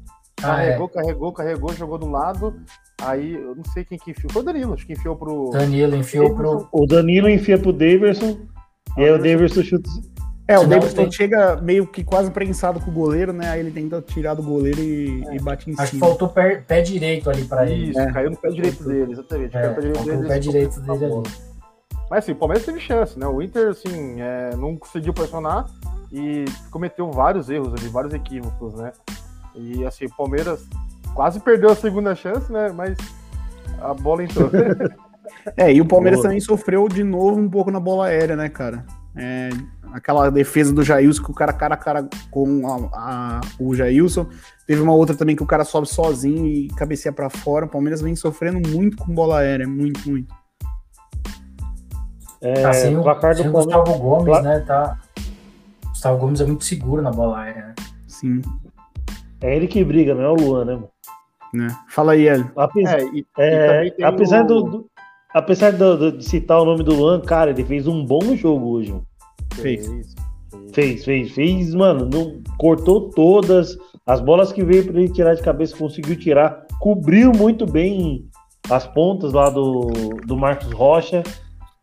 Ah, 0.42 0.62
é. 0.62 0.66
carregou, 0.66 0.88
carregou, 0.88 1.32
carregou, 1.32 1.72
jogou 1.72 1.98
do 1.98 2.08
lado. 2.08 2.54
Aí 3.04 3.34
eu 3.34 3.54
não 3.54 3.64
sei 3.72 3.84
quem 3.84 3.98
que 3.98 4.10
enfiou. 4.12 4.32
Foi 4.32 4.42
o 4.42 4.44
Danilo, 4.44 4.74
acho 4.74 4.86
que 4.86 4.92
enfiou 4.92 5.16
pro. 5.16 5.50
Danilo 5.50 5.96
enfiou 5.96 6.34
pro. 6.34 6.68
O 6.72 6.86
Danilo 6.86 7.28
enfia 7.28 7.58
pro 7.58 7.72
Daverson. 7.72 8.38
E 8.96 9.02
aí 9.04 9.10
o 9.10 9.18
Daverson 9.18 9.62
chuta. 9.62 9.88
É, 10.48 10.58
o 10.58 10.66
Davidson 10.66 11.02
tem- 11.04 11.12
chega 11.12 11.56
meio 11.62 11.86
que 11.86 12.02
quase 12.04 12.30
prensado 12.30 12.80
com 12.80 12.90
o 12.90 12.94
goleiro, 12.94 13.32
né? 13.32 13.48
Aí 13.48 13.60
ele 13.60 13.70
tenta 13.70 14.02
tirar 14.02 14.34
do 14.34 14.42
goleiro 14.42 14.80
e, 14.80 15.22
e 15.34 15.38
bate 15.40 15.70
em 15.70 15.74
Acho 15.74 15.92
que 15.92 15.96
cima. 15.96 16.06
faltou 16.08 16.28
pé, 16.28 16.56
pé 16.56 16.82
direito 16.82 17.30
ali 17.30 17.44
pra 17.44 17.64
ele. 17.70 17.90
Isso, 17.90 18.00
É. 18.00 18.12
caiu 18.12 18.30
no 18.30 18.36
pé 18.36 18.50
direito 18.50 18.84
dele, 18.84 19.12
exatamente. 19.12 19.56
É, 19.56 19.60
caiu 19.60 19.68
no 19.70 19.74
pé 19.76 19.80
direito 19.80 19.96
faltou 19.96 20.12
dele, 20.14 20.24
o 20.24 20.28
pé 20.28 20.38
direito 20.40 20.80
dele 20.80 21.04
a 21.04 21.08
bola. 21.08 21.22
Mas 22.10 22.18
assim, 22.24 22.32
o 22.32 22.36
Palmeiras 22.36 22.66
teve 22.66 22.80
chance, 22.80 23.18
né? 23.18 23.26
O 23.26 23.40
Inter, 23.40 23.68
assim, 23.68 24.20
é, 24.20 24.50
não 24.56 24.76
conseguiu 24.76 25.14
pressionar 25.14 25.66
e 26.12 26.44
cometeu 26.70 27.10
vários 27.10 27.48
erros 27.48 27.72
ali, 27.72 27.88
vários 27.88 28.12
equívocos, 28.12 28.74
né? 28.74 28.92
E 29.54 29.84
assim, 29.86 30.04
o 30.06 30.14
Palmeiras 30.14 30.66
quase 31.14 31.40
perdeu 31.40 31.70
a 31.70 31.74
segunda 31.74 32.14
chance, 32.14 32.50
né? 32.52 32.70
Mas 32.74 32.96
a 33.80 33.94
bola 33.94 34.24
entrou. 34.24 34.50
É, 35.56 35.72
e 35.72 35.80
o 35.80 35.86
Palmeiras 35.86 36.18
Boa. 36.18 36.24
também 36.28 36.40
sofreu 36.40 36.86
de 36.88 37.02
novo 37.02 37.40
um 37.40 37.48
pouco 37.48 37.70
na 37.70 37.80
bola 37.80 38.06
aérea, 38.06 38.36
né, 38.36 38.48
cara? 38.48 38.84
É, 39.16 39.48
aquela 39.92 40.28
defesa 40.30 40.72
do 40.74 40.82
Jailson 40.84 41.22
que 41.22 41.30
o 41.30 41.34
cara 41.34 41.52
cara 41.52 41.74
a 41.74 41.76
cara 41.76 42.08
com 42.30 42.66
a- 42.92 43.38
a- 43.38 43.40
o 43.58 43.74
Jailson. 43.74 44.26
Teve 44.66 44.82
uma 44.82 44.92
outra 44.92 45.16
também 45.16 45.34
que 45.34 45.42
o 45.42 45.46
cara 45.46 45.64
sobe 45.64 45.88
sozinho 45.88 46.44
e 46.46 46.68
cabeceia 46.76 47.12
pra 47.12 47.30
fora. 47.30 47.64
O 47.66 47.68
Palmeiras 47.68 48.00
vem 48.02 48.14
sofrendo 48.14 48.68
muito 48.68 48.96
com 48.98 49.12
bola 49.14 49.38
aérea, 49.38 49.66
muito, 49.66 50.08
muito. 50.08 50.32
É, 52.40 52.72
sem 52.72 52.96
o, 52.96 53.02
placar 53.02 53.34
do 53.34 53.42
Palmeiras. 53.44 53.66
Gustavo 53.66 53.98
Gomes, 53.98 54.24
Pla- 54.26 54.42
né? 54.42 54.58
Tá. 54.60 54.98
O 55.84 55.88
Gustavo 55.88 56.18
Gomes 56.18 56.40
é 56.40 56.44
muito 56.46 56.64
seguro 56.64 57.00
na 57.00 57.10
bola 57.10 57.38
aérea, 57.40 57.68
né? 57.68 57.74
Sim, 58.06 58.42
É 59.40 59.56
ele 59.56 59.66
que 59.66 59.82
briga, 59.84 60.14
não 60.14 60.22
é 60.22 60.28
o 60.28 60.34
Luan, 60.34 60.64
né, 60.64 60.74
mano? 60.74 60.88
Né? 61.52 61.68
Fala 61.88 62.12
aí, 62.12 62.26
Hélio. 62.28 62.50
Apesar, 62.56 63.00
É, 63.00 63.04
e, 63.04 63.26
é, 63.38 63.94
e 63.98 64.04
apesar 64.04 64.44
o- 64.44 64.46
do, 64.46 64.62
do- 64.62 64.86
apesar 65.34 65.72
do- 65.72 65.96
do- 65.96 66.18
de 66.18 66.24
citar 66.24 66.60
o 66.60 66.64
nome 66.64 66.82
do 66.82 66.94
Luan, 66.94 67.20
cara, 67.20 67.50
ele 67.50 67.64
fez 67.64 67.86
um 67.86 68.04
bom 68.04 68.34
jogo 68.36 68.70
hoje. 68.70 68.94
Fez. 69.54 69.86
Fez, 69.86 70.14
Fez, 70.74 71.04
fez, 71.04 71.32
fez, 71.32 71.74
mano. 71.74 72.08
Não, 72.10 72.40
cortou 72.58 73.10
todas. 73.10 73.76
As 74.06 74.20
bolas 74.20 74.52
que 74.52 74.64
veio 74.64 74.84
pra 74.90 75.00
ele 75.00 75.12
tirar 75.12 75.34
de 75.34 75.42
cabeça, 75.42 75.76
conseguiu 75.76 76.16
tirar. 76.16 76.66
Cobriu 76.80 77.30
muito 77.32 77.66
bem 77.66 78.24
as 78.70 78.86
pontas 78.86 79.32
lá 79.34 79.50
do, 79.50 79.90
do 80.26 80.36
Marcos 80.36 80.72
Rocha. 80.72 81.22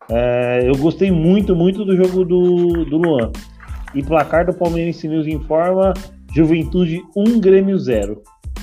É, 0.08 0.68
eu 0.68 0.76
gostei 0.76 1.10
muito, 1.12 1.54
muito 1.54 1.84
do 1.84 1.94
jogo 1.96 2.24
do, 2.24 2.84
do 2.84 2.96
Luan. 2.96 3.30
E 3.94 4.02
placar 4.02 4.44
do 4.46 4.52
Palmeirense 4.54 5.06
News 5.06 5.26
informa: 5.28 5.94
Juventude 6.34 7.00
1, 7.16 7.38
Grêmio 7.40 7.78
0. 7.78 8.20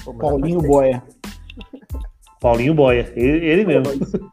Pô, 0.08 0.14
mas 0.14 0.22
Paulinho 0.30 0.62
Boia. 0.62 1.04
Paulinho 2.40 2.74
Boia, 2.76 3.12
ele, 3.16 3.46
ele 3.46 3.66
mesmo. 3.66 3.84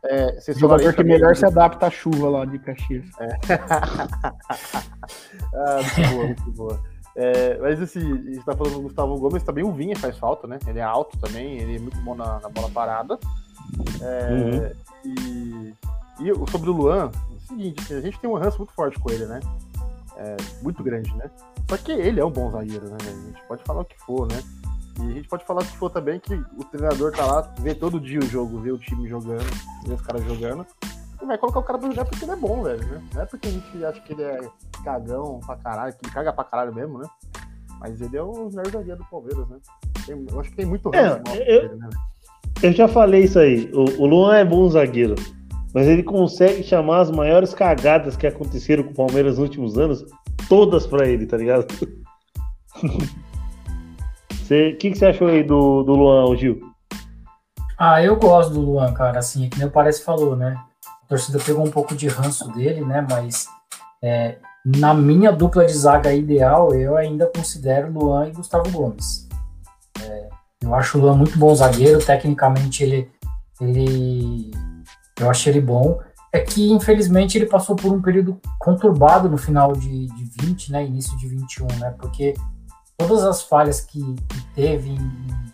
É, 0.05 0.39
Jogador 0.57 0.93
que 0.95 1.03
melhor 1.03 1.31
né? 1.31 1.35
se 1.35 1.47
adapta 1.47 1.87
à 1.87 1.91
chuva 1.91 2.29
lá 2.29 2.45
de 2.45 2.59
Caxias. 2.59 3.07
Ah, 5.55 5.81
muito 5.83 6.11
boa, 6.12 6.27
muito 6.27 6.53
boa. 6.53 6.81
É, 7.16 7.59
mas 7.59 7.81
assim, 7.81 8.01
a 8.01 8.16
gente 8.33 8.45
tá 8.45 8.57
falando 8.57 8.75
do 8.75 8.81
Gustavo 8.83 9.16
Gomes, 9.18 9.43
também 9.45 9.62
o 9.64 9.72
Vinha 9.72 9.95
faz 9.97 10.18
falta, 10.18 10.47
né? 10.49 10.59
Ele 10.66 10.81
é 10.81 10.83
alto 10.83 11.16
também, 11.18 11.59
ele 11.59 11.77
é 11.77 11.79
muito 11.79 11.97
bom 12.01 12.14
na, 12.14 12.41
na 12.41 12.49
bola 12.49 12.68
parada. 12.70 13.18
É, 14.03 14.72
E, 15.05 15.72
e 16.20 16.33
o- 16.33 16.45
sobre 16.51 16.70
o 16.70 16.72
Luan, 16.72 17.11
é 17.31 17.35
o 17.35 17.41
seguinte, 17.47 17.81
assim, 17.83 17.95
a 17.97 18.01
gente 18.01 18.18
tem 18.18 18.29
um 18.29 18.35
ranço 18.35 18.59
muito 18.59 18.72
forte 18.72 18.99
com 18.99 19.11
ele, 19.12 19.27
né? 19.27 19.39
É, 20.16 20.37
muito 20.62 20.83
grande, 20.83 21.14
né? 21.14 21.31
Só 21.70 21.77
que 21.77 21.93
ele 21.93 22.18
é 22.20 22.25
um 22.25 22.31
bom 22.31 22.51
zagueiro, 22.51 22.87
né? 22.89 22.97
A 23.01 23.27
gente 23.31 23.43
pode 23.47 23.62
falar 23.64 23.83
o 23.83 23.85
que 23.85 23.99
for, 24.01 24.27
né? 24.29 24.43
E 25.01 25.03
a 25.03 25.11
gente 25.13 25.29
pode 25.29 25.45
falar 25.45 25.65
que 25.65 25.77
for 25.77 25.91
também 25.91 26.21
que 26.21 26.35
o 26.35 26.65
treinador 26.71 27.13
tá 27.13 27.27
lá, 27.27 27.53
vê 27.59 27.75
todo 27.75 28.01
dia 28.01 28.21
o 28.21 28.27
jogo, 28.27 28.61
vê 28.61 28.71
o 28.71 28.79
time 28.79 29.09
jogando, 29.09 29.45
vê 29.87 29.95
os 29.95 30.01
caras 30.03 30.25
jogando. 30.25 30.65
E 31.23 31.27
vai 31.27 31.37
colocar 31.39 31.59
o 31.61 31.63
cara 31.63 31.79
pra 31.79 31.89
jogar 31.91 32.05
porque 32.05 32.25
ele 32.25 32.33
é 32.33 32.37
bom, 32.37 32.63
velho, 32.63 32.87
né? 32.87 33.03
Não 33.15 33.23
é 33.23 33.27
porque 33.27 33.49
a 33.49 33.51
gente 33.51 33.85
acha 33.85 34.01
que 34.01 34.13
ele 34.13 34.23
é 34.23 34.39
cagão 34.85 35.41
pra 35.45 35.57
caralho, 35.57 35.93
que 35.95 36.07
ele 36.07 36.13
caga 36.15 36.33
pra 36.33 36.45
caralho 36.45 36.75
mesmo, 36.75 36.99
né? 36.99 37.09
Mas 37.81 38.01
ele 38.01 38.17
é 38.17 38.23
o 38.23 38.49
melhor 38.51 38.71
zagueiro 38.71 38.99
do 38.99 39.05
Palmeiras, 39.07 39.49
né? 39.49 39.57
Tem- 40.07 40.27
eu 40.31 40.41
acho 40.41 40.51
que 40.51 40.57
tem 40.57 40.67
muito 40.67 40.95
É, 40.95 41.01
ranço 41.03 41.23
nosso 41.27 41.39
eu- 41.43 41.69
dele, 41.69 41.77
né? 41.77 41.91
Eu 42.63 42.73
já 42.73 42.87
falei 42.89 43.25
isso 43.25 43.39
aí. 43.39 43.71
O, 43.75 44.03
o 44.03 44.07
Luan 44.07 44.37
é 44.37 44.45
bom 44.45 44.69
zagueiro. 44.69 45.15
Mas 45.75 45.89
ele 45.89 46.05
consegue 46.05 46.63
chamar 46.63 47.01
as 47.01 47.11
maiores 47.11 47.53
cagadas 47.53 48.17
que 48.17 48.27
aconteceram 48.29 48.85
com 48.85 48.91
o 48.91 48.95
Palmeiras 48.95 49.39
nos 49.39 49.49
últimos 49.49 49.77
anos, 49.77 50.05
todas 50.49 50.87
pra 50.87 51.05
ele, 51.07 51.27
tá 51.27 51.37
ligado? 51.37 51.67
O 54.45 54.77
que, 54.77 54.91
que 54.91 54.95
você 54.95 55.07
achou 55.07 55.29
aí 55.29 55.43
do, 55.43 55.83
do 55.83 55.95
Luan, 55.95 56.37
Gil? 56.37 56.61
Ah, 57.79 58.03
eu 58.03 58.17
gosto 58.17 58.53
do 58.53 58.61
Luan, 58.61 58.93
cara, 58.93 59.19
assim, 59.19 59.49
que 59.49 59.59
nem 59.59 59.67
o 59.67 59.71
Parece 59.71 60.05
falou, 60.05 60.37
né? 60.37 60.57
A 61.05 61.07
torcida 61.09 61.39
pegou 61.39 61.67
um 61.67 61.71
pouco 61.71 61.95
de 61.97 62.09
ranço 62.09 62.53
dele, 62.53 62.83
né? 62.83 63.07
Mas 63.09 63.47
é, 64.03 64.37
na 64.65 64.93
minha 64.93 65.33
dupla 65.33 65.65
de 65.65 65.73
zaga 65.73 66.13
ideal, 66.13 66.75
eu 66.75 66.95
ainda 66.97 67.27
considero 67.35 67.91
Luan 67.91 68.29
e 68.29 68.33
Gustavo 68.33 68.71
Gomes. 68.71 69.27
É, 70.03 70.29
eu 70.63 70.75
acho 70.75 70.99
o 70.99 71.01
Luan 71.01 71.17
muito 71.17 71.39
bom 71.39 71.55
zagueiro, 71.55 72.05
tecnicamente 72.05 72.85
ele, 72.85 73.11
ele 73.61 74.51
eu 75.19 75.31
achei 75.31 75.53
ele 75.53 75.61
bom. 75.61 76.01
É 76.33 76.41
que, 76.41 76.71
infelizmente, 76.71 77.39
ele 77.39 77.47
passou 77.47 77.77
por 77.77 77.93
um 77.93 78.03
período 78.03 78.41
conturbado 78.59 79.29
no 79.29 79.39
final 79.39 79.73
de, 79.73 80.07
de 80.07 80.45
20, 80.45 80.73
né? 80.73 80.85
Início 80.85 81.17
de 81.17 81.29
21, 81.29 81.67
né? 81.79 81.95
Porque 81.99 82.35
todas 82.97 83.25
as 83.25 83.43
falhas 83.43 83.81
que, 83.81 84.01
que 84.01 84.55
teve 84.55 84.91
em, 84.91 85.53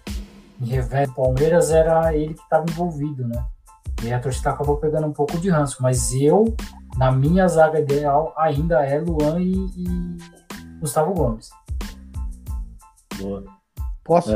em 0.60 0.66
revés 0.66 1.08
do 1.08 1.14
Palmeiras 1.14 1.70
era 1.70 2.14
ele 2.14 2.34
que 2.34 2.42
estava 2.42 2.64
envolvido, 2.68 3.26
né? 3.26 3.44
E 4.02 4.12
a 4.12 4.18
torcida 4.18 4.50
acabou 4.50 4.78
pegando 4.78 5.06
um 5.06 5.12
pouco 5.12 5.38
de 5.38 5.50
ranço. 5.50 5.82
Mas 5.82 6.12
eu, 6.14 6.56
na 6.96 7.12
minha 7.12 7.46
zaga 7.46 7.80
ideal, 7.80 8.32
ainda 8.36 8.84
é 8.84 8.98
Luan 8.98 9.40
e, 9.40 9.52
e 9.52 10.18
Gustavo 10.80 11.12
Gomes. 11.12 11.50
Boa. 13.18 13.44
Posso? 14.02 14.30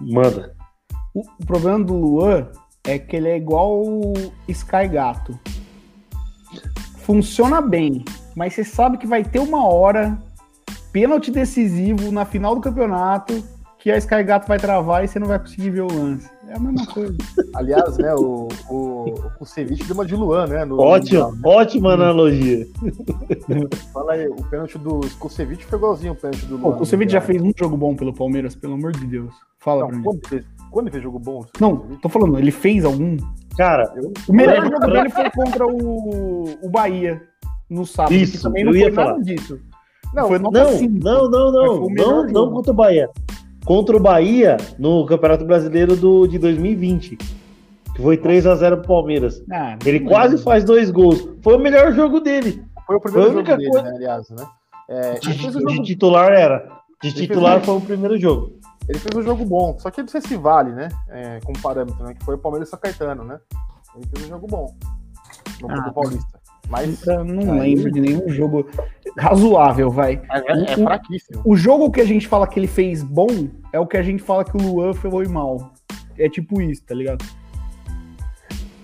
Manda. 0.00 0.54
O, 1.14 1.20
o 1.20 1.46
problema 1.46 1.82
do 1.82 1.94
Luan 1.94 2.48
é 2.84 2.98
que 2.98 3.16
ele 3.16 3.28
é 3.28 3.36
igual 3.36 3.82
o 3.82 4.12
Sky 4.48 4.88
Gato. 4.88 5.38
Funciona 6.98 7.60
bem, 7.60 8.04
mas 8.36 8.54
você 8.54 8.64
sabe 8.64 8.98
que 8.98 9.06
vai 9.06 9.24
ter 9.24 9.40
uma 9.40 9.66
hora, 9.66 10.18
pênalti 10.92 11.30
decisivo 11.30 12.10
na 12.12 12.24
final 12.24 12.54
do 12.54 12.60
campeonato, 12.60 13.42
que 13.78 13.90
a 13.90 13.96
Sky 13.98 14.22
Gato 14.22 14.46
vai 14.46 14.58
travar 14.58 15.04
e 15.04 15.08
você 15.08 15.18
não 15.18 15.26
vai 15.26 15.38
conseguir 15.40 15.70
ver 15.70 15.80
o 15.80 15.92
lance. 15.92 16.30
É 16.48 16.54
a 16.54 16.58
mesma 16.58 16.86
coisa. 16.86 17.16
Aliás, 17.54 17.96
né, 17.98 18.14
o, 18.14 18.46
o, 18.70 19.14
o 19.40 19.44
Ceviche 19.46 19.82
deu 19.84 19.94
uma 19.94 20.04
de 20.04 20.14
Luan, 20.14 20.46
né? 20.46 20.64
No, 20.64 20.78
Ótimo, 20.78 21.36
ótima 21.44 21.94
analogia. 21.94 22.66
Fala 23.92 24.12
aí, 24.12 24.28
o 24.28 24.36
pênalti 24.50 24.78
do 24.78 25.00
Kusevich 25.18 25.64
foi 25.64 25.78
igualzinho 25.78 26.12
o 26.12 26.16
pênalti 26.16 26.44
do 26.46 26.58
Pô, 26.58 26.68
Luan. 26.68 26.76
o 26.76 26.78
Kusevich 26.78 27.10
já 27.12 27.20
no 27.20 27.26
fez 27.26 27.42
um 27.42 27.52
jogo 27.56 27.76
bom 27.76 27.96
pelo 27.96 28.12
Palmeiras, 28.12 28.54
pelo 28.54 28.74
amor 28.74 28.92
de 28.92 29.04
Deus. 29.06 29.32
Fala 29.58 29.86
pra 29.86 29.92
Não, 29.96 29.98
mim. 29.98 30.04
quando, 30.04 30.28
fez, 30.28 30.44
quando 30.70 30.86
ele 30.86 30.92
fez 30.92 31.02
jogo 31.02 31.18
bom? 31.18 31.44
Não, 31.60 31.76
tô 32.00 32.08
falando, 32.08 32.38
ele 32.38 32.50
fez 32.50 32.84
algum. 32.84 33.16
Cara, 33.56 33.92
Eu- 33.96 34.12
O 34.28 34.32
melhor 34.32 34.58
Eu- 34.58 34.70
jogo 34.70 34.86
dele 34.92 35.10
foi 35.10 35.30
contra 35.30 35.66
o, 35.66 36.44
o 36.62 36.68
Bahia 36.70 37.20
no 37.68 37.84
sábado. 37.86 38.14
Isso, 38.14 38.36
que 38.36 38.42
também 38.42 38.62
eu 38.62 38.70
não 38.70 38.76
ia 38.76 38.86
foi 38.86 38.92
nada 38.92 39.10
falar. 39.12 39.22
disso. 39.22 39.58
Não, 40.14 40.28
foi 40.28 40.38
nota 40.38 40.64
não, 40.64 40.70
cinco. 40.72 40.98
não, 41.04 41.30
não, 41.30 41.52
não. 41.52 41.88
Não, 41.88 42.22
não 42.24 42.28
jogo. 42.28 42.52
contra 42.52 42.72
o 42.72 42.74
Bahia. 42.74 43.10
Contra 43.64 43.96
o 43.96 44.00
Bahia 44.00 44.56
no 44.78 45.06
Campeonato 45.06 45.44
Brasileiro 45.44 45.96
do, 45.96 46.26
de 46.26 46.38
2020. 46.38 47.16
Que 47.16 48.00
foi 48.02 48.16
3x0 48.16 48.78
pro 48.78 48.88
Palmeiras. 48.88 49.42
Ah, 49.52 49.76
Ele 49.84 50.00
quase 50.00 50.38
faz 50.38 50.64
dois 50.64 50.90
gols. 50.90 51.28
Foi 51.42 51.56
o 51.56 51.58
melhor 51.58 51.92
jogo 51.92 52.20
dele. 52.20 52.64
Foi 52.86 52.96
o 52.96 53.00
primeiro 53.00 53.32
Foi 53.32 53.40
a 53.42 53.44
jogo 53.44 53.56
dele, 53.58 53.70
coisa- 53.70 53.84
né, 53.90 53.96
aliás, 53.96 54.30
né? 54.30 54.46
É, 54.88 55.12
De, 55.18 55.28
ele, 55.30 55.38
fez 55.38 55.52
de 55.54 55.60
jogo, 55.60 55.82
titular 55.82 56.32
era. 56.32 56.58
De 57.02 57.10
fez 57.10 57.14
titular 57.14 57.58
um- 57.58 57.62
foi 57.62 57.76
o 57.76 57.80
primeiro 57.80 58.18
jogo. 58.18 58.52
ele 58.88 58.98
fez 58.98 59.14
um 59.16 59.22
jogo 59.22 59.44
bom, 59.44 59.76
só 59.78 59.90
que 59.90 60.00
não 60.00 60.08
sei 60.08 60.20
se 60.22 60.36
vale, 60.36 60.72
né? 60.72 60.88
É, 61.08 61.38
como 61.44 61.58
parâmetro, 61.62 62.02
né? 62.04 62.14
Que 62.14 62.24
foi 62.24 62.34
o 62.34 62.38
Palmeiras 62.38 62.68
e 62.68 62.70
São 62.70 62.80
Caetano, 62.80 63.22
né? 63.24 63.38
Ele 63.94 64.06
fez 64.12 64.26
um 64.26 64.28
jogo 64.30 64.46
bom 64.46 64.74
no 65.60 65.70
Ah, 65.70 65.80
do 65.80 65.92
Paulista. 65.94 66.40
Mas 66.68 67.06
Eu 67.06 67.24
não 67.24 67.52
Aí- 67.60 67.74
lembro 67.74 67.90
de 67.92 68.00
nenhum 68.00 68.28
jogo 68.30 68.66
razoável, 69.18 69.90
vai. 69.90 70.22
é, 70.30 70.52
é 70.72 70.76
o- 70.76 70.84
fraquíssimo. 70.84 71.42
O 71.44 71.54
jogo 71.56 71.90
que 71.90 72.00
a 72.00 72.04
gente 72.04 72.26
fala 72.28 72.46
que 72.46 72.58
ele 72.58 72.66
fez 72.66 73.02
bom 73.02 73.26
é 73.72 73.78
o 73.80 73.86
que 73.86 73.96
a 73.96 74.02
gente 74.02 74.22
fala 74.22 74.44
que 74.44 74.56
o 74.56 74.60
Luan 74.62 74.94
foi 74.94 75.26
mal. 75.28 75.72
É 76.18 76.28
tipo 76.28 76.60
isso, 76.62 76.82
tá 76.84 76.94
ligado? 76.94 77.24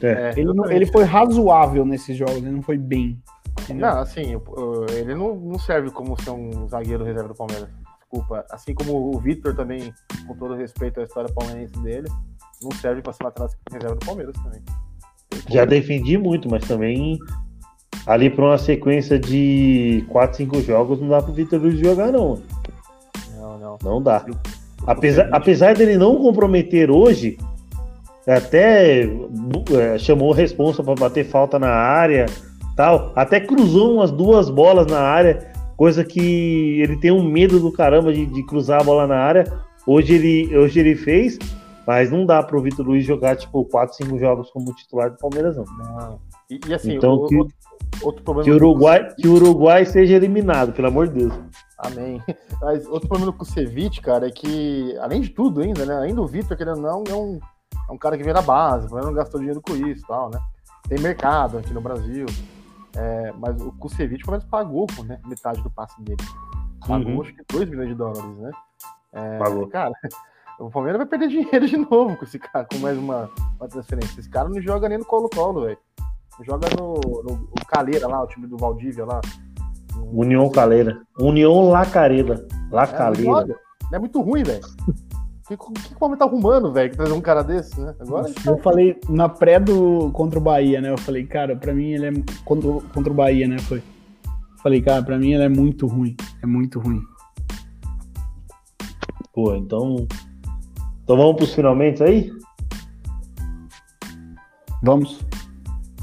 É, 0.00 0.32
Ele, 0.36 0.52
não- 0.52 0.70
ele 0.70 0.86
foi 0.86 1.02
razoável 1.04 1.84
nesses 1.84 2.16
jogos, 2.16 2.36
ele 2.36 2.50
não 2.50 2.62
foi 2.62 2.78
bem. 2.78 3.20
entendeu? 3.62 3.88
Não, 3.88 3.98
assim, 4.00 4.36
ele 4.96 5.14
não, 5.16 5.34
não 5.34 5.58
serve 5.58 5.90
como 5.90 6.20
ser 6.22 6.30
um 6.30 6.68
zagueiro 6.68 7.04
reserva 7.04 7.28
do 7.28 7.34
Palmeiras. 7.34 7.68
Desculpa. 7.98 8.44
Assim 8.50 8.72
como 8.72 9.14
o 9.14 9.18
Vitor 9.18 9.54
também, 9.54 9.92
com 10.26 10.34
todo 10.36 10.54
respeito 10.54 11.00
à 11.00 11.02
história 11.02 11.28
palmeirense 11.34 11.76
dele, 11.82 12.08
não 12.62 12.70
serve 12.70 13.02
pra 13.02 13.12
ser 13.12 13.24
lateral 13.24 13.50
reserva 13.72 13.96
do 13.96 14.06
Palmeiras 14.06 14.34
também. 14.42 14.60
Já 15.50 15.64
defendi 15.64 16.16
muito, 16.16 16.48
mas 16.48 16.66
também 16.66 17.18
ali 18.06 18.30
pra 18.30 18.44
uma 18.44 18.58
sequência 18.58 19.18
de 19.18 20.04
4, 20.08 20.36
5 20.38 20.60
jogos 20.62 21.00
não 21.00 21.08
dá 21.08 21.20
pro 21.22 21.32
Vitor 21.32 21.60
Luiz 21.60 21.78
jogar, 21.78 22.10
não. 22.12 22.38
Não, 23.38 23.58
não. 23.58 23.78
Não 23.82 24.02
dá. 24.02 24.24
Apesar, 24.86 25.28
apesar 25.32 25.74
dele 25.74 25.96
não 25.96 26.16
comprometer 26.16 26.90
hoje, 26.90 27.36
até 28.26 29.02
é, 29.04 29.98
chamou 29.98 30.32
responsa 30.32 30.82
para 30.82 30.94
bater 30.94 31.24
falta 31.24 31.58
na 31.58 31.68
área, 31.70 32.26
tal, 32.76 33.12
até 33.16 33.40
cruzou 33.40 33.94
umas 33.96 34.10
duas 34.10 34.48
bolas 34.50 34.86
na 34.86 35.00
área, 35.00 35.50
coisa 35.76 36.04
que 36.04 36.80
ele 36.80 36.96
tem 36.98 37.10
um 37.10 37.22
medo 37.22 37.58
do 37.60 37.72
caramba 37.72 38.12
de, 38.12 38.26
de 38.26 38.42
cruzar 38.44 38.80
a 38.80 38.84
bola 38.84 39.06
na 39.06 39.16
área. 39.16 39.44
Hoje 39.86 40.14
ele, 40.14 40.56
hoje 40.56 40.80
ele 40.80 40.94
fez, 40.94 41.38
mas 41.86 42.10
não 42.10 42.26
dá 42.26 42.42
pro 42.42 42.60
Vitor 42.60 42.86
Luiz 42.86 43.04
jogar 43.04 43.36
tipo 43.36 43.64
4, 43.64 43.96
5 43.96 44.18
jogos 44.18 44.50
como 44.50 44.74
titular 44.74 45.10
do 45.10 45.16
Palmeiras, 45.16 45.56
não. 45.56 45.64
não. 45.64 46.18
E, 46.50 46.60
e 46.68 46.74
assim, 46.74 46.96
Então, 46.96 47.14
o- 47.14 47.26
que- 47.26 47.38
outro, 48.02 48.22
problema. 48.22 48.44
Que 48.44 48.50
o 48.50 48.56
Uruguai, 48.56 49.14
que 49.14 49.28
o 49.28 49.34
Uruguai 49.34 49.84
seja 49.84 50.14
eliminado, 50.14 50.72
pelo 50.72 50.88
amor 50.88 51.08
de 51.08 51.20
Deus. 51.20 51.34
Amém. 51.78 52.22
Mas 52.60 52.86
outro 52.86 53.08
problema 53.08 53.32
com 53.32 53.42
o 53.42 53.46
Cevic, 53.46 54.00
cara, 54.00 54.26
é 54.26 54.30
que, 54.30 54.96
além 54.98 55.20
de 55.20 55.28
tudo 55.30 55.60
ainda, 55.60 55.86
né? 55.86 55.98
Ainda 56.00 56.20
o 56.20 56.26
Vitor, 56.26 56.56
querendo 56.56 56.78
ou 56.78 56.82
não, 56.82 57.04
é 57.08 57.14
um, 57.14 57.40
é 57.88 57.92
um 57.92 57.98
cara 57.98 58.16
que 58.16 58.24
vem 58.24 58.34
da 58.34 58.42
base, 58.42 58.92
não 58.92 59.12
gastou 59.12 59.38
dinheiro 59.38 59.60
com 59.62 59.76
isso 59.76 60.02
e 60.02 60.06
tal, 60.06 60.30
né? 60.30 60.40
Tem 60.88 60.98
mercado 60.98 61.58
aqui 61.58 61.72
no 61.72 61.80
Brasil. 61.80 62.26
É, 62.96 63.32
mas 63.38 63.60
o 63.60 63.70
Kusevich 63.72 64.24
pelo 64.24 64.32
menos 64.32 64.46
pagou 64.46 64.86
né, 65.04 65.20
metade 65.26 65.62
do 65.62 65.70
passe 65.70 66.00
dele. 66.02 66.18
Pagou 66.86 67.12
Uhum. 67.12 67.22
acho 67.22 67.34
que 67.34 67.44
2 67.52 67.68
milhões 67.68 67.88
de 67.88 67.94
dólares, 67.94 68.36
né? 68.38 68.50
É, 69.12 69.38
Pagou. 69.38 69.68
Cara, 69.68 69.92
o 70.58 70.70
Palmeiras 70.70 70.98
vai 70.98 71.06
perder 71.06 71.28
dinheiro 71.28 71.66
de 71.66 71.76
novo 71.76 72.16
com 72.16 72.24
esse 72.24 72.38
cara, 72.38 72.66
com 72.70 72.78
mais 72.78 72.96
uma, 72.98 73.30
uma 73.58 73.68
transferência. 73.68 74.18
Esse 74.18 74.28
cara 74.30 74.48
não 74.48 74.60
joga 74.60 74.88
nem 74.88 74.98
no 74.98 75.04
Colo-Colo, 75.04 75.62
velho. 75.66 75.78
Joga 76.44 76.68
no, 76.78 76.94
no, 77.24 77.36
no 77.36 77.66
Caleira 77.66 78.06
lá, 78.06 78.22
o 78.22 78.26
time 78.26 78.46
do 78.46 78.56
Valdívia 78.56 79.04
lá. 79.04 79.20
No- 79.94 80.20
União 80.20 80.48
Caleira. 80.50 81.00
União 81.20 81.68
Lacarela. 81.70 82.34
é, 82.34 82.38
não 82.54 82.68
Lacaleira. 82.70 83.22
joga. 83.24 83.56
É 83.92 83.98
muito 83.98 84.20
ruim, 84.20 84.42
velho. 84.42 84.60
O 84.86 84.92
que, 85.48 85.56
que, 85.56 85.88
que 85.88 85.94
o 85.94 85.98
Palmeiras 85.98 86.18
tá 86.18 86.24
arrumando, 86.26 86.70
velho, 86.72 86.90
que 86.90 86.96
trazer 86.96 87.12
um 87.14 87.20
cara 87.22 87.42
desse, 87.42 87.80
né? 87.80 87.94
Agora 88.00 88.30
Eu 88.46 88.58
falei 88.58 89.00
na 89.08 89.28
pré 89.30 89.58
do 89.58 90.10
contra 90.12 90.38
o 90.38 90.42
Bahia, 90.42 90.80
né? 90.80 90.90
Eu 90.90 90.98
falei, 90.98 91.26
cara, 91.26 91.56
pra 91.56 91.72
mim 91.72 91.92
ele 91.92 92.06
é 92.06 92.12
contra, 92.44 92.68
o- 92.68 92.82
contra 92.92 93.10
o 93.10 93.16
Bahia, 93.16 93.48
né? 93.48 93.58
Foi. 93.60 93.82
Falei, 94.62 94.82
cara, 94.82 95.02
pra 95.02 95.16
mim 95.18 95.32
ele 95.32 95.44
é 95.44 95.48
muito 95.48 95.86
ruim. 95.86 96.14
É 96.42 96.46
muito 96.46 96.78
ruim. 96.78 97.00
Pô, 99.32 99.54
então. 99.54 100.06
Então 101.02 101.16
vamos 101.16 101.36
pros 101.36 101.54
finalmente 101.54 102.02
aí? 102.02 102.30
Vamos. 104.82 105.18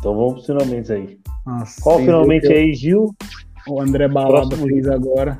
Então 0.06 0.16
vamos 0.16 0.34
pros 0.34 0.45
finalmente 0.45 0.93
aí. 0.93 1.20
Nossa, 1.43 1.82
Qual 1.82 1.97
finalmente 1.97 2.45
aí, 2.45 2.76
Gil? 2.76 3.16
O 3.68 3.82
André 3.82 4.08
Balada 4.08 4.49
Próximo. 4.49 4.68
fez 4.68 4.88
agora. 4.88 5.39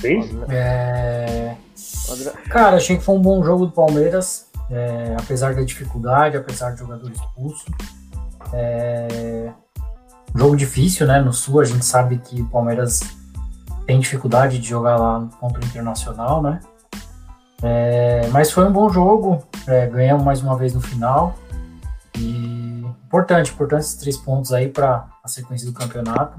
Fez? 0.00 0.28
É, 0.48 1.54
Cara, 2.48 2.78
achei 2.78 2.96
que 2.96 3.04
foi 3.04 3.14
um 3.14 3.22
bom 3.22 3.44
jogo 3.44 3.66
do 3.66 3.70
Palmeiras, 3.70 4.48
é, 4.68 5.14
apesar 5.16 5.54
da 5.54 5.62
dificuldade, 5.62 6.36
apesar 6.36 6.72
de 6.72 6.80
jogador 6.80 7.12
expulso. 7.12 7.64
É, 8.52 9.52
jogo 10.34 10.56
difícil, 10.56 11.06
né? 11.06 11.20
No 11.20 11.32
Sul, 11.32 11.60
a 11.60 11.64
gente 11.64 11.84
sabe 11.84 12.18
que 12.18 12.42
o 12.42 12.46
Palmeiras 12.46 12.98
tem 13.86 14.00
dificuldade 14.00 14.58
de 14.58 14.68
jogar 14.68 14.96
lá 14.96 15.28
contra 15.38 15.62
o 15.62 15.64
Internacional, 15.64 16.42
né? 16.42 16.58
É, 17.62 18.26
mas 18.32 18.50
foi 18.50 18.66
um 18.66 18.72
bom 18.72 18.88
jogo, 18.88 19.44
é, 19.68 19.86
ganhamos 19.86 20.24
mais 20.24 20.42
uma 20.42 20.56
vez 20.56 20.74
no 20.74 20.80
final. 20.80 21.36
E 22.18 22.59
importante, 23.06 23.52
importante 23.52 23.80
esses 23.80 23.96
três 23.96 24.16
pontos 24.16 24.52
aí 24.52 24.68
para 24.68 25.08
a 25.22 25.28
sequência 25.28 25.66
do 25.66 25.72
campeonato. 25.72 26.36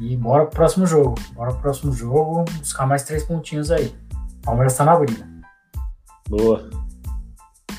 E 0.00 0.16
bora 0.16 0.46
pro 0.46 0.56
próximo 0.56 0.86
jogo. 0.86 1.14
Bora 1.32 1.52
pro 1.52 1.60
próximo 1.60 1.92
jogo, 1.92 2.44
buscar 2.58 2.86
mais 2.86 3.02
três 3.02 3.22
pontinhos 3.24 3.70
aí. 3.70 3.94
Palmeiras 4.42 4.76
tá 4.76 4.84
na 4.84 4.96
briga. 4.96 5.28
Boa. 6.28 6.70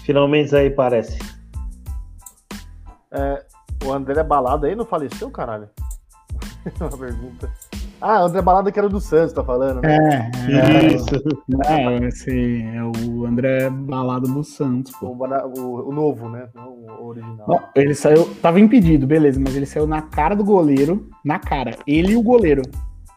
Finalmente 0.04 0.56
aí 0.56 0.70
parece. 0.70 1.18
é, 3.12 3.46
o 3.84 3.92
André 3.92 4.24
Balada 4.24 4.68
aí 4.68 4.76
não 4.76 4.86
faleceu, 4.86 5.32
caralho? 5.32 5.70
Uma 6.80 6.98
pergunta. 6.98 7.52
Ah, 8.02 8.22
o 8.24 8.26
André 8.26 8.42
Balada 8.42 8.72
que 8.72 8.80
era 8.80 8.90
do 8.90 9.00
Santos, 9.00 9.32
tá 9.34 9.44
falando, 9.44 9.82
né? 9.82 9.96
É, 9.96 10.52
é, 10.52 10.96
Isso. 10.96 11.06
é, 11.68 11.98
esse 12.08 12.64
é 12.64 12.84
o 12.84 13.26
André 13.26 13.70
Balada 13.70 14.28
do 14.28 14.44
Santos, 14.44 14.92
pô. 15.00 15.08
O, 15.08 15.60
o- 15.60 15.90
o 15.90 15.94
novo, 15.94 16.28
né? 16.30 16.48
Não 16.56 16.70
o 17.00 17.08
original. 17.08 17.46
Não, 17.48 17.60
ele 17.76 17.94
saiu, 17.94 18.28
tava 18.42 18.60
impedido, 18.60 19.06
beleza, 19.06 19.40
mas 19.40 19.56
ele 19.56 19.66
saiu 19.68 19.86
na 19.86 20.02
cara 20.02 20.36
do 20.36 20.44
goleiro, 20.44 21.08
na 21.24 21.38
cara, 21.38 21.78
ele 21.86 22.14
e 22.14 22.18
o 22.18 22.24
goleiro. 22.24 22.64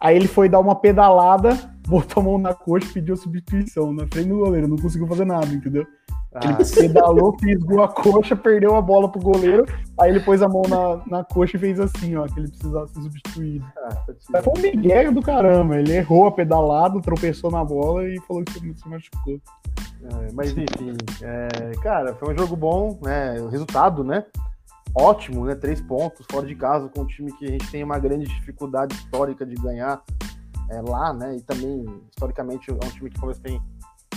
Aí 0.00 0.16
ele 0.16 0.28
foi 0.28 0.48
dar 0.50 0.60
uma 0.60 0.74
pedalada, 0.74 1.56
botou 1.88 2.20
a 2.20 2.24
mão 2.26 2.38
na 2.38 2.52
coxa 2.52 2.86
e 2.90 2.92
pediu 2.92 3.16
substituição 3.16 3.90
na 3.92 4.06
frente 4.06 4.28
do 4.28 4.38
goleiro, 4.38 4.68
não 4.68 4.76
conseguiu 4.76 5.06
fazer 5.08 5.24
nada, 5.24 5.46
entendeu? 5.46 5.86
Ah, 6.34 6.40
Ele 6.44 6.88
pedalou, 6.88 7.36
fisgou 7.38 7.82
a 7.82 7.88
coxa, 7.88 8.34
perdeu 8.34 8.74
a 8.74 8.82
bola 8.82 9.08
pro 9.08 9.20
goleiro, 9.20 9.64
aí 10.00 10.10
ele 10.10 10.18
pôs 10.18 10.42
a 10.42 10.48
mão 10.48 10.62
na, 10.68 11.00
na 11.06 11.24
coxa 11.24 11.56
e 11.56 11.60
fez 11.60 11.78
assim, 11.78 12.16
ó, 12.16 12.26
que 12.26 12.40
ele 12.40 12.48
precisava 12.48 12.88
ser 12.88 13.02
substituído. 13.02 13.64
ah, 13.76 13.94
tá. 14.32 14.42
Foi 14.42 14.52
um 14.56 14.62
migué 14.62 15.10
do 15.12 15.22
caramba, 15.22 15.78
ele 15.78 15.92
errou 15.92 16.26
a 16.26 16.32
pedalada, 16.32 17.00
tropeçou 17.00 17.50
na 17.52 17.64
bola 17.64 18.08
e 18.08 18.20
falou 18.22 18.42
que 18.42 18.52
se 18.52 18.88
machucou. 18.88 19.40
É, 20.02 20.32
mas 20.32 20.50
enfim, 20.50 20.96
é, 21.22 21.72
cara, 21.82 22.14
foi 22.16 22.34
um 22.34 22.38
jogo 22.38 22.56
bom, 22.56 22.98
né? 23.02 23.40
O 23.40 23.48
resultado, 23.48 24.02
né? 24.02 24.24
Ótimo, 24.94 25.46
né? 25.46 25.54
Três 25.54 25.80
pontos 25.80 26.26
fora 26.30 26.46
de 26.46 26.54
casa 26.54 26.88
com 26.88 27.02
um 27.02 27.06
time 27.06 27.32
que 27.32 27.46
a 27.46 27.50
gente 27.50 27.70
tem 27.70 27.82
uma 27.82 27.98
grande 27.98 28.26
dificuldade 28.26 28.94
histórica 28.94 29.46
de 29.46 29.54
ganhar 29.54 30.02
é, 30.70 30.80
lá, 30.82 31.12
né? 31.12 31.36
E 31.36 31.40
também, 31.40 31.84
historicamente, 32.10 32.70
é 32.70 32.74
um 32.74 32.78
time 32.90 33.10
que 33.10 33.18
talvez 33.18 33.38
tem, 33.38 33.60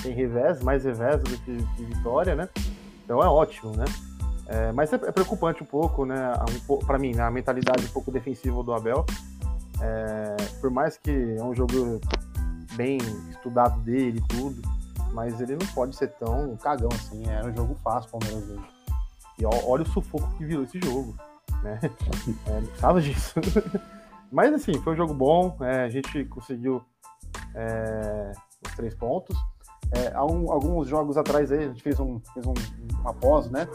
tem 0.07 0.13
revés, 0.13 0.61
mais 0.61 0.83
revés 0.85 1.21
do 1.21 1.37
que, 1.39 1.83
vitória, 1.83 2.35
né? 2.35 2.49
Então 3.03 3.21
é 3.21 3.27
ótimo, 3.27 3.75
né? 3.75 3.85
É, 4.47 4.71
mas 4.71 4.91
é, 4.93 4.95
é 4.95 5.11
preocupante 5.11 5.61
um 5.61 5.65
pouco, 5.65 6.05
né? 6.05 6.33
Um, 6.69 6.77
pra 6.77 6.97
mim, 6.97 7.13
né? 7.13 7.23
A 7.23 7.31
mentalidade 7.31 7.85
um 7.85 7.89
pouco 7.89 8.11
defensiva 8.11 8.63
do 8.63 8.73
Abel. 8.73 9.05
É, 9.81 10.35
por 10.61 10.71
mais 10.71 10.97
que 10.97 11.11
é 11.11 11.43
um 11.43 11.53
jogo 11.53 11.99
bem 12.73 12.97
estudado 13.29 13.79
dele 13.81 14.19
e 14.19 14.27
tudo, 14.35 14.61
mas 15.13 15.39
ele 15.41 15.57
não 15.57 15.67
pode 15.73 15.95
ser 15.95 16.07
tão 16.13 16.55
cagão 16.57 16.89
assim. 16.93 17.27
Era 17.27 17.47
um 17.47 17.55
jogo 17.55 17.75
fácil 17.83 18.09
o 18.09 18.19
Palmeiras 18.19 18.49
hoje. 18.49 18.77
E 19.39 19.45
olha 19.45 19.83
o 19.83 19.87
sufoco 19.87 20.29
que 20.37 20.45
virou 20.45 20.63
esse 20.63 20.79
jogo. 20.79 21.15
Né? 21.63 21.79
É, 22.47 22.51
não 22.51 22.67
precisava 22.67 23.01
disso. 23.01 23.33
mas 24.31 24.53
assim, 24.53 24.73
foi 24.81 24.93
um 24.93 24.97
jogo 24.97 25.13
bom. 25.13 25.57
é, 25.61 25.83
a 25.83 25.89
gente 25.89 26.23
conseguiu 26.25 26.83
é, 27.53 28.31
os 28.65 28.75
três 28.75 28.95
pontos. 28.95 29.37
É, 29.91 30.13
há 30.13 30.25
um- 30.25 30.51
alguns 30.51 30.87
jogos 30.87 31.17
atrás 31.17 31.51
aí, 31.51 31.59
a 31.59 31.67
gente 31.67 31.81
fez, 31.81 31.99
um, 31.99 32.19
fez 32.33 32.45
um, 32.45 32.53
uma 33.01 33.13
pós, 33.13 33.49
né? 33.49 33.67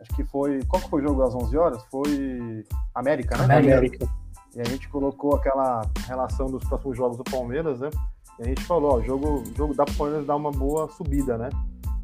Acho 0.00 0.14
que 0.16 0.24
foi. 0.24 0.60
Qual 0.64 0.82
que 0.82 0.88
foi 0.90 1.02
o 1.02 1.08
jogo 1.08 1.22
às 1.22 1.34
11 1.34 1.56
horas? 1.56 1.82
Foi 1.90 2.64
América, 2.94 3.36
né? 3.38 3.58
América. 3.58 4.06
E 4.54 4.60
a 4.60 4.64
gente 4.64 4.88
colocou 4.88 5.34
aquela 5.34 5.82
relação 6.06 6.46
dos 6.46 6.62
próximos 6.64 6.96
jogos 6.96 7.16
do 7.16 7.24
Palmeiras, 7.24 7.80
né? 7.80 7.90
E 8.38 8.42
a 8.42 8.46
gente 8.46 8.64
falou, 8.64 8.92
ó, 8.92 8.96
o 8.98 9.02
jogo, 9.02 9.42
jogo 9.56 9.74
dá 9.74 9.84
pro 9.84 9.94
Palmeiras 9.94 10.26
dar 10.26 10.36
uma 10.36 10.50
boa 10.50 10.88
subida, 10.88 11.36
né? 11.36 11.48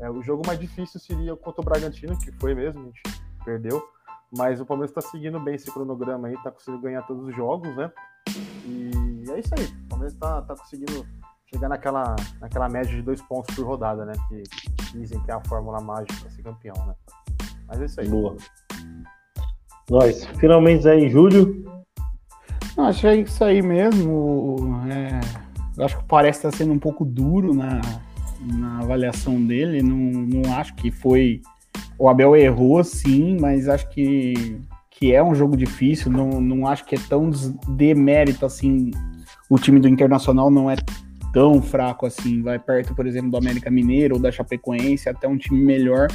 É, 0.00 0.10
o 0.10 0.22
jogo 0.22 0.42
mais 0.46 0.58
difícil 0.58 0.98
seria 0.98 1.36
contra 1.36 1.60
o 1.60 1.64
Bragantino, 1.64 2.16
que 2.18 2.32
foi 2.32 2.54
mesmo, 2.54 2.80
a 2.80 2.84
gente 2.84 3.02
perdeu. 3.44 3.82
Mas 4.36 4.60
o 4.60 4.66
Palmeiras 4.66 4.94
tá 4.94 5.00
seguindo 5.00 5.38
bem 5.40 5.54
esse 5.56 5.70
cronograma 5.70 6.28
aí, 6.28 6.36
tá 6.42 6.50
conseguindo 6.50 6.82
ganhar 6.82 7.02
todos 7.02 7.26
os 7.28 7.34
jogos, 7.36 7.74
né? 7.76 7.90
E 8.64 9.24
é 9.30 9.40
isso 9.40 9.52
aí. 9.58 9.64
O 9.66 9.88
Palmeiras 9.88 10.16
tá, 10.16 10.42
tá 10.42 10.56
conseguindo 10.56 11.04
chegar 11.52 11.68
naquela, 11.68 12.14
naquela 12.40 12.68
média 12.68 12.94
de 12.94 13.02
dois 13.02 13.20
pontos 13.22 13.54
por 13.54 13.66
rodada, 13.66 14.04
né? 14.04 14.12
Que 14.28 14.42
dizem 14.92 15.20
que 15.20 15.30
é 15.30 15.34
a 15.34 15.40
fórmula 15.40 15.80
mágica 15.80 16.14
para 16.20 16.30
ser 16.30 16.42
campeão, 16.42 16.86
né? 16.86 16.94
Mas 17.66 17.80
é 17.80 17.84
isso 17.84 18.00
aí. 18.00 18.08
Boa. 18.08 18.36
Nós. 19.90 20.24
Finalmente 20.38 20.88
aí, 20.88 21.08
Júlio. 21.08 21.64
Não, 22.76 22.86
achei 22.86 23.22
isso 23.22 23.42
aí 23.42 23.60
mesmo. 23.60 24.86
é, 24.88 25.20
eu 25.76 25.84
acho 25.84 25.98
que 25.98 26.04
parece 26.04 26.38
estar 26.38 26.56
sendo 26.56 26.72
um 26.72 26.78
pouco 26.78 27.04
duro 27.04 27.52
na, 27.52 27.80
na 28.40 28.78
avaliação 28.78 29.44
dele. 29.44 29.82
Não, 29.82 29.96
não 29.96 30.54
acho 30.54 30.74
que 30.76 30.90
foi. 30.92 31.42
O 31.98 32.08
Abel 32.08 32.36
errou, 32.36 32.82
sim, 32.84 33.36
mas 33.40 33.68
acho 33.68 33.88
que, 33.90 34.58
que 34.88 35.12
é 35.12 35.22
um 35.22 35.34
jogo 35.34 35.56
difícil. 35.56 36.10
Não, 36.10 36.40
não 36.40 36.66
acho 36.66 36.84
que 36.84 36.94
é 36.94 36.98
tão 37.08 37.28
demérito 37.68 38.46
assim. 38.46 38.92
O 39.48 39.58
time 39.58 39.80
do 39.80 39.88
Internacional 39.88 40.48
não 40.50 40.70
é 40.70 40.76
tão 41.32 41.60
fraco 41.62 42.06
assim. 42.06 42.42
Vai 42.42 42.58
perto, 42.58 42.94
por 42.94 43.06
exemplo, 43.06 43.30
do 43.30 43.36
América 43.36 43.70
Mineiro 43.70 44.16
ou 44.16 44.20
da 44.20 44.32
Chapecoense, 44.32 45.08
até 45.08 45.26
um 45.28 45.36
time 45.36 45.62
melhor. 45.62 46.08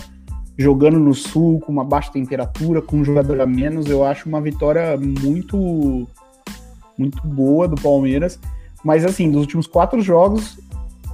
Jogando 0.58 0.98
no 0.98 1.14
sul, 1.14 1.60
com 1.60 1.72
uma 1.72 1.84
baixa 1.84 2.12
temperatura, 2.12 2.82
com 2.82 2.98
um 2.98 3.04
jogador 3.04 3.42
a 3.42 3.46
menos, 3.46 3.88
eu 3.88 4.06
acho 4.06 4.30
uma 4.30 4.40
vitória 4.40 4.98
muito 4.98 6.08
muito 6.98 7.28
boa 7.28 7.68
do 7.68 7.76
Palmeiras. 7.76 8.40
Mas 8.84 9.04
assim, 9.04 9.30
dos 9.30 9.42
últimos 9.42 9.68
quatro 9.68 10.02
jogos, 10.02 10.58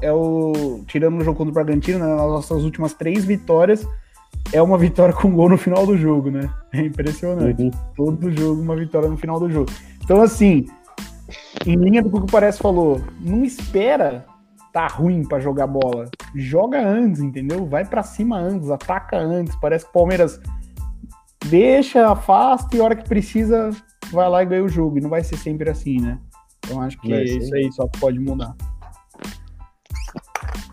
é 0.01 0.11
o. 0.11 0.81
Tirando 0.87 1.19
o 1.19 1.23
jogo 1.23 1.37
contra 1.37 1.51
o 1.51 1.53
Bragantino, 1.53 1.99
né, 1.99 2.05
nas 2.05 2.17
nossas 2.17 2.63
últimas 2.63 2.93
três 2.93 3.23
vitórias, 3.23 3.87
é 4.51 4.61
uma 4.61 4.77
vitória 4.77 5.13
com 5.13 5.31
gol 5.31 5.49
no 5.49 5.57
final 5.57 5.85
do 5.85 5.97
jogo, 5.97 6.29
né? 6.29 6.49
É 6.73 6.81
impressionante. 6.81 7.61
Uhum. 7.61 7.71
Todo 7.95 8.31
jogo, 8.31 8.61
uma 8.61 8.75
vitória 8.75 9.07
no 9.07 9.17
final 9.17 9.39
do 9.39 9.49
jogo. 9.49 9.71
Então, 10.03 10.21
assim, 10.21 10.65
em 11.65 11.75
linha 11.75 12.01
do 12.01 12.09
que 12.09 12.17
o 12.17 12.25
Parece 12.25 12.59
falou, 12.59 13.01
não 13.19 13.43
espera 13.43 14.25
tá 14.71 14.87
ruim 14.87 15.23
pra 15.23 15.39
jogar 15.39 15.67
bola. 15.67 16.09
Joga 16.35 16.81
antes, 16.85 17.21
entendeu? 17.21 17.65
Vai 17.65 17.85
pra 17.85 18.03
cima 18.03 18.37
antes, 18.37 18.69
ataca 18.69 19.17
antes. 19.17 19.55
Parece 19.57 19.85
que 19.85 19.91
o 19.91 19.93
Palmeiras 19.93 20.39
deixa, 21.47 22.09
afasta 22.09 22.75
e 22.75 22.79
a 22.79 22.83
hora 22.83 22.95
que 22.95 23.07
precisa 23.07 23.69
vai 24.11 24.29
lá 24.29 24.43
e 24.43 24.45
ganha 24.45 24.63
o 24.63 24.69
jogo. 24.69 24.97
E 24.97 25.01
não 25.01 25.09
vai 25.09 25.23
ser 25.23 25.37
sempre 25.37 25.69
assim, 25.69 25.99
né? 25.99 26.17
Então 26.59 26.81
acho 26.81 26.99
que 26.99 27.13
é 27.13 27.23
isso 27.23 27.53
aí 27.53 27.71
só 27.71 27.87
pode 27.99 28.19
mudar. 28.19 28.55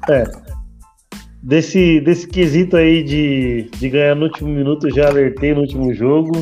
É. 0.08 0.24
Desse, 1.42 2.00
desse 2.00 2.26
quesito 2.26 2.76
aí 2.76 3.02
de, 3.02 3.70
de 3.78 3.88
ganhar 3.88 4.14
no 4.14 4.24
último 4.24 4.50
minuto, 4.50 4.90
já 4.90 5.08
alertei 5.08 5.54
no 5.54 5.60
último 5.60 5.92
jogo. 5.94 6.32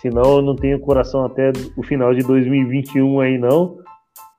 Senão 0.00 0.36
eu 0.36 0.42
não 0.42 0.54
tenho 0.54 0.80
coração 0.80 1.24
até 1.24 1.52
o 1.76 1.82
final 1.82 2.14
de 2.14 2.22
2021 2.22 3.20
aí, 3.20 3.38
não. 3.38 3.78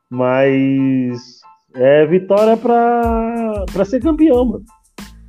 Mas 0.10 1.39
é 1.76 2.05
vitória 2.05 2.57
pra 2.57 3.86
ser 3.86 4.01
campeão, 4.01 4.45
mano. 4.45 4.64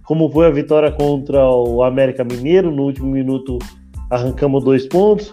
Como 0.05 0.31
foi 0.31 0.47
a 0.47 0.51
vitória 0.51 0.91
contra 0.91 1.49
o 1.49 1.83
América 1.83 2.25
Mineiro, 2.25 2.71
no 2.71 2.83
último 2.83 3.11
minuto 3.11 3.59
arrancamos 4.11 4.65
dois 4.65 4.87
pontos. 4.89 5.33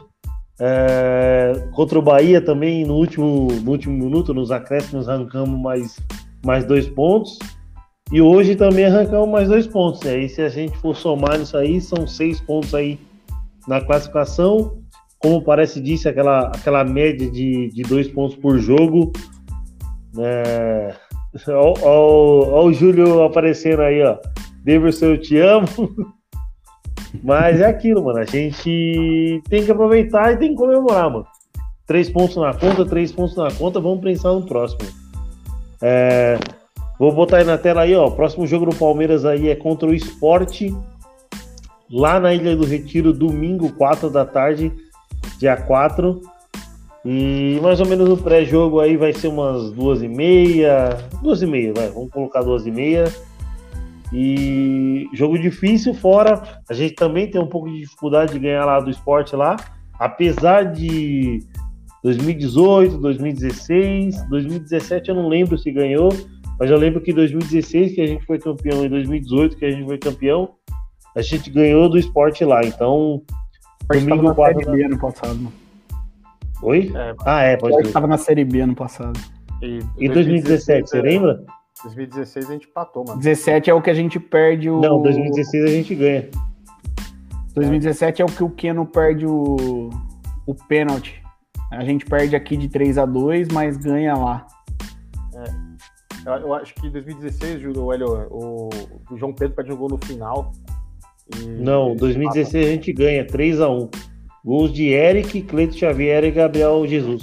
É, 0.59 1.51
contra 1.73 1.99
o 1.99 2.01
Bahia 2.01 2.41
também, 2.41 2.85
no 2.85 2.95
último, 2.95 3.47
no 3.63 3.71
último 3.71 3.97
minuto, 3.97 4.33
nos 4.33 4.51
acréscimos, 4.51 5.07
arrancamos 5.07 5.59
mais, 5.59 5.99
mais 6.45 6.65
dois 6.65 6.87
pontos. 6.87 7.37
E 8.11 8.21
hoje 8.21 8.55
também 8.55 8.85
arrancamos 8.85 9.29
mais 9.29 9.49
dois 9.49 9.67
pontos. 9.67 10.01
E 10.03 10.09
aí, 10.09 10.29
se 10.29 10.41
a 10.41 10.49
gente 10.49 10.77
for 10.77 10.95
somar 10.95 11.39
isso 11.39 11.57
aí, 11.57 11.81
são 11.81 12.07
seis 12.07 12.39
pontos 12.39 12.73
aí 12.73 12.99
na 13.67 13.81
classificação. 13.81 14.77
Como 15.27 15.41
parece 15.41 15.81
disse, 15.81 16.07
aquela, 16.07 16.47
aquela 16.47 16.85
média 16.85 17.29
de, 17.29 17.69
de 17.73 17.83
dois 17.83 18.07
pontos 18.07 18.37
por 18.37 18.57
jogo. 18.57 19.11
É... 20.19 20.95
Olha 21.47 22.65
o 22.69 22.73
Júlio 22.73 23.21
aparecendo 23.21 23.83
aí, 23.83 24.01
ó. 24.01 24.17
Deverson, 24.63 25.05
eu 25.05 25.21
te 25.21 25.37
amo. 25.37 25.67
Mas 27.23 27.61
é 27.61 27.65
aquilo, 27.65 28.03
mano. 28.03 28.17
A 28.17 28.25
gente 28.25 29.43
tem 29.47 29.63
que 29.63 29.71
aproveitar 29.71 30.33
e 30.33 30.37
tem 30.37 30.49
que 30.49 30.55
comemorar, 30.55 31.11
mano. 31.11 31.27
Três 31.85 32.09
pontos 32.09 32.35
na 32.37 32.51
conta, 32.51 32.83
três 32.83 33.11
pontos 33.11 33.35
na 33.35 33.51
conta. 33.51 33.79
Vamos 33.79 34.01
pensar 34.01 34.33
no 34.33 34.43
próximo. 34.43 34.89
É, 35.83 36.39
Vou 36.97 37.11
botar 37.11 37.37
aí 37.37 37.43
na 37.43 37.59
tela 37.59 37.81
aí, 37.81 37.93
ó. 37.95 38.09
Próximo 38.09 38.47
jogo 38.47 38.65
do 38.65 38.75
Palmeiras 38.75 39.23
aí 39.23 39.49
é 39.49 39.55
contra 39.55 39.87
o 39.87 39.93
Esporte. 39.93 40.75
lá 41.91 42.19
na 42.19 42.33
Ilha 42.33 42.55
do 42.55 42.65
Retiro, 42.65 43.13
domingo, 43.13 43.71
4 43.73 44.09
da 44.09 44.25
tarde, 44.25 44.73
dia 45.39 45.57
4. 45.57 46.21
E 47.05 47.59
mais 47.61 47.79
ou 47.79 47.87
menos 47.87 48.09
o 48.09 48.17
pré-jogo 48.17 48.79
aí 48.79 48.97
vai 48.97 49.13
ser 49.13 49.27
umas 49.27 49.71
duas 49.71 50.01
e 50.01 50.07
meia. 50.07 50.89
Duas 51.21 51.41
e 51.41 51.45
meia, 51.45 51.73
vai. 51.73 51.89
Vamos 51.89 52.11
colocar 52.11 52.41
duas 52.41 52.65
e 52.65 52.71
meia. 52.71 53.05
E 54.11 55.07
jogo 55.13 55.37
difícil 55.39 55.93
fora. 55.93 56.61
A 56.69 56.73
gente 56.73 56.95
também 56.95 57.29
tem 57.29 57.39
um 57.39 57.47
pouco 57.47 57.69
de 57.69 57.79
dificuldade 57.79 58.33
de 58.33 58.39
ganhar 58.39 58.65
lá 58.65 58.79
do 58.79 58.89
esporte 58.89 59.35
lá. 59.35 59.55
Apesar 59.99 60.63
de 60.63 61.43
2018, 62.03 62.97
2016, 62.97 64.29
2017 64.29 65.09
eu 65.09 65.15
não 65.15 65.27
lembro 65.27 65.57
se 65.57 65.71
ganhou, 65.71 66.09
mas 66.59 66.69
eu 66.69 66.77
lembro 66.77 67.01
que 67.01 67.11
em 67.11 67.15
2016 67.15 67.95
que 67.95 68.01
a 68.01 68.05
gente 68.05 68.25
foi 68.25 68.39
campeão, 68.39 68.85
em 68.85 68.89
2018 68.89 69.57
que 69.57 69.65
a 69.65 69.71
gente 69.71 69.85
foi 69.85 69.97
campeão, 69.97 70.49
a 71.15 71.21
gente 71.21 71.49
ganhou 71.49 71.89
do 71.89 71.97
esporte 71.97 72.45
lá. 72.45 72.61
Então, 72.63 73.23
domingo 73.87 74.35
4 74.35 74.65
da... 74.65 74.71
B 74.71 74.83
ano 74.83 74.99
passado. 74.99 75.53
Oi? 76.61 76.91
É, 76.95 77.15
ah, 77.25 77.41
é, 77.41 77.57
pode 77.57 77.75
ser. 77.75 77.85
estava 77.85 78.07
na 78.07 78.17
Série 78.17 78.43
B 78.43 78.61
ano 78.61 78.75
passado. 78.75 79.19
E, 79.61 79.79
e 79.97 80.09
2017, 80.09 80.89
você 80.89 81.01
lembra? 81.01 81.43
2016 81.83 82.49
a 82.49 82.53
gente 82.53 82.67
empatou, 82.67 83.05
mano. 83.05 83.19
17 83.19 83.69
é 83.69 83.73
o 83.73 83.81
que 83.81 83.89
a 83.89 83.93
gente 83.93 84.19
perde 84.19 84.69
o. 84.69 84.79
Não, 84.81 85.01
2016 85.01 85.63
a 85.63 85.67
gente 85.67 85.95
ganha. 85.95 86.29
2017 87.53 88.21
é, 88.21 88.23
é 88.23 88.25
o 88.25 88.31
que 88.31 88.43
o 88.43 88.49
Keno 88.49 88.85
perde 88.85 89.25
o, 89.25 89.89
o 90.45 90.55
pênalti. 90.67 91.21
A 91.71 91.83
gente 91.83 92.05
perde 92.05 92.35
aqui 92.35 92.55
de 92.55 92.69
3 92.69 92.97
a 92.97 93.05
2 93.05 93.49
mas 93.49 93.77
ganha 93.77 94.15
lá. 94.15 94.47
É. 95.33 95.67
Eu, 96.25 96.53
acho 96.53 96.73
que 96.75 96.87
em 96.87 96.91
2016, 96.91 97.63
o, 97.65 97.81
o, 98.31 98.69
o 99.11 99.17
João 99.17 99.33
Pedro 99.33 99.55
perde 99.55 99.71
um 99.71 99.77
gol 99.77 99.89
no 99.89 99.97
final. 99.97 100.51
Não, 101.59 101.95
2016 101.95 102.67
a 102.67 102.69
gente 102.71 102.93
ganha 102.93 103.25
3 103.25 103.61
a 103.61 103.69
1 103.69 103.89
Gols 104.45 104.71
de 104.71 104.87
Eric, 104.89 105.41
Cleito 105.41 105.77
Xavier 105.77 106.23
e 106.23 106.31
Gabriel 106.31 106.85
Jesus. 106.87 107.21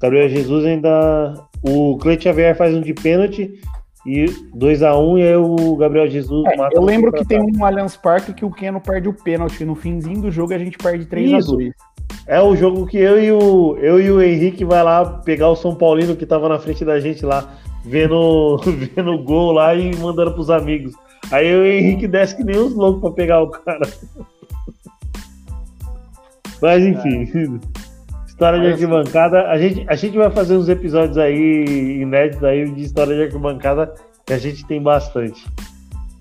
Gabriel 0.00 0.28
Jesus 0.28 0.64
ainda. 0.64 1.34
O 1.62 1.98
Cleito 1.98 2.22
Xavier 2.22 2.56
faz 2.56 2.74
um 2.74 2.80
de 2.80 2.94
pênalti 2.94 3.60
e 4.06 4.26
2x1 4.56 5.18
e 5.18 5.22
aí 5.22 5.36
o 5.36 5.76
Gabriel 5.76 6.08
Jesus 6.08 6.46
é, 6.46 6.56
mata. 6.56 6.74
Eu 6.74 6.82
lembro 6.82 7.12
que 7.12 7.24
tem 7.24 7.40
um 7.40 7.64
Allianz 7.64 7.96
Parque 7.96 8.32
que 8.32 8.44
o 8.44 8.50
Keno 8.50 8.80
perde 8.80 9.08
o 9.08 9.12
pênalti. 9.12 9.64
No 9.64 9.74
finzinho 9.74 10.22
do 10.22 10.30
jogo 10.30 10.54
a 10.54 10.58
gente 10.58 10.78
perde 10.78 11.04
3x2. 11.04 11.72
É 12.26 12.40
o 12.40 12.54
jogo 12.56 12.86
que 12.86 12.96
eu 12.96 13.22
e 13.22 13.30
o, 13.32 13.76
eu 13.78 14.00
e 14.00 14.10
o 14.10 14.22
Henrique 14.22 14.64
vai 14.64 14.82
lá 14.82 15.04
pegar 15.04 15.48
o 15.48 15.56
São 15.56 15.74
Paulino 15.74 16.16
que 16.16 16.24
tava 16.24 16.48
na 16.48 16.58
frente 16.58 16.84
da 16.84 17.00
gente 17.00 17.24
lá, 17.24 17.54
vendo, 17.84 18.58
vendo 18.94 19.10
o 19.12 19.22
gol 19.22 19.52
lá 19.52 19.74
e 19.74 19.94
mandando 19.96 20.32
pros 20.32 20.48
amigos. 20.48 20.94
Aí 21.30 21.54
o 21.54 21.64
Henrique 21.64 22.08
desce 22.08 22.36
que 22.36 22.44
nem 22.44 22.56
os 22.56 22.74
loucos 22.74 23.00
pra 23.00 23.10
pegar 23.10 23.42
o 23.42 23.50
cara. 23.50 23.88
Mas 26.60 26.82
enfim, 26.82 27.60
história 28.26 28.60
de 28.60 28.66
arquibancada. 28.68 29.48
A 29.50 29.58
gente, 29.58 29.84
a 29.88 29.94
gente 29.94 30.16
vai 30.16 30.30
fazer 30.30 30.56
uns 30.56 30.68
episódios 30.68 31.18
aí 31.18 32.00
inéditos 32.00 32.44
aí 32.44 32.70
de 32.70 32.82
história 32.82 33.14
de 33.14 33.22
arquibancada 33.24 33.92
que 34.24 34.32
a 34.32 34.38
gente 34.38 34.64
tem 34.66 34.82
bastante. 34.82 35.46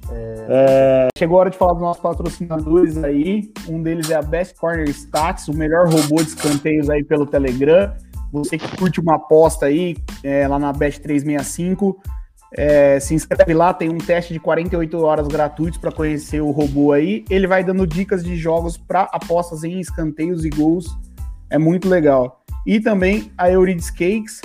É... 0.10 0.46
É... 0.50 1.08
Chegou 1.18 1.38
a 1.38 1.42
hora 1.42 1.50
de 1.50 1.58
falar 1.58 1.74
dos 1.74 1.82
nossos 1.82 2.02
patrocinadores 2.02 2.98
aí. 3.04 3.52
Um 3.70 3.82
deles 3.82 4.10
é 4.10 4.16
a 4.16 4.22
Best 4.22 4.56
Corner 4.60 4.90
Stats, 4.90 5.48
o 5.48 5.54
melhor 5.54 5.88
robô 5.88 6.16
de 6.16 6.30
escanteios 6.30 6.90
aí 6.90 7.04
pelo 7.04 7.26
Telegram. 7.26 7.94
Você 8.32 8.58
que 8.58 8.78
curte 8.78 9.00
uma 9.00 9.16
aposta 9.16 9.68
aí, 9.68 9.96
é, 10.24 10.48
lá 10.48 10.60
na 10.60 10.74
Best 10.74 11.02
365, 11.02 12.02
é, 12.56 13.00
se 13.00 13.14
inscreve 13.14 13.54
lá, 13.54 13.74
tem 13.74 13.90
um 13.90 13.98
teste 13.98 14.34
de 14.34 14.40
48 14.40 14.98
horas 15.00 15.28
gratuitos 15.28 15.80
para 15.80 15.92
conhecer 15.92 16.42
o 16.42 16.52
robô 16.52 16.92
aí. 16.94 17.26
Ele 17.30 17.48
vai 17.48 17.64
dando 17.64 17.86
dicas 17.86 18.24
de 18.24 18.36
jogos 18.36 18.78
para 18.78 19.02
apostas 19.12 19.64
em 19.64 19.80
escanteios 19.80 20.46
e 20.46 20.50
gols. 20.50 20.98
É 21.50 21.58
muito 21.58 21.90
legal. 21.90 22.44
E 22.66 22.80
também 22.80 23.32
a 23.38 23.50
Euridice 23.52 23.92
Cakes, 23.92 24.42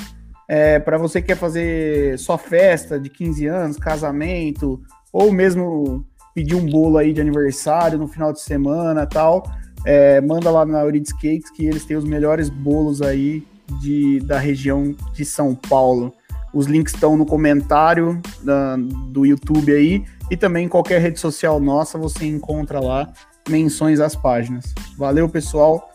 é, 0.49 0.79
para 0.79 0.99
você 0.99 1.21
que 1.21 1.29
quer 1.29 1.37
fazer 1.37 2.19
só 2.19 2.37
festa 2.37 2.99
de 2.99 3.09
15 3.09 3.47
anos, 3.47 3.77
casamento, 3.77 4.81
ou 5.13 5.33
mesmo 5.33 6.05
pedir 6.35 6.55
um 6.55 6.67
bolo 6.67 6.99
aí 6.99 7.13
de 7.13 7.21
aniversário 7.21 7.99
no 7.99 8.09
final 8.09 8.33
de 8.33 8.41
semana 8.41 9.07
tal. 9.07 9.45
É, 9.85 10.21
manda 10.21 10.51
lá 10.51 10.65
na 10.65 10.81
Euridice 10.83 11.15
Cakes 11.15 11.51
que 11.51 11.67
eles 11.67 11.85
têm 11.85 11.97
os 11.97 12.05
melhores 12.05 12.49
bolos 12.49 13.03
aí 13.03 13.45
de, 13.81 14.21
da 14.21 14.39
região 14.39 14.95
de 15.13 15.25
São 15.25 15.55
Paulo. 15.55 16.13
Os 16.53 16.67
links 16.67 16.95
estão 16.95 17.17
no 17.17 17.25
comentário 17.25 18.21
da, 18.43 18.77
do 18.77 19.25
YouTube 19.25 19.73
aí 19.73 20.05
e 20.31 20.37
também 20.37 20.67
em 20.67 20.69
qualquer 20.69 21.01
rede 21.01 21.19
social 21.19 21.59
nossa 21.59 21.97
você 21.97 22.27
encontra 22.27 22.81
lá 22.81 23.11
menções 23.49 24.01
às 24.01 24.15
páginas. 24.15 24.75
Valeu, 24.97 25.29
pessoal. 25.29 25.91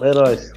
É 0.00 0.12
nóis. 0.12 0.52